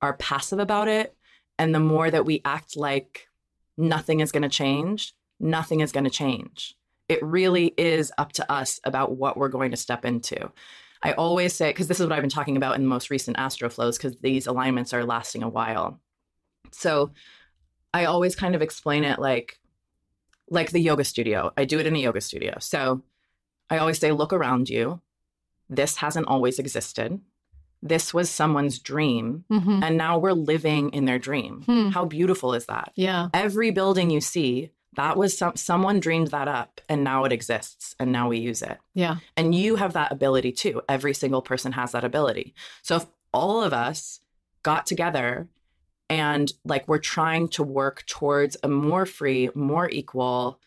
are 0.00 0.14
passive 0.14 0.58
about 0.58 0.88
it, 0.88 1.14
and 1.58 1.74
the 1.74 1.80
more 1.80 2.10
that 2.10 2.24
we 2.24 2.40
act 2.46 2.78
like 2.78 3.28
nothing 3.76 4.20
is 4.20 4.32
going 4.32 4.42
to 4.42 4.48
change, 4.48 5.12
nothing 5.38 5.80
is 5.80 5.92
going 5.92 6.04
to 6.04 6.10
change. 6.10 6.76
It 7.08 7.22
really 7.22 7.66
is 7.78 8.12
up 8.18 8.32
to 8.32 8.50
us 8.52 8.80
about 8.84 9.16
what 9.16 9.36
we're 9.36 9.48
going 9.48 9.70
to 9.70 9.76
step 9.76 10.04
into. 10.04 10.50
I 11.02 11.12
always 11.12 11.52
say, 11.54 11.70
because 11.70 11.88
this 11.88 12.00
is 12.00 12.06
what 12.06 12.12
I've 12.12 12.22
been 12.22 12.30
talking 12.30 12.56
about 12.56 12.74
in 12.74 12.82
the 12.82 12.88
most 12.88 13.10
recent 13.10 13.38
astro 13.38 13.68
flows, 13.68 13.96
because 13.96 14.16
these 14.18 14.46
alignments 14.46 14.92
are 14.92 15.04
lasting 15.04 15.42
a 15.42 15.48
while. 15.48 16.00
So 16.72 17.12
I 17.94 18.06
always 18.06 18.34
kind 18.34 18.54
of 18.54 18.62
explain 18.62 19.04
it 19.04 19.18
like, 19.18 19.60
like 20.50 20.70
the 20.70 20.80
yoga 20.80 21.04
studio. 21.04 21.52
I 21.56 21.64
do 21.64 21.78
it 21.78 21.86
in 21.86 21.94
a 21.94 22.00
yoga 22.00 22.20
studio. 22.20 22.56
So 22.60 23.02
I 23.70 23.78
always 23.78 23.98
say, 23.98 24.10
look 24.12 24.32
around 24.32 24.68
you. 24.68 25.00
This 25.68 25.96
hasn't 25.96 26.28
always 26.28 26.58
existed. 26.58 27.20
This 27.82 28.14
was 28.14 28.30
someone's 28.30 28.78
dream. 28.78 29.44
Mhm. 29.50 29.84
And 29.84 29.96
now 29.96 30.18
we're 30.18 30.32
living 30.32 30.90
in 30.90 31.04
their 31.04 31.18
dream. 31.18 31.62
Hmm. 31.62 31.88
How 31.90 32.04
beautiful 32.04 32.54
is 32.54 32.66
that? 32.66 32.92
Yeah. 32.96 33.28
Every 33.34 33.70
building 33.70 34.10
you 34.10 34.20
see, 34.20 34.70
that 34.96 35.16
was 35.16 35.36
some, 35.36 35.56
someone 35.56 36.00
dreamed 36.00 36.28
that 36.28 36.48
up 36.48 36.80
and 36.88 37.04
now 37.04 37.24
it 37.24 37.32
exists 37.32 37.94
and 38.00 38.12
now 38.12 38.28
we 38.28 38.38
use 38.38 38.62
it. 38.62 38.78
Yeah. 38.94 39.16
And 39.36 39.54
you 39.54 39.76
have 39.76 39.92
that 39.94 40.12
ability 40.12 40.52
too. 40.52 40.82
Every 40.88 41.14
single 41.14 41.42
person 41.42 41.72
has 41.72 41.92
that 41.92 42.04
ability. 42.04 42.54
So 42.82 42.96
if 42.96 43.06
all 43.32 43.62
of 43.62 43.72
us 43.72 44.20
got 44.62 44.86
together 44.86 45.48
and 46.08 46.52
like 46.64 46.86
we're 46.88 46.98
trying 46.98 47.48
to 47.48 47.62
work 47.62 48.04
towards 48.06 48.56
a 48.62 48.68
more 48.68 49.06
free, 49.06 49.50
more 49.54 49.88
equal, 49.90 50.60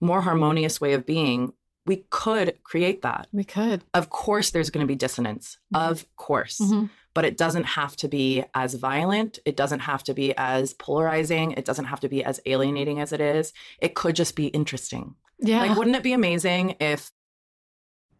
more 0.00 0.20
harmonious 0.20 0.80
way 0.80 0.92
of 0.92 1.06
being, 1.06 1.52
we 1.86 2.04
could 2.10 2.62
create 2.62 3.02
that. 3.02 3.26
We 3.32 3.44
could. 3.44 3.82
Of 3.94 4.10
course, 4.10 4.50
there's 4.50 4.70
going 4.70 4.86
to 4.86 4.88
be 4.88 4.94
dissonance. 4.96 5.58
Of 5.74 6.04
course. 6.16 6.60
Mhm. 6.60 6.90
But 7.14 7.24
it 7.24 7.36
doesn't 7.36 7.64
have 7.64 7.94
to 7.96 8.08
be 8.08 8.44
as 8.54 8.74
violent. 8.74 9.38
It 9.44 9.56
doesn't 9.56 9.80
have 9.80 10.02
to 10.04 10.14
be 10.14 10.34
as 10.36 10.72
polarizing. 10.74 11.52
It 11.52 11.64
doesn't 11.64 11.84
have 11.86 12.00
to 12.00 12.08
be 12.08 12.24
as 12.24 12.40
alienating 12.46 13.00
as 13.00 13.12
it 13.12 13.20
is. 13.20 13.52
It 13.80 13.94
could 13.94 14.16
just 14.16 14.34
be 14.34 14.46
interesting. 14.48 15.14
Yeah. 15.38 15.60
Like, 15.60 15.76
wouldn't 15.76 15.96
it 15.96 16.02
be 16.02 16.14
amazing 16.14 16.76
if 16.80 17.10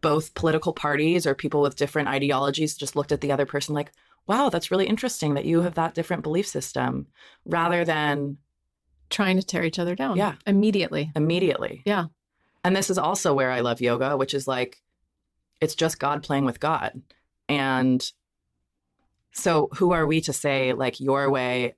both 0.00 0.34
political 0.34 0.72
parties 0.72 1.26
or 1.26 1.34
people 1.34 1.62
with 1.62 1.76
different 1.76 2.08
ideologies 2.08 2.76
just 2.76 2.96
looked 2.96 3.12
at 3.12 3.20
the 3.20 3.32
other 3.32 3.46
person 3.46 3.74
like, 3.74 3.92
wow, 4.26 4.48
that's 4.48 4.70
really 4.70 4.86
interesting 4.86 5.34
that 5.34 5.44
you 5.44 5.62
have 5.62 5.74
that 5.74 5.94
different 5.94 6.22
belief 6.22 6.46
system, 6.46 7.06
rather 7.44 7.84
than 7.84 8.36
Trying 9.12 9.36
to 9.36 9.46
tear 9.46 9.62
each 9.62 9.78
other 9.78 9.94
down. 9.94 10.16
Yeah. 10.16 10.36
Immediately. 10.46 11.12
immediately? 11.14 11.82
Yeah. 11.84 12.06
And 12.64 12.74
this 12.74 12.88
is 12.88 12.96
also 12.96 13.34
where 13.34 13.50
I 13.50 13.60
love 13.60 13.82
yoga, 13.82 14.16
which 14.16 14.32
is 14.32 14.48
like, 14.48 14.80
it's 15.60 15.74
just 15.74 15.98
God 15.98 16.22
playing 16.22 16.46
with 16.46 16.60
God. 16.60 17.02
And 17.46 18.02
so, 19.32 19.68
who 19.74 19.92
are 19.92 20.06
we 20.06 20.20
to 20.22 20.32
say, 20.32 20.72
like, 20.72 21.00
your 21.00 21.30
way, 21.30 21.74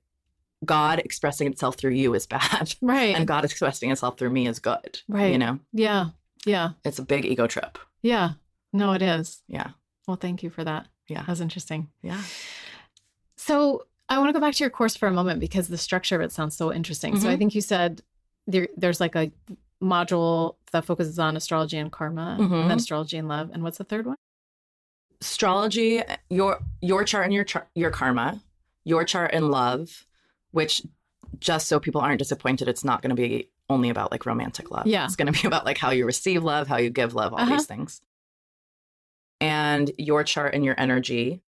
God 0.65 0.99
expressing 0.99 1.47
itself 1.47 1.75
through 1.75 1.91
you 1.93 2.13
is 2.13 2.25
bad, 2.37 2.75
Right. 2.81 3.15
and 3.15 3.27
God 3.27 3.45
expressing 3.45 3.91
itself 3.91 4.17
through 4.17 4.31
me 4.31 4.47
is 4.47 4.59
good? 4.59 4.99
Right. 5.07 5.31
You 5.31 5.37
know, 5.37 5.59
yeah. 5.73 6.09
Yeah. 6.45 6.71
it's 6.83 6.99
a 6.99 7.03
big 7.03 7.25
ego 7.25 7.47
trip. 7.47 7.77
Yeah. 8.01 8.31
No, 8.73 8.93
it 8.93 9.01
is. 9.01 9.41
Yeah. 9.47 9.69
Well, 10.07 10.17
thank 10.17 10.43
you 10.43 10.49
for 10.49 10.63
that. 10.63 10.87
Yeah. 11.07 11.23
That's 11.25 11.39
interesting. 11.39 11.89
Yeah. 12.03 12.21
So 13.37 13.85
I 14.09 14.17
want 14.17 14.29
to 14.29 14.33
go 14.33 14.39
back 14.39 14.53
to 14.55 14.63
your 14.63 14.69
course 14.69 14.95
for 14.95 15.07
a 15.07 15.11
moment 15.11 15.39
because 15.39 15.67
the 15.67 15.77
structure 15.77 16.15
of 16.15 16.21
it 16.21 16.31
sounds 16.31 16.55
so 16.55 16.71
interesting. 16.73 17.19
So 17.19 17.29
I 17.29 17.35
Mhm. 17.35 17.37
think 17.39 17.55
you 17.55 17.61
said 17.61 18.01
there, 18.47 18.67
there's 18.77 18.99
like 18.99 19.15
a 19.15 19.31
module 19.81 20.55
that 20.71 20.85
focuses 20.85 21.19
on 21.19 21.35
astrology 21.35 21.77
and 21.77 21.91
karma, 21.91 22.37
and 22.39 22.51
then 22.51 22.69
Mhm. 22.69 22.75
astrology 22.75 23.17
and 23.17 23.27
love. 23.27 23.49
And 23.51 23.63
what's 23.63 23.77
the 23.77 23.83
third 23.83 24.05
one? 24.05 24.17
Astrology 25.25 26.01
your 26.29 26.59
your 26.81 27.03
chart 27.03 27.25
and 27.25 27.33
your 27.33 27.43
char- 27.43 27.67
your 27.73 27.89
karma 27.89 28.41
your 28.83 29.03
chart 29.03 29.31
and 29.33 29.49
love 29.49 30.05
which 30.51 30.83
just 31.39 31.67
so 31.67 31.79
people 31.79 31.99
aren't 31.99 32.19
disappointed 32.19 32.67
it's 32.67 32.83
not 32.83 33.01
going 33.01 33.09
to 33.09 33.15
be 33.15 33.49
only 33.69 33.89
about 33.89 34.11
like 34.11 34.25
romantic 34.27 34.69
love 34.69 34.85
Yeah. 34.85 35.05
it's 35.05 35.15
going 35.15 35.31
to 35.33 35.41
be 35.41 35.47
about 35.47 35.65
like 35.65 35.79
how 35.79 35.89
you 35.89 36.05
receive 36.05 36.43
love 36.43 36.67
how 36.67 36.77
you 36.77 36.89
give 36.91 37.15
love 37.15 37.33
all 37.33 37.39
Uh-huh. 37.39 37.55
these 37.55 37.65
things 37.65 38.01
and 39.41 39.91
your 39.97 40.23
chart 40.23 40.53
and 40.55 40.63
your 40.63 40.79
energy. 40.79 41.41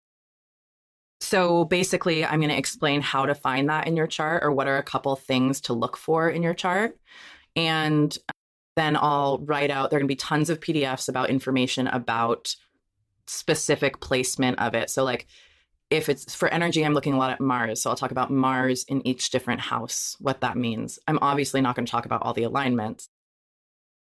So 1.21 1.65
basically, 1.67 2.25
I'm 2.25 2.41
going 2.41 2.51
to 2.51 2.57
explain 2.57 3.03
how 3.03 3.27
to 3.27 3.35
find 3.35 3.69
that 3.69 3.87
in 3.87 3.95
your 3.97 4.07
chart 4.07 4.43
or 4.43 4.53
what 4.53 4.69
are 4.69 4.79
a 4.79 4.83
couple 4.83 5.15
things 5.17 5.61
to 5.63 5.75
look 5.75 5.97
for 5.97 6.29
in 6.31 6.43
your 6.43 6.55
chart. 6.55 6.97
And 7.57 8.17
then 8.77 8.97
I'll 8.97 9.39
write 9.39 9.71
out, 9.71 9.91
there 9.91 9.99
are 9.99 10.01
going 10.01 10.09
to 10.09 10.13
be 10.13 10.17
tons 10.17 10.49
of 10.51 10.61
PDFs 10.61 11.09
about 11.09 11.29
information 11.31 11.87
about 11.87 12.57
specific 13.27 14.01
placement 14.01 14.59
of 14.59 14.75
it. 14.75 14.91
So, 14.91 15.05
like, 15.05 15.27
if 15.91 16.09
it's 16.09 16.35
for 16.35 16.49
energy, 16.49 16.85
I'm 16.85 16.95
looking 16.95 17.15
a 17.15 17.19
lot 17.19 17.31
at 17.31 17.41
Mars. 17.41 17.83
So 17.83 17.91
I'll 17.91 17.97
talk 17.97 18.11
about 18.11 18.31
Mars 18.31 18.85
in 18.85 19.07
each 19.07 19.31
different 19.31 19.61
house, 19.61 20.17
what 20.19 20.41
that 20.41 20.57
means. 20.57 20.99
I'm 21.07 21.19
obviously 21.23 21.61
not 21.61 21.77
going 21.77 21.87
to 21.87 21.91
talk 21.91 22.07
about 22.07 22.23
all 22.23 22.33
the 22.33 22.43
alignments, 22.43 23.09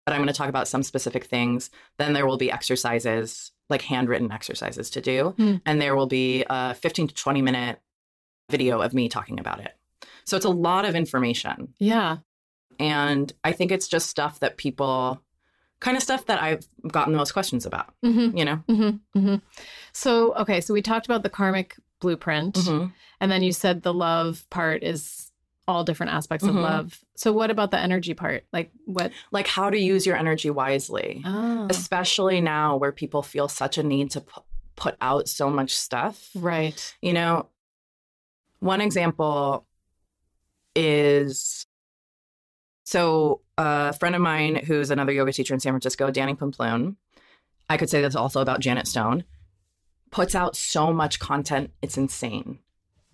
but 0.06 0.14
I'm 0.14 0.20
going 0.20 0.28
to 0.28 0.34
talk 0.34 0.50
about 0.50 0.68
some 0.68 0.84
specific 0.84 1.26
things. 1.26 1.70
Then 1.98 2.14
there 2.14 2.28
will 2.28 2.38
be 2.38 2.52
exercises, 2.52 3.52
like 3.70 3.82
handwritten 3.82 4.32
exercises 4.32 4.90
to 4.92 5.02
do. 5.02 5.34
Hmm. 5.38 5.56
And 5.66 5.82
there 5.82 5.96
will 5.96 6.08
be 6.08 6.46
a 6.50 6.76
15 6.76 7.10
to 7.10 7.14
20 7.14 7.42
minute 7.42 7.80
video 8.50 8.82
of 8.82 8.94
me 8.94 9.10
talking 9.10 9.40
about 9.40 9.60
it. 9.60 9.76
So 10.26 10.38
it's 10.38 10.46
a 10.46 10.50
lot 10.50 10.86
of 10.86 10.96
information. 10.96 11.74
Yeah. 11.80 12.18
And 12.80 13.32
I 13.44 13.52
think 13.54 13.72
it's 13.72 13.88
just 13.88 14.10
stuff 14.10 14.40
that 14.40 14.58
people, 14.58 15.22
kind 15.86 15.96
of 15.98 16.04
stuff 16.04 16.26
that 16.26 16.42
I've 16.42 16.66
gotten 16.98 17.14
the 17.14 17.18
most 17.24 17.34
questions 17.34 17.66
about, 17.66 17.94
Mm-hmm. 18.04 18.38
you 18.38 18.46
know? 18.46 18.58
Mm-hmm. 18.68 19.20
Mm-hmm. 19.20 19.36
So, 19.94 20.34
okay. 20.42 20.60
So 20.62 20.74
we 20.74 20.82
talked 20.82 21.06
about 21.06 21.22
the 21.24 21.30
karmic 21.30 21.76
blueprint, 22.02 22.56
Mhm. 22.56 22.92
and 23.22 23.32
then 23.32 23.42
you 23.44 23.52
said 23.54 23.84
the 23.84 23.94
love 23.94 24.46
part 24.50 24.84
is 24.84 25.32
all 25.68 25.84
different 25.84 26.12
aspects 26.14 26.46
of 26.46 26.54
love. 26.56 27.00
So, 27.16 27.32
what 27.32 27.50
about 27.50 27.72
the 27.72 27.80
energy 27.80 28.14
part? 28.14 28.46
Like, 28.54 28.70
what? 28.86 29.12
Like 29.32 29.48
how 29.48 29.70
to 29.70 29.78
use 29.94 30.06
your 30.08 30.16
energy 30.18 30.50
wisely. 30.52 31.22
Oh, 31.26 31.68
especially 31.70 32.40
now 32.42 32.78
where 32.78 32.92
people 32.92 33.22
feel 33.24 33.48
such 33.48 33.78
a 33.80 33.84
need 33.84 34.12
to 34.12 34.22
pu- 34.22 34.42
put 34.76 34.96
out 35.02 35.28
so 35.30 35.50
much 35.50 35.72
stuff. 35.76 36.30
right. 36.36 36.80
You 37.02 37.14
know, 37.14 37.48
one 38.60 38.82
example 38.82 39.66
is 40.76 41.66
so 42.86 43.42
a 43.58 43.92
friend 43.94 44.16
of 44.16 44.22
mine 44.22 44.56
who's 44.66 44.92
another 44.92 45.12
yoga 45.12 45.34
teacher 45.34 45.54
in 45.54 45.60
San 45.60 45.74
Francisco, 45.74 46.10
Danny 46.12 46.34
Pamplone, 46.36 46.96
I 47.70 47.78
could 47.78 47.90
say 47.90 48.02
this 48.02 48.16
also 48.16 48.42
about 48.42 48.60
Janet 48.62 48.88
Stone, 48.88 49.26
puts 50.12 50.36
out 50.36 50.56
so 50.56 50.94
much 50.94 51.20
content, 51.20 51.72
it's 51.82 51.98
insane. 51.98 52.60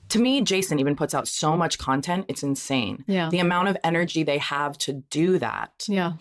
To 0.09 0.19
me, 0.19 0.41
Jason 0.41 0.77
even 0.77 0.95
puts 0.97 1.15
out 1.15 1.25
so 1.27 1.55
much 1.55 1.77
content, 1.77 2.25
it's 2.27 2.43
insane. 2.43 3.05
Yeah. 3.07 3.29
The 3.29 3.39
amount 3.39 3.69
of 3.69 3.77
energy 3.83 4.23
they 4.23 4.39
have 4.39 4.77
to 4.79 4.93
do 4.93 5.39
that 5.39 5.85
Yeah. 5.87 6.13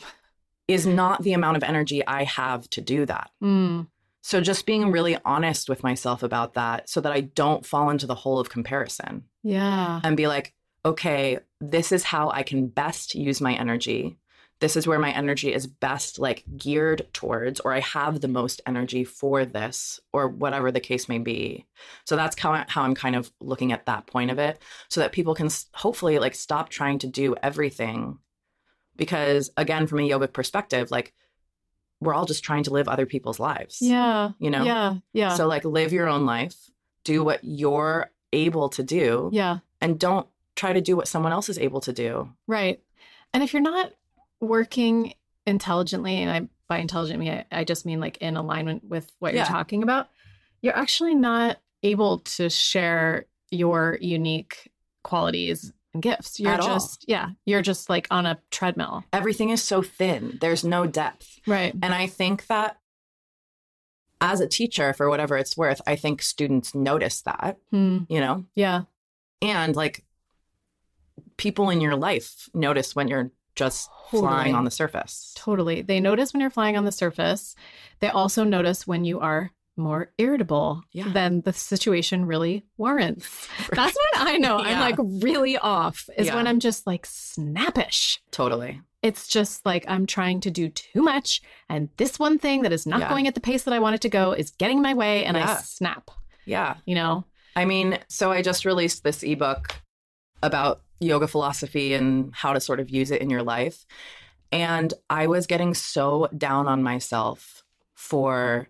is 0.69 0.87
not 0.87 1.23
the 1.25 1.33
amount 1.33 1.57
of 1.57 1.65
energy 1.65 2.07
I 2.07 2.23
have 2.25 2.71
to 2.71 2.81
do 2.81 3.05
that. 3.07 3.31
Mm. 3.43 3.89
So 4.23 4.41
just 4.41 4.65
being 4.65 4.93
really 4.93 5.19
honest 5.25 5.69
with 5.69 5.83
myself 5.83 6.23
about 6.23 6.55
that 6.55 6.89
so 6.89 7.01
that 7.01 7.11
I 7.13 7.23
don't 7.23 7.67
fall 7.67 7.91
into 7.91 8.07
the 8.07 8.15
hole 8.15 8.39
of 8.39 8.49
comparison 8.49 9.25
Yeah. 9.43 10.01
and 10.05 10.17
be 10.17 10.29
like, 10.29 10.55
okay, 10.85 11.39
this 11.61 11.93
is 11.93 12.05
how 12.05 12.31
I 12.31 12.43
can 12.43 12.69
best 12.69 13.15
use 13.15 13.41
my 13.41 13.55
energy. 13.55 14.19
This 14.61 14.77
is 14.77 14.87
where 14.87 14.99
my 14.99 15.11
energy 15.11 15.55
is 15.55 15.67
best 15.67 16.19
like 16.19 16.45
geared 16.57 17.09
towards, 17.15 17.61
or 17.61 17.73
I 17.73 17.81
have 17.81 18.21
the 18.21 18.29
most 18.29 18.61
energy 18.67 19.05
for 19.05 19.47
this, 19.47 20.01
or 20.13 20.29
whatever 20.29 20.71
the 20.71 20.81
case 20.81 21.09
may 21.09 21.19
be. 21.19 21.67
So 22.05 22.15
that's 22.15 22.39
how, 22.39 22.65
how 22.69 22.83
I'm 22.83 22.95
kind 22.95 23.17
of 23.17 23.33
looking 23.41 23.73
at 23.73 23.87
that 23.87 24.07
point 24.07 24.31
of 24.31 24.39
it 24.39 24.61
so 24.89 25.01
that 25.01 25.13
people 25.13 25.35
can 25.35 25.49
hopefully 25.73 26.19
like 26.19 26.35
stop 26.35 26.69
trying 26.69 26.99
to 26.99 27.07
do 27.07 27.35
everything. 27.43 28.19
Because 28.97 29.51
again, 29.57 29.87
from 29.87 30.01
a 30.01 30.09
yogic 30.09 30.35
perspective, 30.35 30.91
like 30.91 31.15
we're 32.01 32.15
all 32.15 32.27
just 32.27 32.45
trying 32.45 32.65
to 32.65 32.71
live 32.71 32.89
other 32.89 33.07
people's 33.07 33.41
lives. 33.41 33.79
Yeah. 33.81 34.33
You 34.39 34.51
know? 34.51 34.65
Yeah. 34.65 34.97
Yeah. 35.15 35.35
So 35.35 35.47
like 35.47 35.65
live 35.65 35.93
your 35.93 36.09
own 36.09 36.27
life, 36.27 36.71
do 37.05 37.25
what 37.25 37.41
you're 37.43 38.11
able 38.33 38.69
to 38.71 38.83
do, 38.83 39.31
yeah. 39.33 39.59
and 39.81 39.99
don't 39.99 40.27
try 40.61 40.73
to 40.75 40.81
do 40.81 40.95
what 40.97 41.09
someone 41.09 41.33
else 41.33 41.49
is 41.49 41.59
able 41.59 41.81
to 41.81 41.93
do. 41.93 42.31
Right. 42.47 42.81
And 43.33 43.43
if 43.43 43.53
you're 43.53 43.63
not 43.63 43.93
working 44.41 45.15
intelligently, 45.47 46.17
and 46.17 46.31
I 46.31 46.49
by 46.69 46.79
intelligent 46.79 47.23
I, 47.23 47.45
I 47.61 47.65
just 47.65 47.85
mean 47.87 47.99
like 48.01 48.19
in 48.19 48.37
alignment 48.37 48.85
with 48.85 49.11
what 49.19 49.33
Yeah. 49.33 49.41
you're 49.41 49.47
talking 49.59 49.83
about, 49.83 50.09
you're 50.63 50.77
actually 50.77 51.15
not 51.15 51.59
able 51.83 52.19
to 52.37 52.49
share 52.51 53.25
your 53.51 53.99
unique 54.01 54.71
qualities 55.03 55.73
and 55.95 56.03
gifts. 56.03 56.39
You're 56.39 56.53
At 56.53 56.61
all. 56.61 56.69
just 56.75 57.05
yeah, 57.09 57.31
you're 57.47 57.63
just 57.63 57.89
like 57.89 58.07
on 58.11 58.27
a 58.27 58.39
treadmill. 58.51 59.03
Everything 59.13 59.49
is 59.51 59.63
so 59.63 59.83
thin. 59.83 60.39
There's 60.41 60.63
no 60.63 60.87
depth. 60.87 61.41
Right. 61.47 61.73
And 61.83 61.93
I 61.95 62.07
think 62.07 62.47
that 62.49 62.77
as 64.21 64.41
a 64.41 64.47
teacher, 64.47 64.93
for 64.93 65.09
whatever 65.09 65.37
it's 65.39 65.57
worth, 65.57 65.81
I 65.87 65.97
think 65.97 66.21
students 66.23 66.75
notice 66.75 67.23
that, 67.23 67.57
Hmm. 67.71 68.01
you 68.09 68.21
know, 68.21 68.45
Yeah. 68.55 68.83
and 69.41 69.75
like 69.75 70.05
people 71.41 71.71
in 71.71 71.81
your 71.81 71.97
life 71.97 72.49
notice 72.55 72.95
when 72.95 73.09
you're 73.09 73.31
just 73.57 73.89
Totally. 74.11 74.21
flying 74.29 74.55
on 74.55 74.65
the 74.65 74.71
surface. 74.71 75.33
Totally. 75.37 75.83
They 75.83 75.99
notice 76.01 76.33
when 76.33 76.41
you're 76.41 76.51
flying 76.51 76.77
on 76.77 76.85
the 76.85 76.93
surface. 76.93 77.55
They 78.01 78.09
also 78.09 78.45
notice 78.45 78.87
when 78.87 79.05
you 79.05 79.21
are 79.21 79.51
more 79.77 80.13
irritable 80.19 80.83
Yeah. 80.93 81.09
than 81.09 81.41
the 81.41 81.53
situation 81.53 82.27
really 82.27 82.65
warrants. 82.77 83.49
That's 83.73 83.97
when 84.15 84.29
I 84.29 84.37
know 84.37 84.59
I'm 84.59 84.79
like 84.81 84.97
really 85.23 85.57
off, 85.57 86.09
is 86.19 86.27
Yeah. 86.27 86.35
when 86.37 86.47
I'm 86.47 86.61
just 86.61 86.87
like 86.87 87.07
snappish. 87.07 88.21
Totally. 88.31 88.81
It's 89.03 89.27
just 89.27 89.65
like 89.65 89.85
I'm 89.89 90.05
trying 90.07 90.41
to 90.41 90.51
do 90.51 90.69
too 90.69 91.01
much. 91.03 91.41
And 91.71 91.89
this 91.97 92.19
one 92.19 92.39
thing 92.39 92.63
that 92.63 92.73
is 92.73 92.87
not 92.87 93.01
Yeah. 93.01 93.09
going 93.09 93.27
at 93.27 93.35
the 93.35 93.41
pace 93.41 93.63
that 93.65 93.73
I 93.75 93.79
want 93.79 93.95
it 93.95 94.03
to 94.03 94.09
go 94.11 94.33
is 94.33 94.51
getting 94.51 94.83
my 94.83 94.93
way 94.95 95.25
and 95.25 95.37
Yeah. 95.37 95.57
I 95.59 95.63
snap, 95.63 96.11
Yeah. 96.45 96.75
you 96.85 96.95
know? 96.95 97.25
I 97.57 97.65
mean, 97.65 97.99
so 98.09 98.31
I 98.31 98.43
just 98.43 98.65
released 98.67 99.03
this 99.03 99.23
ebook 99.23 99.81
about 100.43 100.83
yoga 101.01 101.27
philosophy 101.27 101.95
and 101.95 102.35
how 102.35 102.53
to 102.53 102.61
sort 102.61 102.81
of 102.81 102.91
use 102.91 103.11
it 103.11 103.23
in 103.23 103.31
your 103.31 103.43
life. 103.43 103.87
And 104.53 104.93
I 105.09 105.27
was 105.27 105.47
getting 105.47 105.75
so 105.75 106.29
down 106.37 106.67
on 106.67 106.83
myself 106.83 107.63
for 107.95 108.69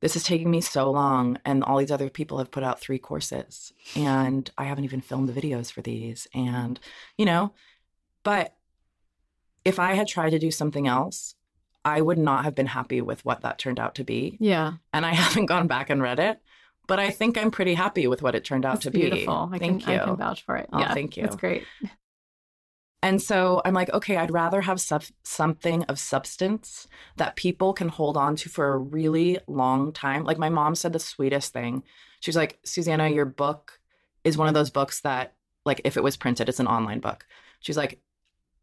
this 0.00 0.16
is 0.16 0.24
taking 0.24 0.50
me 0.50 0.60
so 0.60 0.90
long. 0.90 1.38
And 1.44 1.62
all 1.62 1.78
these 1.78 1.90
other 1.90 2.08
people 2.08 2.38
have 2.38 2.50
put 2.50 2.64
out 2.64 2.80
three 2.80 2.98
courses, 2.98 3.72
and 3.94 4.50
I 4.56 4.64
haven't 4.64 4.84
even 4.84 5.00
filmed 5.00 5.28
the 5.28 5.38
videos 5.38 5.70
for 5.70 5.82
these. 5.82 6.26
And, 6.34 6.80
you 7.18 7.26
know, 7.26 7.52
but 8.22 8.56
if 9.64 9.78
I 9.78 9.94
had 9.94 10.08
tried 10.08 10.30
to 10.30 10.38
do 10.38 10.50
something 10.50 10.86
else, 10.86 11.34
I 11.84 12.00
would 12.00 12.18
not 12.18 12.44
have 12.44 12.54
been 12.54 12.66
happy 12.66 13.00
with 13.00 13.24
what 13.24 13.42
that 13.42 13.58
turned 13.58 13.78
out 13.78 13.94
to 13.96 14.04
be. 14.04 14.36
Yeah. 14.40 14.74
And 14.92 15.04
I 15.04 15.14
haven't 15.14 15.46
gone 15.46 15.66
back 15.66 15.90
and 15.90 16.02
read 16.02 16.18
it, 16.18 16.40
but 16.90 16.98
I 16.98 17.10
think 17.10 17.38
I'm 17.38 17.52
pretty 17.52 17.74
happy 17.74 18.08
with 18.08 18.20
what 18.20 18.34
it 18.34 18.44
turned 18.44 18.66
out 18.66 18.82
That's 18.82 18.86
to 18.86 18.90
beautiful. 18.90 19.46
be. 19.46 19.54
I 19.54 19.58
Thank 19.60 19.84
can, 19.84 19.94
you. 19.94 20.00
I 20.00 20.04
can 20.04 20.16
vouch 20.16 20.42
for 20.42 20.56
it. 20.56 20.68
Oh, 20.72 20.80
yeah. 20.80 20.92
thank 20.92 21.16
you. 21.16 21.22
That's 21.22 21.36
great. 21.36 21.62
And 23.00 23.22
so 23.22 23.62
I'm 23.64 23.74
like, 23.74 23.90
okay, 23.90 24.16
I'd 24.16 24.32
rather 24.32 24.60
have 24.62 24.80
sub- 24.80 25.04
something 25.22 25.84
of 25.84 26.00
substance 26.00 26.88
that 27.16 27.36
people 27.36 27.74
can 27.74 27.88
hold 27.88 28.16
on 28.16 28.34
to 28.34 28.48
for 28.48 28.72
a 28.72 28.78
really 28.78 29.38
long 29.46 29.92
time. 29.92 30.24
Like 30.24 30.36
my 30.36 30.48
mom 30.48 30.74
said 30.74 30.92
the 30.92 30.98
sweetest 30.98 31.52
thing. 31.52 31.84
She 32.18 32.28
was 32.28 32.34
like, 32.36 32.58
Susanna, 32.64 33.08
your 33.08 33.24
book 33.24 33.78
is 34.24 34.36
one 34.36 34.48
of 34.48 34.54
those 34.54 34.70
books 34.70 35.00
that, 35.02 35.34
like, 35.64 35.80
if 35.84 35.96
it 35.96 36.02
was 36.02 36.16
printed, 36.16 36.48
it's 36.48 36.58
an 36.58 36.66
online 36.66 36.98
book. 36.98 37.24
She's 37.60 37.76
like, 37.76 38.00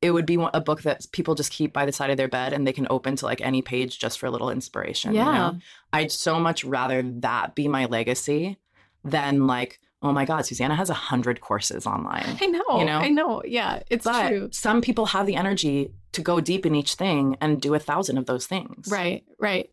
it 0.02 0.12
would 0.12 0.26
be 0.28 0.38
a 0.54 0.62
book 0.62 0.84
that 0.84 1.06
people 1.12 1.34
just 1.34 1.52
keep 1.52 1.74
by 1.74 1.86
the 1.86 1.92
side 1.92 2.10
of 2.12 2.18
their 2.18 2.28
bed 2.28 2.54
and 2.54 2.68
they 2.68 2.74
can 2.74 2.86
open 2.90 3.16
to 3.16 3.26
like 3.26 3.42
any 3.42 3.62
page 3.64 3.98
just 3.98 4.20
for 4.20 4.28
a 4.28 4.32
little 4.32 4.50
inspiration. 4.52 5.12
you 5.14 5.18
Yeah. 5.20 5.32
know? 5.34 5.60
I'd 5.92 6.12
so 6.12 6.40
much 6.40 6.64
rather 6.64 7.02
that 7.02 7.56
be 7.56 7.68
my 7.68 7.86
legacy 7.86 8.58
than 9.04 9.48
like, 9.48 9.80
oh 10.04 10.12
my 10.12 10.24
God, 10.26 10.46
Susanna 10.46 10.76
has 10.76 10.92
a 10.92 10.94
hundred 10.94 11.42
courses 11.42 11.88
online. 11.88 12.38
I 12.40 12.46
know. 12.46 12.80
You 12.80 12.86
know? 12.86 13.00
I 13.00 13.10
know. 13.10 13.42
Yeah. 13.44 13.82
It's 13.90 14.06
But 14.06 14.28
true. 14.28 14.50
some 14.52 14.82
people 14.82 15.08
have 15.08 15.26
the 15.26 15.36
energy 15.36 15.92
to 16.12 16.22
go 16.22 16.40
deep 16.40 16.66
in 16.68 16.76
each 16.76 16.94
thing 16.94 17.36
and 17.42 17.60
do 17.60 17.74
a 17.74 17.80
thousand 17.80 18.20
of 18.20 18.28
those 18.28 18.46
things. 18.46 18.90
Right, 18.92 19.24
right. 19.40 19.70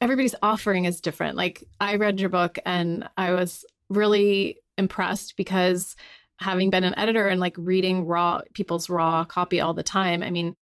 Everybody's 0.00 0.34
offering 0.42 0.84
is 0.86 1.00
different. 1.00 1.36
Like 1.36 1.64
I 1.80 1.96
read 1.96 2.20
your 2.20 2.28
book 2.30 2.58
and 2.66 3.08
I 3.16 3.32
was 3.32 3.64
really 3.88 4.58
impressed 4.76 5.36
because 5.36 5.94
having 6.38 6.70
been 6.70 6.84
an 6.84 6.98
editor 6.98 7.28
and 7.28 7.40
like 7.40 7.54
reading 7.56 8.06
raw 8.06 8.40
people's 8.54 8.88
raw 8.90 9.24
copy 9.24 9.60
all 9.60 9.74
the 9.74 9.82
time, 9.82 10.22
I 10.22 10.30
mean, 10.30 10.56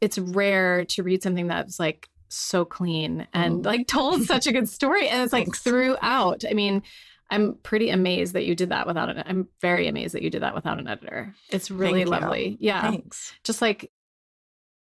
it's 0.00 0.18
rare 0.18 0.84
to 0.86 1.02
read 1.02 1.22
something 1.22 1.48
that's 1.48 1.78
like 1.80 2.08
so 2.28 2.64
clean 2.64 3.26
and 3.34 3.62
Mm. 3.62 3.66
like 3.66 3.86
told 3.86 4.22
such 4.22 4.46
a 4.46 4.52
good 4.52 4.68
story. 4.68 5.08
And 5.08 5.22
it's 5.22 5.32
like 5.32 5.54
throughout. 5.54 6.44
I 6.48 6.54
mean, 6.54 6.82
I'm 7.30 7.54
pretty 7.62 7.90
amazed 7.90 8.32
that 8.34 8.44
you 8.46 8.54
did 8.54 8.70
that 8.70 8.86
without 8.86 9.08
an 9.08 9.22
I'm 9.26 9.48
very 9.60 9.88
amazed 9.88 10.14
that 10.14 10.22
you 10.22 10.30
did 10.30 10.42
that 10.42 10.54
without 10.54 10.78
an 10.78 10.88
editor. 10.88 11.34
It's 11.50 11.70
really 11.70 12.04
lovely. 12.04 12.56
Yeah. 12.60 12.82
Thanks. 12.90 13.32
Just 13.44 13.60
like 13.60 13.90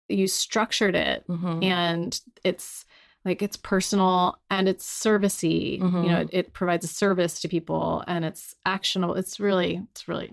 you 0.08 0.26
structured 0.26 0.94
it 0.94 1.26
Mhm. 1.28 1.62
and 1.64 2.20
it's 2.44 2.84
like 3.28 3.42
it's 3.42 3.56
personal 3.56 4.38
and 4.50 4.68
it's 4.68 4.84
servicey 4.86 5.80
Mhm. 5.80 6.04
you 6.04 6.10
know 6.10 6.20
it, 6.20 6.28
it 6.32 6.52
provides 6.52 6.84
a 6.84 6.88
service 6.88 7.40
to 7.40 7.48
people 7.48 8.02
and 8.06 8.24
it's 8.24 8.54
actionable 8.66 9.14
it's 9.14 9.38
really 9.38 9.82
it's 9.92 10.08
really 10.08 10.32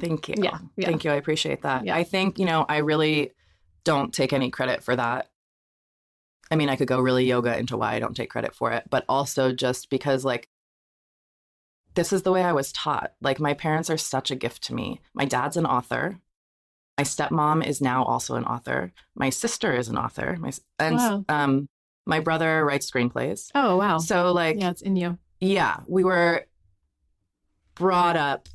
Thank 0.00 0.28
you. 0.28 0.34
Yeah, 0.38 0.58
yeah. 0.76 0.86
Thank 0.86 1.04
you. 1.04 1.10
I 1.10 1.16
appreciate 1.16 1.62
that. 1.62 1.84
Yeah. 1.84 1.94
I 1.94 2.02
think, 2.04 2.38
you 2.38 2.46
know, 2.46 2.64
I 2.66 2.78
really 2.78 3.32
don't 3.84 4.12
take 4.12 4.32
any 4.32 4.50
credit 4.50 4.82
for 4.82 4.96
that. 4.96 5.28
I 6.50 6.56
mean, 6.56 6.70
I 6.70 6.76
could 6.76 6.88
go 6.88 6.98
really 6.98 7.26
yoga 7.26 7.58
into 7.58 7.76
why 7.76 7.94
I 7.94 7.98
don't 7.98 8.16
take 8.16 8.30
credit 8.30 8.54
for 8.54 8.72
it, 8.72 8.84
but 8.88 9.04
also 9.08 9.52
just 9.52 9.90
because, 9.90 10.24
like, 10.24 10.48
this 11.94 12.10
is 12.12 12.22
the 12.22 12.32
way 12.32 12.42
I 12.42 12.52
was 12.52 12.72
taught. 12.72 13.12
Like, 13.20 13.38
my 13.38 13.52
parents 13.52 13.90
are 13.90 13.98
such 13.98 14.30
a 14.30 14.34
gift 14.34 14.62
to 14.64 14.74
me. 14.74 15.00
My 15.12 15.26
dad's 15.26 15.58
an 15.58 15.66
author. 15.66 16.18
My 16.98 17.04
stepmom 17.04 17.66
is 17.66 17.80
now 17.80 18.04
also 18.04 18.34
an 18.36 18.44
author. 18.44 18.92
My 19.14 19.30
sister 19.30 19.72
is 19.74 19.88
an 19.88 19.96
author. 19.96 20.36
My 20.38 20.52
and 20.78 20.96
Wow. 20.96 21.24
um, 21.28 21.68
my 22.06 22.20
brother 22.20 22.64
writes 22.64 22.90
screenplays. 22.90 23.50
Oh, 23.54 23.76
wow. 23.76 23.98
So, 23.98 24.32
like, 24.32 24.58
yeah, 24.60 24.70
it's 24.70 24.82
in 24.82 24.96
you. 24.96 25.18
yeah, 25.40 25.78
we 25.88 26.04
were 26.04 26.44
brought 27.74 28.16
up 28.16 28.48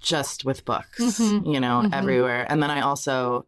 just 0.00 0.44
with 0.44 0.64
books, 0.64 0.98
Mhm. 1.00 1.52
you 1.52 1.58
know, 1.60 1.82
Mhm. 1.84 1.92
everywhere. 1.92 2.46
And 2.48 2.62
then 2.62 2.70
I 2.70 2.80
also, 2.82 3.46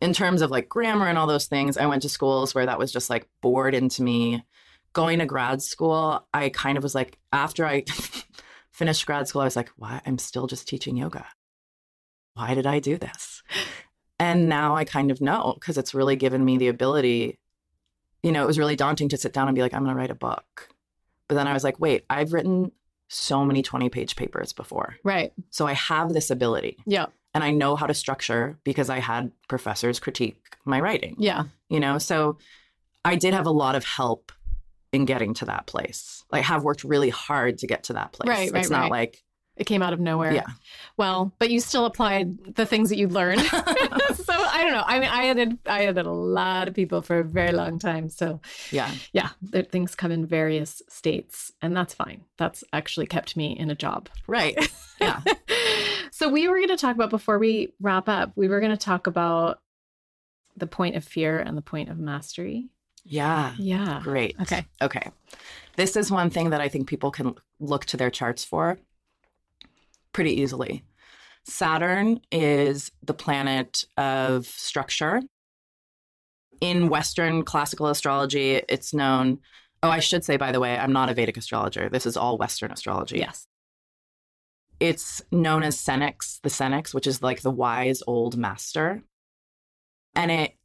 in 0.00 0.12
terms 0.12 0.40
of 0.42 0.50
like 0.50 0.68
grammar 0.68 1.06
and 1.08 1.18
all 1.18 1.26
those 1.26 1.46
things, 1.46 1.76
I 1.76 1.86
went 1.86 2.02
to 2.02 2.08
schools 2.08 2.54
where 2.54 2.66
that 2.66 2.78
was 2.78 2.92
just 2.92 3.10
like 3.10 3.28
bored 3.40 3.74
into 3.74 4.02
me. 4.02 4.44
Going 4.92 5.18
to 5.18 5.26
grad 5.26 5.60
school, 5.62 6.26
I 6.32 6.48
kind 6.50 6.78
of 6.78 6.84
was 6.84 6.94
like, 6.94 7.18
after 7.32 7.66
I 7.66 7.84
finished 8.72 9.04
grad 9.06 9.26
school, 9.28 9.42
I 9.42 9.44
was 9.44 9.56
like, 9.56 9.70
why? 9.76 10.00
I'm 10.06 10.18
still 10.18 10.46
just 10.46 10.68
teaching 10.68 10.96
yoga. 10.96 11.26
Why 12.38 12.54
did 12.54 12.66
I 12.66 12.78
do 12.78 12.96
this? 12.96 13.42
And 14.20 14.48
now 14.48 14.76
I 14.76 14.84
kind 14.84 15.10
of 15.10 15.20
know 15.20 15.54
because 15.58 15.76
it's 15.76 15.92
really 15.94 16.14
given 16.16 16.44
me 16.44 16.56
the 16.56 16.68
ability. 16.68 17.38
You 18.22 18.30
know, 18.32 18.42
it 18.44 18.46
was 18.46 18.58
really 18.58 18.76
daunting 18.76 19.08
to 19.10 19.16
sit 19.16 19.32
down 19.32 19.48
and 19.48 19.54
be 19.54 19.62
like, 19.62 19.74
I'm 19.74 19.82
going 19.84 19.94
to 19.94 19.98
write 19.98 20.10
a 20.10 20.14
book. 20.14 20.68
But 21.28 21.34
then 21.34 21.46
I 21.48 21.52
was 21.52 21.64
like, 21.64 21.78
wait, 21.80 22.04
I've 22.08 22.32
written 22.32 22.72
so 23.08 23.44
many 23.44 23.62
20 23.62 23.88
page 23.88 24.16
papers 24.16 24.52
before. 24.52 24.96
Right. 25.02 25.32
So 25.50 25.66
I 25.66 25.72
have 25.72 26.12
this 26.12 26.30
ability 26.30 26.76
Yeah. 26.86 27.06
and 27.34 27.42
I 27.42 27.50
know 27.50 27.74
how 27.74 27.86
to 27.86 27.94
structure 27.94 28.58
because 28.64 28.88
I 28.90 28.98
had 28.98 29.32
professors 29.48 29.98
critique 29.98 30.56
my 30.64 30.80
writing, 30.80 31.16
Yeah. 31.18 31.44
you 31.68 31.80
know? 31.80 31.98
So 31.98 32.38
I 33.04 33.16
did 33.16 33.34
have 33.34 33.46
a 33.46 33.50
lot 33.50 33.74
of 33.76 33.84
help 33.84 34.30
in 34.92 35.04
getting 35.06 35.32
to 35.34 35.44
that 35.46 35.66
place. 35.66 36.24
Like, 36.32 36.44
have 36.44 36.64
worked 36.64 36.84
really 36.84 37.10
hard 37.10 37.58
to 37.58 37.66
get 37.66 37.84
to 37.84 37.94
that 37.94 38.12
place. 38.12 38.28
Right, 38.28 38.50
right, 38.52 38.60
It's 38.60 38.70
not 38.70 38.82
right. 38.82 38.90
like, 38.90 39.22
It 39.58 39.66
came 39.66 39.82
out 39.82 39.92
of 39.92 39.98
nowhere. 39.98 40.32
Yeah. 40.32 40.46
Well, 40.96 41.32
but 41.38 41.50
you 41.50 41.58
still 41.60 41.84
applied 41.84 42.54
the 42.54 42.64
things 42.64 42.88
that 42.90 42.96
you 42.96 43.08
learned. 43.08 43.40
so 43.42 43.56
I 44.32 44.62
don't 44.62 44.72
know. 44.72 44.84
I 44.86 45.00
mean, 45.00 45.08
I 45.08 45.24
had 45.24 45.58
I 45.66 45.82
had 45.82 45.98
a 45.98 46.10
lot 46.10 46.68
of 46.68 46.74
people 46.74 47.02
for 47.02 47.18
a 47.18 47.24
very 47.24 47.52
long 47.52 47.78
time. 47.78 48.08
So 48.08 48.40
yeah, 48.70 48.90
yeah, 49.12 49.30
things 49.70 49.94
come 49.94 50.12
in 50.12 50.26
various 50.26 50.80
states, 50.88 51.52
and 51.60 51.76
that's 51.76 51.92
fine. 51.92 52.24
That's 52.36 52.62
actually 52.72 53.06
kept 53.06 53.36
me 53.36 53.58
in 53.58 53.70
a 53.70 53.74
job. 53.74 54.08
right. 54.26 54.56
Yeah. 55.00 55.20
so 56.10 56.28
we 56.28 56.48
were 56.48 56.56
going 56.56 56.70
to 56.70 56.76
talk 56.76 56.96
about 56.96 57.10
before 57.10 57.38
we 57.38 57.72
wrap 57.80 58.08
up. 58.08 58.32
We 58.34 58.48
were 58.48 58.58
going 58.58 58.72
to 58.72 58.76
talk 58.76 59.06
about 59.06 59.60
the 60.56 60.66
point 60.66 60.96
of 60.96 61.04
fear 61.04 61.38
and 61.38 61.56
the 61.56 61.62
point 61.62 61.88
of 61.88 62.00
mastery. 62.00 62.68
Yeah. 63.04 63.54
Yeah. 63.58 64.00
Great. 64.02 64.34
Okay. 64.42 64.66
Okay. 64.82 65.10
This 65.76 65.94
is 65.94 66.10
one 66.10 66.30
thing 66.30 66.50
that 66.50 66.60
I 66.60 66.68
think 66.68 66.88
people 66.88 67.12
can 67.12 67.36
look 67.60 67.84
to 67.86 67.96
their 67.96 68.10
charts 68.10 68.44
for 68.44 68.80
pretty 70.18 70.40
easily. 70.40 70.82
Saturn 71.44 72.20
is 72.32 72.90
the 73.04 73.14
planet 73.14 73.84
of 73.96 74.46
structure. 74.46 75.22
In 76.60 76.88
Western 76.88 77.44
classical 77.44 77.86
astrology, 77.86 78.60
it's 78.68 78.92
known. 78.92 79.38
Oh, 79.80 79.90
I 79.90 80.00
should 80.00 80.24
say, 80.24 80.36
by 80.36 80.50
the 80.50 80.58
way, 80.58 80.76
I'm 80.76 80.92
not 80.92 81.08
a 81.08 81.14
Vedic 81.14 81.36
astrologer. 81.36 81.88
This 81.88 82.04
is 82.04 82.16
all 82.16 82.36
Western 82.36 82.72
astrology. 82.72 83.18
Yes. 83.18 83.46
It's 84.80 85.22
known 85.30 85.62
as 85.62 85.76
Senex, 85.76 86.40
the 86.42 86.48
Senex, 86.48 86.92
which 86.92 87.06
is 87.06 87.22
like 87.22 87.42
the 87.42 87.52
wise 87.52 88.02
old 88.08 88.36
master. 88.36 89.04
And 90.16 90.32
it 90.32 90.56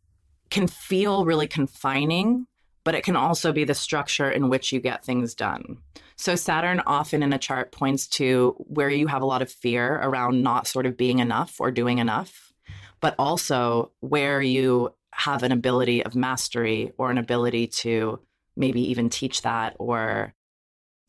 can 0.49 0.67
feel 0.67 1.25
really 1.25 1.47
confining, 1.47 2.47
but 2.83 2.95
it 2.95 3.03
can 3.03 3.15
also 3.15 3.51
be 3.51 3.63
the 3.63 3.73
structure 3.73 4.29
in 4.29 4.49
which 4.49 4.71
you 4.71 4.79
get 4.79 5.03
things 5.03 5.33
done. 5.33 5.77
So, 6.15 6.35
Saturn 6.35 6.81
often 6.85 7.23
in 7.23 7.33
a 7.33 7.39
chart 7.39 7.71
points 7.71 8.07
to 8.09 8.55
where 8.59 8.89
you 8.89 9.07
have 9.07 9.21
a 9.21 9.27
lot 9.27 9.41
of 9.41 9.51
fear 9.51 9.95
around 9.95 10.43
not 10.43 10.67
sort 10.67 10.85
of 10.85 10.97
being 10.97 11.19
enough 11.19 11.59
or 11.59 11.71
doing 11.71 11.97
enough, 11.97 12.53
but 12.99 13.15
also 13.17 13.91
where 13.99 14.41
you 14.41 14.93
have 15.13 15.43
an 15.43 15.51
ability 15.51 16.03
of 16.03 16.15
mastery 16.15 16.91
or 16.97 17.11
an 17.11 17.17
ability 17.17 17.67
to 17.67 18.19
maybe 18.55 18.81
even 18.89 19.09
teach 19.09 19.41
that 19.41 19.75
or 19.79 20.33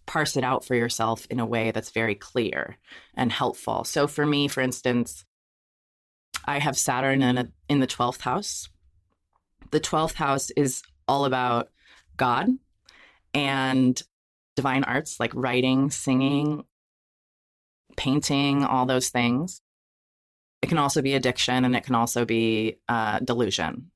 parse 0.07 0.37
it 0.37 0.45
out 0.45 0.65
for 0.65 0.75
yourself 0.75 1.27
in 1.31 1.41
a 1.41 1.47
way 1.47 1.71
that's 1.71 1.91
very 1.91 2.15
clear 2.15 2.77
and 3.15 3.33
helpful. 3.33 3.85
So 3.85 4.07
for 4.07 4.27
me, 4.27 4.49
for 4.49 4.61
instance, 4.61 5.25
I 6.45 6.59
have 6.59 6.77
Saturn 6.77 7.23
in, 7.23 7.39
a, 7.39 7.49
in 7.69 7.81
the 7.81 7.87
12th 7.87 8.21
house. 8.21 8.69
The 9.71 9.81
12th 9.81 10.15
house 10.15 10.51
is 10.51 10.83
all 11.09 11.25
about 11.25 11.71
God 12.17 12.49
and 13.33 14.01
divine 14.57 14.85
arts 14.85 15.19
like 15.19 15.33
writing, 15.35 15.91
singing, 15.91 16.65
painting, 17.97 18.65
all 18.65 18.87
those 18.87 19.09
things. 19.09 19.61
It 20.63 20.69
can 20.69 20.79
also 20.79 21.03
be 21.03 21.15
addiction 21.15 21.65
and 21.65 21.77
it 21.77 21.85
can 21.85 21.95
also 21.95 22.25
be 22.25 22.79
uh, 22.89 23.19
delusion. 23.19 23.91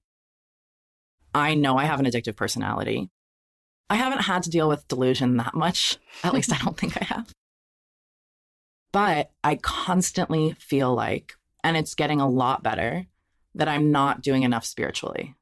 I 1.34 1.54
know 1.54 1.78
I 1.78 1.84
have 1.84 2.00
an 2.00 2.06
addictive 2.06 2.36
personality. 2.36 3.11
I 3.90 3.96
haven't 3.96 4.22
had 4.22 4.42
to 4.42 4.50
deal 4.50 4.68
with 4.68 4.88
delusion 4.88 5.36
that 5.38 5.54
much. 5.54 5.96
At 6.22 6.34
least 6.34 6.52
I 6.52 6.59
don't 6.59 6.76
think 6.76 7.00
I 7.00 7.04
have. 7.04 7.32
But 8.92 9.30
I 9.44 9.56
constantly 9.56 10.54
feel 10.59 10.94
like, 10.94 11.34
and 11.62 11.76
it's 11.76 11.94
getting 11.94 12.20
a 12.20 12.28
lot 12.28 12.62
better, 12.62 13.06
that 13.54 13.68
I'm 13.68 13.90
not 13.90 14.22
doing 14.22 14.42
enough 14.42 14.64
spiritually. 14.64 15.34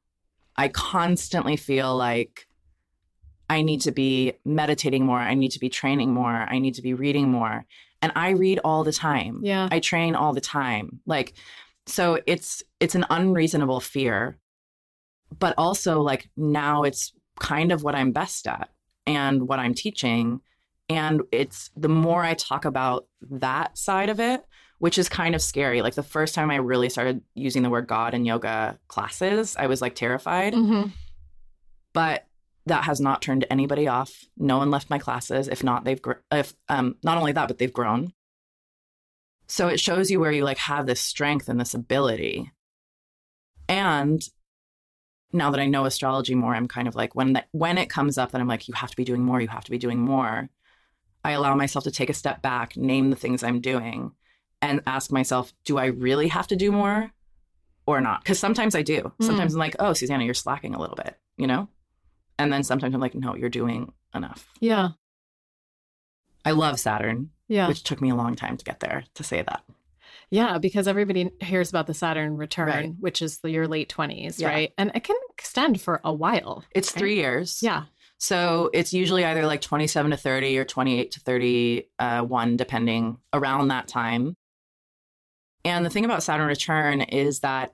I 0.57 0.67
constantly 0.69 1.55
feel 1.55 1.95
like 1.95 2.47
I 3.49 3.61
need 3.61 3.81
to 3.81 3.91
be 3.91 4.33
meditating 4.43 5.05
more. 5.05 5.19
I 5.19 5.33
need 5.33 5.51
to 5.51 5.59
be 5.59 5.69
training 5.69 6.13
more. 6.13 6.31
I 6.49 6.59
need 6.59 6.75
to 6.75 6.81
be 6.81 6.93
reading 6.93 7.29
more. 7.29 7.65
And 8.01 8.11
I 8.15 8.31
read 8.31 8.59
all 8.63 8.83
the 8.83 8.91
time. 8.91 9.39
Yeah. 9.43 9.69
I 9.71 9.79
train 9.79 10.15
all 10.15 10.33
the 10.33 10.41
time. 10.41 10.99
Like, 11.05 11.33
so 11.85 12.19
it's 12.27 12.61
it's 12.79 12.95
an 12.95 13.05
unreasonable 13.09 13.79
fear, 13.79 14.37
but 15.39 15.53
also 15.57 16.01
like 16.01 16.29
now 16.35 16.83
it's 16.83 17.13
kind 17.39 17.71
of 17.71 17.83
what 17.83 17.95
I'm 17.95 18.11
best 18.11 18.47
at 18.47 18.69
and 19.05 19.47
what 19.47 19.59
I'm 19.59 19.73
teaching. 19.73 20.41
And 20.89 21.21
it's 21.31 21.69
the 21.75 21.89
more 21.89 22.23
I 22.23 22.33
talk 22.33 22.65
about 22.65 23.07
that 23.21 23.77
side 23.77 24.09
of 24.09 24.19
it, 24.19 24.43
which 24.79 24.97
is 24.97 25.09
kind 25.09 25.35
of 25.35 25.41
scary. 25.41 25.81
Like 25.81 25.95
the 25.95 26.03
first 26.03 26.35
time 26.35 26.51
I 26.51 26.55
really 26.57 26.89
started 26.89 27.21
using 27.33 27.63
the 27.63 27.69
word 27.69 27.87
God 27.87 28.13
in 28.13 28.25
yoga 28.25 28.79
classes, 28.87 29.55
I 29.57 29.67
was 29.67 29.81
like 29.81 29.95
terrified. 29.95 30.53
Mhm. 30.53 30.91
But 31.93 32.27
that 32.65 32.83
has 32.83 32.99
not 32.99 33.21
turned 33.21 33.45
anybody 33.49 33.87
off. 33.87 34.25
No 34.37 34.57
one 34.57 34.69
left 34.69 34.89
my 34.89 34.99
classes. 34.99 35.47
If 35.47 35.63
not, 35.63 35.83
they've 35.83 36.01
gr- 36.01 36.21
if 36.31 36.53
um 36.69 36.95
not 37.03 37.17
only 37.17 37.31
that, 37.31 37.47
but 37.47 37.57
they've 37.57 37.73
grown. 37.73 38.13
So 39.47 39.67
it 39.69 39.79
shows 39.79 40.11
you 40.11 40.19
where 40.19 40.31
you 40.31 40.43
like 40.43 40.57
have 40.57 40.85
this 40.85 40.99
strength 40.99 41.47
and 41.47 41.59
this 41.59 41.73
ability. 41.73 42.51
And 43.69 44.21
now 45.33 45.51
that 45.51 45.59
I 45.59 45.65
know 45.65 45.85
astrology 45.85 46.35
more, 46.35 46.55
I'm 46.55 46.67
kind 46.67 46.87
of 46.87 46.95
like 46.95 47.15
when 47.15 47.33
that 47.33 47.47
when 47.51 47.77
it 47.77 47.89
comes 47.89 48.17
up 48.17 48.31
that 48.31 48.41
I'm 48.41 48.47
like, 48.47 48.67
you 48.67 48.73
have 48.75 48.91
to 48.91 48.95
be 48.97 49.05
doing 49.05 49.23
more, 49.23 49.41
you 49.41 49.47
have 49.47 49.63
to 49.65 49.71
be 49.71 49.77
doing 49.77 49.99
more. 49.99 50.49
I 51.23 51.31
allow 51.31 51.55
myself 51.55 51.83
to 51.85 51.91
take 51.91 52.09
a 52.09 52.13
step 52.13 52.41
back, 52.41 52.77
name 52.77 53.09
the 53.09 53.15
things 53.15 53.43
I'm 53.43 53.59
doing, 53.59 54.11
and 54.61 54.81
ask 54.87 55.11
myself, 55.11 55.53
do 55.65 55.77
I 55.77 55.85
really 55.87 56.27
have 56.29 56.47
to 56.47 56.55
do 56.55 56.71
more 56.71 57.11
or 57.85 58.01
not? 58.01 58.23
Because 58.23 58.39
sometimes 58.39 58.75
I 58.75 58.81
do. 58.81 59.11
Hmm. 59.19 59.23
Sometimes 59.25 59.53
I'm 59.53 59.59
like, 59.59 59.75
oh, 59.79 59.93
Susanna, 59.93 60.23
you're 60.23 60.33
slacking 60.33 60.73
a 60.75 60.79
little 60.79 60.95
bit, 60.95 61.15
you 61.37 61.47
know? 61.47 61.67
And 62.39 62.51
then 62.51 62.63
sometimes 62.63 62.93
I'm 62.93 63.01
like, 63.01 63.15
no, 63.15 63.35
you're 63.35 63.49
doing 63.49 63.91
enough. 64.13 64.47
Yeah. 64.59 64.89
I 66.45 66.51
love 66.51 66.79
Saturn, 66.79 67.31
Yeah. 67.47 67.67
which 67.67 67.83
took 67.83 68.01
me 68.01 68.09
a 68.09 68.15
long 68.15 68.35
time 68.35 68.57
to 68.57 68.65
get 68.65 68.79
there 68.79 69.03
to 69.15 69.23
say 69.23 69.41
that. 69.41 69.63
Yeah, 70.29 70.57
because 70.57 70.87
everybody 70.87 71.31
hears 71.41 71.69
about 71.69 71.87
the 71.87 71.93
Saturn 71.93 72.35
return, 72.37 72.67
Right. 72.67 72.93
which 72.99 73.21
is 73.21 73.39
your 73.43 73.67
late 73.67 73.89
20s, 73.89 74.39
Yeah. 74.39 74.49
right? 74.49 74.73
And 74.77 74.91
it 74.93 75.03
can 75.03 75.15
extend 75.31 75.79
for 75.81 76.01
a 76.03 76.13
while. 76.13 76.63
It's 76.71 76.93
right? 76.93 76.99
three 76.99 77.15
years. 77.15 77.61
Yeah. 77.63 77.83
So 78.17 78.69
it's 78.73 78.93
usually 78.93 79.23
either 79.23 79.45
like 79.45 79.61
27 79.61 80.11
to 80.11 80.17
30 80.17 80.57
or 80.57 80.65
28 80.65 81.11
to 81.11 81.19
31, 81.19 82.57
depending 82.57 83.17
around 83.31 83.67
that 83.69 83.87
time. 83.87 84.35
And 85.67 85.85
the 85.85 85.89
thing 85.89 86.05
about 86.05 86.23
Saturn 86.23 86.47
return 86.47 87.01
is 87.01 87.41
that 87.41 87.73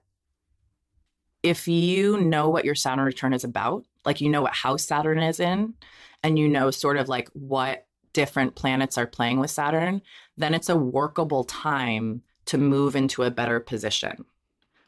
if 1.44 1.68
you 1.68 2.20
know 2.20 2.50
what 2.50 2.66
your 2.66 2.74
Saturn 2.76 3.06
return 3.06 3.34
is 3.34 3.44
about, 3.44 3.86
like 4.04 4.20
you 4.20 4.30
know 4.30 4.42
what 4.42 4.54
house 4.54 4.84
Saturn 4.84 5.20
is 5.20 5.40
in, 5.40 5.76
and 6.24 6.40
you 6.40 6.48
know 6.48 6.72
sort 6.72 6.98
of 6.98 7.08
like 7.08 7.30
what 7.34 7.86
different 8.14 8.56
planets 8.56 8.98
are 8.98 9.06
playing 9.06 9.40
with 9.40 9.52
Saturn, 9.52 10.02
then 10.38 10.54
it's 10.54 10.70
a 10.70 10.76
workable 10.76 11.44
time 11.44 12.24
to 12.46 12.58
move 12.58 12.96
into 12.96 13.24
a 13.24 13.32
better 13.32 13.60
position 13.60 14.26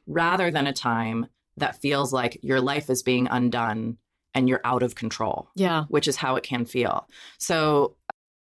rather 0.07 0.49
than 0.51 0.67
a 0.67 0.73
time 0.73 1.27
that 1.57 1.81
feels 1.81 2.11
like 2.11 2.37
your 2.41 2.59
life 2.61 2.89
is 2.89 3.01
being 3.03 3.27
undone 3.29 3.97
and 4.33 4.49
you're 4.49 4.61
out 4.63 4.83
of 4.83 4.93
control 4.95 5.47
Yeah. 5.55 5.85
which 5.87 6.07
is 6.07 6.17
how 6.17 6.35
it 6.35 6.43
can 6.43 6.65
feel. 6.65 7.07
So 7.37 7.95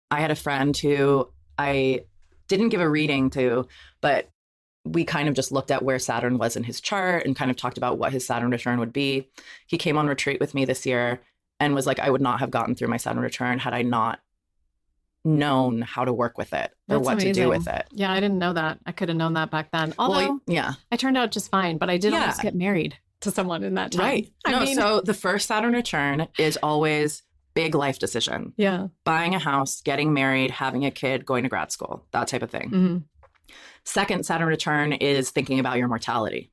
I 0.09 0.19
had 0.19 0.31
a 0.31 0.35
friend 0.35 0.75
who 0.75 1.29
I 1.57 2.05
didn't 2.47 2.69
give 2.69 2.81
a 2.81 2.89
reading 2.89 3.29
to, 3.31 3.67
but 4.01 4.29
we 4.85 5.05
kind 5.05 5.29
of 5.29 5.35
just 5.35 5.51
looked 5.51 5.71
at 5.71 5.83
where 5.83 5.97
Saturn 5.99 6.37
was 6.37 6.55
in 6.57 6.63
his 6.63 6.81
chart 6.81 7.25
and 7.25 7.35
kind 7.35 7.49
of 7.49 7.55
talked 7.57 7.77
about 7.77 7.97
what 7.97 8.11
his 8.11 8.25
Saturn 8.25 8.51
return 8.51 8.79
would 8.79 8.91
be. 8.93 9.29
He 9.67 9.77
came 9.77 9.97
on 9.97 10.07
retreat 10.07 10.39
with 10.41 10.53
me 10.53 10.65
this 10.65 10.85
year 10.85 11.21
and 11.59 11.73
was 11.73 11.87
like, 11.87 11.99
I 11.99 12.09
would 12.09 12.21
not 12.21 12.39
have 12.41 12.51
gotten 12.51 12.75
through 12.75 12.89
my 12.89 12.97
Saturn 12.97 13.21
return 13.21 13.59
had 13.59 13.73
I 13.73 13.81
not 13.83 14.19
known 15.25 15.81
how 15.81 16.03
to 16.03 16.11
work 16.11 16.37
with 16.37 16.51
it 16.53 16.71
or 16.89 16.97
That's 16.97 17.05
what 17.05 17.19
to 17.19 17.25
amazing. 17.27 17.43
do 17.43 17.49
with 17.49 17.67
it. 17.67 17.85
Yeah, 17.91 18.11
I 18.11 18.19
didn't 18.19 18.39
know 18.39 18.51
that. 18.53 18.79
I 18.85 18.91
could 18.91 19.07
have 19.07 19.17
known 19.17 19.33
that 19.33 19.51
back 19.51 19.71
then. 19.71 19.93
Although 19.97 20.17
well, 20.17 20.39
yeah, 20.47 20.73
I 20.91 20.97
turned 20.97 21.17
out 21.17 21.31
just 21.31 21.49
fine, 21.49 21.77
but 21.77 21.89
I 21.89 21.97
did 21.97 22.11
Yeah. 22.11 22.21
almost 22.21 22.41
get 22.41 22.55
married 22.55 22.97
to 23.21 23.31
someone 23.31 23.63
in 23.63 23.75
that 23.75 23.93
time. 23.93 24.01
right. 24.05 24.33
I 24.45 24.51
no, 24.51 24.59
mean, 24.59 24.75
so 24.75 24.99
the 24.99 25.13
first 25.13 25.47
Saturn 25.47 25.71
return 25.71 26.27
is 26.37 26.57
always 26.61 27.23
big 27.53 27.73
life 27.73 27.99
decision. 27.99 28.51
yeah. 28.57 28.87
Buying 29.05 29.33
a 29.33 29.39
house, 29.39 29.79
getting 29.79 30.11
married, 30.13 30.51
having 30.51 30.83
a 30.85 30.91
kid, 30.91 31.25
going 31.25 31.43
to 31.43 31.49
grad 31.49 31.71
school, 31.71 32.05
that 32.11 32.27
type 32.27 32.41
of 32.41 32.51
thing. 32.51 32.69
hmm 32.69 32.97
Second 33.85 34.25
Saturn 34.25 34.47
return 34.47 34.93
is 34.93 35.29
thinking 35.29 35.59
about 35.59 35.77
your 35.77 35.87
mortality. 35.87 36.49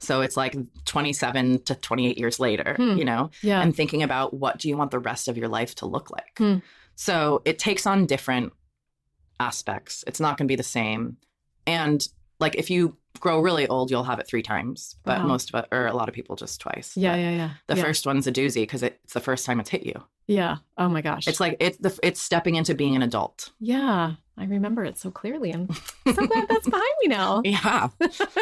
So 0.00 0.20
it's 0.20 0.36
like 0.36 0.56
27 0.84 1.62
to 1.64 1.74
28 1.76 2.18
years 2.18 2.40
later, 2.40 2.74
Hmm. 2.76 2.96
you 2.96 3.04
know, 3.04 3.30
Yeah. 3.42 3.60
and 3.62 3.74
thinking 3.74 4.02
about 4.02 4.34
what 4.34 4.58
do 4.58 4.68
you 4.68 4.76
want 4.76 4.90
the 4.90 4.98
rest 4.98 5.28
of 5.28 5.36
your 5.38 5.48
life 5.48 5.74
to 5.76 5.86
look 5.86 6.10
like. 6.10 6.32
Hmm. 6.38 6.56
So 6.96 7.40
it 7.44 7.58
takes 7.60 7.86
on 7.86 8.06
different 8.06 8.52
aspects. 9.40 10.04
It's 10.06 10.20
not 10.20 10.36
going 10.36 10.46
to 10.46 10.52
be 10.52 10.56
the 10.56 10.62
same. 10.62 11.16
And 11.66 12.06
like 12.40 12.56
if 12.56 12.70
you 12.70 12.96
grow 13.20 13.40
really 13.40 13.68
old, 13.68 13.90
you'll 13.90 14.02
have 14.04 14.18
it 14.18 14.26
three 14.26 14.42
times, 14.42 14.96
but 15.04 15.20
Wow. 15.20 15.26
most 15.28 15.52
of 15.54 15.62
it, 15.62 15.68
or 15.70 15.86
a 15.86 15.92
lot 15.94 16.08
of 16.08 16.14
people 16.14 16.34
just 16.34 16.60
twice. 16.60 16.96
yeah, 16.96 17.12
But 17.12 17.20
yeah, 17.20 17.30
yeah. 17.30 17.50
The 17.68 17.76
yeah. 17.76 17.82
first 17.84 18.06
one's 18.06 18.26
a 18.26 18.32
doozy 18.32 18.62
because 18.62 18.82
it's 18.82 19.12
the 19.12 19.20
first 19.20 19.46
time 19.46 19.60
it's 19.60 19.70
hit 19.70 19.84
you. 19.86 20.02
Yeah. 20.26 20.56
Oh 20.78 20.88
my 20.88 21.02
gosh. 21.02 21.26
It's 21.28 21.40
like 21.40 21.56
it's 21.60 21.78
the 21.78 21.98
it's 22.02 22.20
stepping 22.22 22.54
into 22.54 22.74
being 22.74 22.96
an 22.96 23.02
adult. 23.02 23.50
yeah. 23.60 24.14
I 24.38 24.44
remember 24.46 24.82
it 24.82 24.96
so 24.96 25.10
clearly. 25.10 25.50
and 25.52 25.70
I'm 26.06 26.14
so 26.14 26.26
glad 26.26 26.48
that's 26.48 26.66
behind 26.68 26.94
me 27.02 27.08
now. 27.08 27.42
Yeah, 27.44 27.88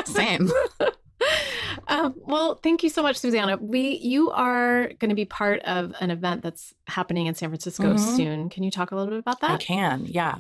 same. 0.05 0.49
um, 1.89 2.15
well, 2.17 2.55
thank 2.63 2.83
you 2.85 2.89
so 2.89 3.03
much, 3.03 3.17
Susanna. 3.17 3.57
We 3.57 3.97
you 3.99 4.31
are 4.31 4.89
going 5.01 5.09
to 5.09 5.15
be 5.17 5.25
part 5.25 5.61
of 5.63 5.93
an 6.01 6.11
event 6.13 6.43
that's 6.43 6.73
happening 6.87 7.27
in 7.27 7.35
San 7.35 7.49
Francisco 7.51 7.95
Mhm. 7.95 8.17
soon. 8.17 8.49
Can 8.51 8.63
you 8.63 8.71
talk 8.71 8.93
a 8.93 8.95
little 8.97 9.11
bit 9.11 9.19
about 9.19 9.41
that? 9.41 9.51
I 9.51 9.57
can, 9.57 10.07
yeah. 10.07 10.37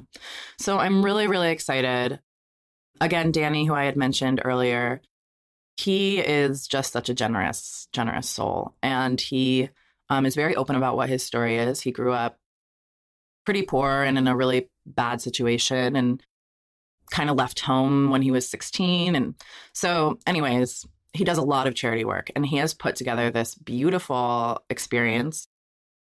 So 0.59 0.78
I'm 0.78 1.05
really, 1.05 1.26
really 1.26 1.51
excited. 1.51 2.20
Again, 3.01 3.32
Danny, 3.32 3.66
who 3.66 3.74
I 3.74 3.84
had 3.84 3.97
mentioned 3.97 4.41
earlier, 4.45 5.01
he 5.76 6.18
is 6.20 6.66
just 6.68 6.93
such 6.93 7.09
a 7.09 7.14
generous, 7.14 7.88
generous 7.93 8.28
soul. 8.28 8.74
And 8.82 9.20
he 9.20 9.70
um, 10.11 10.26
is 10.26 10.34
very 10.34 10.54
open 10.56 10.76
about 10.76 10.96
what 10.96 11.08
his 11.08 11.22
story 11.22 11.56
is. 11.56 11.80
He 11.80 11.92
grew 11.92 12.12
up 12.12 12.36
pretty 13.44 13.62
poor 13.62 14.02
and 14.02 14.18
in 14.18 14.28
a 14.28 14.36
really 14.36 14.68
bad 14.84 15.20
situation 15.20 15.96
and 15.96 16.22
kind 17.11 17.30
of 17.30 17.36
left 17.36 17.61
home 17.61 18.11
when 18.11 18.22
he 18.22 18.30
was 18.30 18.48
16. 18.48 19.16
And 19.16 19.34
so, 19.72 20.18
anyways, 20.26 20.86
he 21.12 21.24
does 21.24 21.38
a 21.38 21.42
lot 21.42 21.66
of 21.66 21.74
charity 21.74 22.04
work 22.04 22.30
and 22.36 22.44
he 22.44 22.58
has 22.58 22.74
put 22.74 22.96
together 22.96 23.30
this 23.30 23.54
beautiful 23.54 24.62
experience 24.68 25.46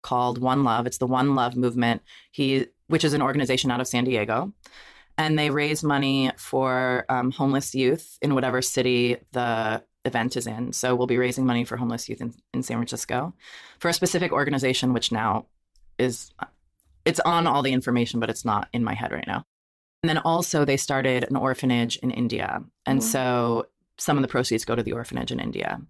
called 0.02 0.38
One 0.38 0.64
Love. 0.64 0.86
It's 0.86 0.98
the 0.98 1.06
One 1.06 1.34
Love 1.34 1.56
movement. 1.56 2.02
He, 2.30 2.66
which 2.88 3.04
is 3.04 3.14
an 3.14 3.22
organization 3.22 3.70
out 3.70 3.80
of 3.80 3.88
San 3.88 4.04
Diego, 4.04 4.52
and 5.16 5.38
they 5.38 5.50
raise 5.50 5.82
money 5.82 6.30
for 6.36 7.06
um, 7.08 7.30
homeless 7.30 7.74
youth 7.74 8.18
in 8.20 8.34
whatever 8.34 8.60
city 8.60 9.16
the 9.32 9.82
event 10.04 10.36
is 10.36 10.46
in. 10.46 10.72
So 10.72 10.94
we'll 10.94 11.06
be 11.06 11.18
raising 11.18 11.46
money 11.46 11.64
for 11.64 11.76
homeless 11.76 12.08
youth 12.08 12.20
in, 12.20 12.34
in 12.52 12.62
San 12.62 12.76
Francisco 12.76 13.34
for 13.78 13.88
a 13.88 13.92
specific 13.94 14.32
organization, 14.32 14.92
which 14.92 15.10
now 15.12 15.46
is 15.98 16.32
it's 17.04 17.20
on 17.20 17.46
all 17.46 17.62
the 17.62 17.72
information, 17.72 18.20
but 18.20 18.30
it's 18.30 18.44
not 18.44 18.68
in 18.72 18.82
my 18.84 18.94
head 18.94 19.12
right 19.12 19.26
now. 19.26 19.44
And 20.02 20.08
then 20.10 20.18
also 20.18 20.64
they 20.64 20.76
started 20.76 21.24
an 21.24 21.36
orphanage 21.36 21.96
in 21.98 22.10
India, 22.10 22.62
and 22.86 22.98
Oh. 22.98 23.04
so 23.04 23.66
some 23.96 24.18
of 24.18 24.22
the 24.22 24.28
proceeds 24.28 24.64
go 24.64 24.74
to 24.74 24.82
the 24.82 24.92
orphanage 24.92 25.30
in 25.32 25.40
India. 25.40 25.80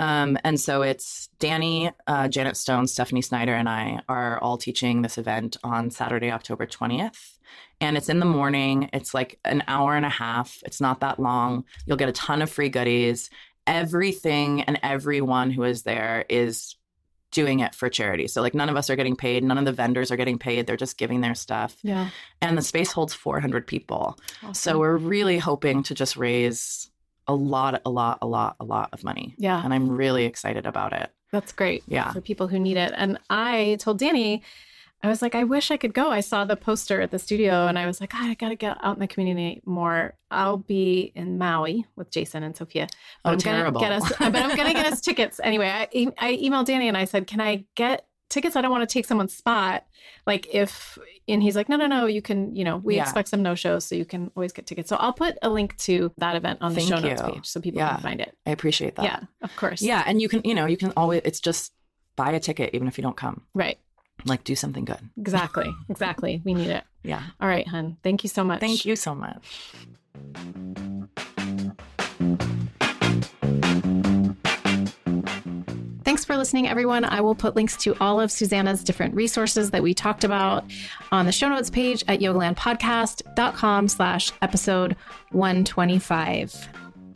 Um, 0.00 0.38
and 0.44 0.60
so 0.60 0.82
it's 0.82 1.28
Danny, 1.38 1.90
uh, 2.06 2.28
Janet 2.28 2.56
Stone, 2.56 2.86
Stephanie 2.86 3.22
Snyder, 3.22 3.54
and 3.54 3.68
I 3.68 4.00
are 4.08 4.38
all 4.40 4.56
teaching 4.58 5.02
this 5.02 5.18
event 5.18 5.56
on 5.64 5.90
Saturday, 5.90 6.30
October 6.30 6.66
20th. 6.66 7.37
And 7.80 7.96
it's 7.96 8.08
in 8.08 8.18
the 8.18 8.26
morning. 8.26 8.90
It's 8.92 9.14
like 9.14 9.38
an 9.44 9.62
hour 9.68 9.94
and 9.94 10.04
a 10.04 10.08
half. 10.10 10.58
It's 10.64 10.80
not 10.80 11.00
that 11.00 11.20
long. 11.20 11.64
You'll 11.86 11.96
get 11.96 12.08
a 12.08 12.12
ton 12.12 12.42
of 12.42 12.50
free 12.50 12.68
goodies. 12.68 13.30
Everything 13.66 14.62
and 14.62 14.80
everyone 14.82 15.50
who 15.50 15.62
is 15.62 15.82
there 15.84 16.24
is 16.28 16.74
doing 17.30 17.60
it 17.60 17.74
for 17.74 17.88
charity. 17.88 18.26
So, 18.26 18.40
like, 18.42 18.54
none 18.54 18.68
of 18.68 18.76
us 18.76 18.88
are 18.90 18.96
getting 18.96 19.14
paid. 19.14 19.44
None 19.44 19.58
of 19.58 19.66
the 19.66 19.72
vendors 19.72 20.10
are 20.10 20.16
getting 20.16 20.38
paid. 20.38 20.66
They're 20.66 20.76
just 20.76 20.96
giving 20.98 21.20
their 21.20 21.34
stuff. 21.34 21.76
Yeah. 21.82 22.08
And 22.40 22.58
the 22.58 22.62
space 22.62 22.90
holds 22.90 23.12
400 23.14 23.66
people. 23.66 24.18
Awesome. 24.42 24.54
So, 24.54 24.78
we're 24.78 24.96
really 24.96 25.38
hoping 25.38 25.82
to 25.84 25.94
just 25.94 26.16
raise 26.16 26.90
a 27.28 27.34
lot, 27.34 27.80
a 27.84 27.90
lot, 27.90 28.18
a 28.22 28.26
lot, 28.26 28.56
a 28.58 28.64
lot 28.64 28.88
of 28.92 29.04
money. 29.04 29.34
yeah, 29.38 29.62
And 29.62 29.72
I'm 29.74 29.88
really 29.90 30.24
excited 30.24 30.64
about 30.66 30.94
it. 30.94 31.10
that's 31.30 31.52
great. 31.52 31.84
Yeah. 31.86 32.10
for 32.12 32.22
people 32.22 32.48
who 32.48 32.58
need 32.58 32.78
it. 32.78 32.92
And 32.96 33.18
I 33.28 33.76
told 33.80 33.98
Danny, 33.98 34.42
I 35.02 35.08
was 35.08 35.22
like, 35.22 35.34
I 35.36 35.44
wish 35.44 35.70
I 35.70 35.76
could 35.76 35.94
go. 35.94 36.10
I 36.10 36.20
saw 36.20 36.44
the 36.44 36.56
poster 36.56 37.00
at 37.00 37.12
the 37.12 37.20
studio 37.20 37.66
and 37.68 37.78
I 37.78 37.86
was 37.86 38.00
like, 38.00 38.10
"God, 38.10 38.28
I 38.28 38.34
got 38.34 38.48
to 38.48 38.56
get 38.56 38.76
out 38.82 38.96
in 38.96 39.00
the 39.00 39.06
community 39.06 39.60
more. 39.64 40.14
I'll 40.30 40.56
be 40.56 41.12
in 41.14 41.38
Maui 41.38 41.84
with 41.94 42.10
Jason 42.10 42.42
and 42.42 42.56
Sophia. 42.56 42.88
But 43.22 43.30
Oh, 43.30 43.32
I'm 43.34 43.38
terrible. 43.38 43.80
Uh, 43.80 43.88
gonna 43.88 44.00
get 44.00 44.02
us, 44.02 44.12
but 44.18 44.36
I'm 44.36 44.56
going 44.56 44.66
to 44.68 44.74
get 44.74 44.86
us 44.92 45.00
tickets. 45.08 45.40
Anyway, 45.42 45.68
I, 45.68 45.88
I 46.18 46.36
emailed 46.36 46.64
Danny 46.66 46.88
and 46.88 46.96
I 46.96 47.04
said, 47.04 47.28
Can 47.28 47.40
I 47.40 47.64
get 47.76 48.06
tickets? 48.28 48.56
I 48.56 48.60
don't 48.60 48.72
want 48.72 48.88
to 48.88 48.92
take 48.92 49.06
someone's 49.06 49.34
spot. 49.36 49.86
Like, 50.26 50.48
if, 50.52 50.98
and 51.28 51.42
he's 51.44 51.54
like, 51.54 51.68
No, 51.68 51.76
no, 51.76 51.86
no, 51.86 52.06
you 52.06 52.20
can, 52.20 52.56
you 52.56 52.64
know, 52.64 52.78
we 52.78 52.96
Yeah. 52.96 53.02
expect 53.04 53.28
some 53.28 53.40
no 53.42 53.54
shows. 53.54 53.84
So 53.84 53.94
you 53.94 54.04
can 54.04 54.32
always 54.34 54.52
get 54.52 54.66
tickets. 54.66 54.88
So 54.88 54.96
I'll 54.96 55.12
put 55.12 55.38
a 55.42 55.48
link 55.48 55.76
to 55.78 56.10
that 56.18 56.34
event 56.34 56.58
on 56.60 56.74
the 56.74 56.80
Thank 56.80 56.88
show 56.88 56.98
notes 57.08 57.22
page 57.22 57.46
so 57.46 57.60
people 57.60 57.78
Yeah. 57.80 57.90
can 57.94 58.00
find 58.00 58.20
it. 58.20 58.36
I 58.46 58.50
appreciate 58.50 58.96
that. 58.96 59.04
Yeah, 59.04 59.20
of 59.42 59.54
course. 59.54 59.80
Yeah. 59.80 60.02
And 60.06 60.20
you 60.20 60.28
can, 60.28 60.40
you 60.44 60.56
know, 60.56 60.66
you 60.66 60.76
can 60.76 60.92
always, 60.96 61.22
it's 61.24 61.38
just 61.40 61.72
buy 62.16 62.32
a 62.32 62.40
ticket 62.40 62.70
even 62.74 62.88
if 62.88 62.98
you 62.98 63.02
don't 63.02 63.16
come. 63.16 63.42
Right. 63.54 63.78
Like, 64.24 64.44
do 64.44 64.54
something 64.56 64.84
good. 64.84 64.98
Exactly. 65.18 65.72
Exactly. 65.88 66.42
We 66.44 66.54
need 66.54 66.70
it. 66.70 66.84
Yeah. 67.02 67.22
All 67.40 67.48
right, 67.48 67.66
hun. 67.66 67.96
Thank 68.02 68.22
you 68.24 68.28
so 68.28 68.44
much. 68.44 68.60
Thank 68.60 68.84
you 68.84 68.94
so 68.96 69.14
much. 69.14 69.42
Thanks 76.04 76.24
for 76.24 76.36
listening, 76.36 76.66
everyone. 76.66 77.04
I 77.04 77.20
will 77.20 77.34
put 77.34 77.54
links 77.54 77.76
to 77.78 77.94
all 78.00 78.18
of 78.20 78.30
Susanna's 78.30 78.82
different 78.82 79.14
resources 79.14 79.70
that 79.72 79.82
we 79.82 79.92
talked 79.92 80.24
about 80.24 80.64
on 81.12 81.26
the 81.26 81.32
show 81.32 81.48
notes 81.48 81.68
page 81.68 82.02
at 82.08 82.20
yogalandpodcast.com 82.20 83.88
slash 83.88 84.32
episode 84.40 84.96
125. 85.32 86.68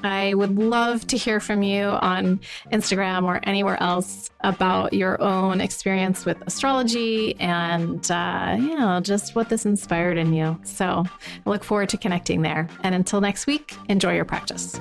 I 0.03 0.35
would 0.35 0.57
love 0.59 1.07
to 1.09 1.17
hear 1.17 1.41
from 1.41 1.63
you 1.63 1.85
on 1.85 2.41
Instagram 2.73 3.25
or 3.25 3.41
anywhere 3.45 3.81
else 3.83 4.31
about 4.41 4.93
your 4.93 5.21
own 5.23 5.61
experience 5.61 6.25
with 6.25 6.37
astrology 6.47 7.39
and, 7.41 8.11
uh, 8.11 8.57
you 8.59 8.77
know, 8.79 9.01
just 9.01 9.35
what 9.35 9.49
this 9.49 9.65
inspired 9.65 10.19
in 10.19 10.33
you. 10.33 10.59
So 10.65 11.05
I 11.07 11.51
look 11.51 11.65
forward 11.65 11.89
to 11.91 11.97
connecting 11.97 12.43
there. 12.43 12.69
And 12.83 12.95
until 12.95 13.21
next 13.21 13.47
week, 13.47 13.77
enjoy 13.89 14.15
your 14.15 14.25
practice. 14.25 14.79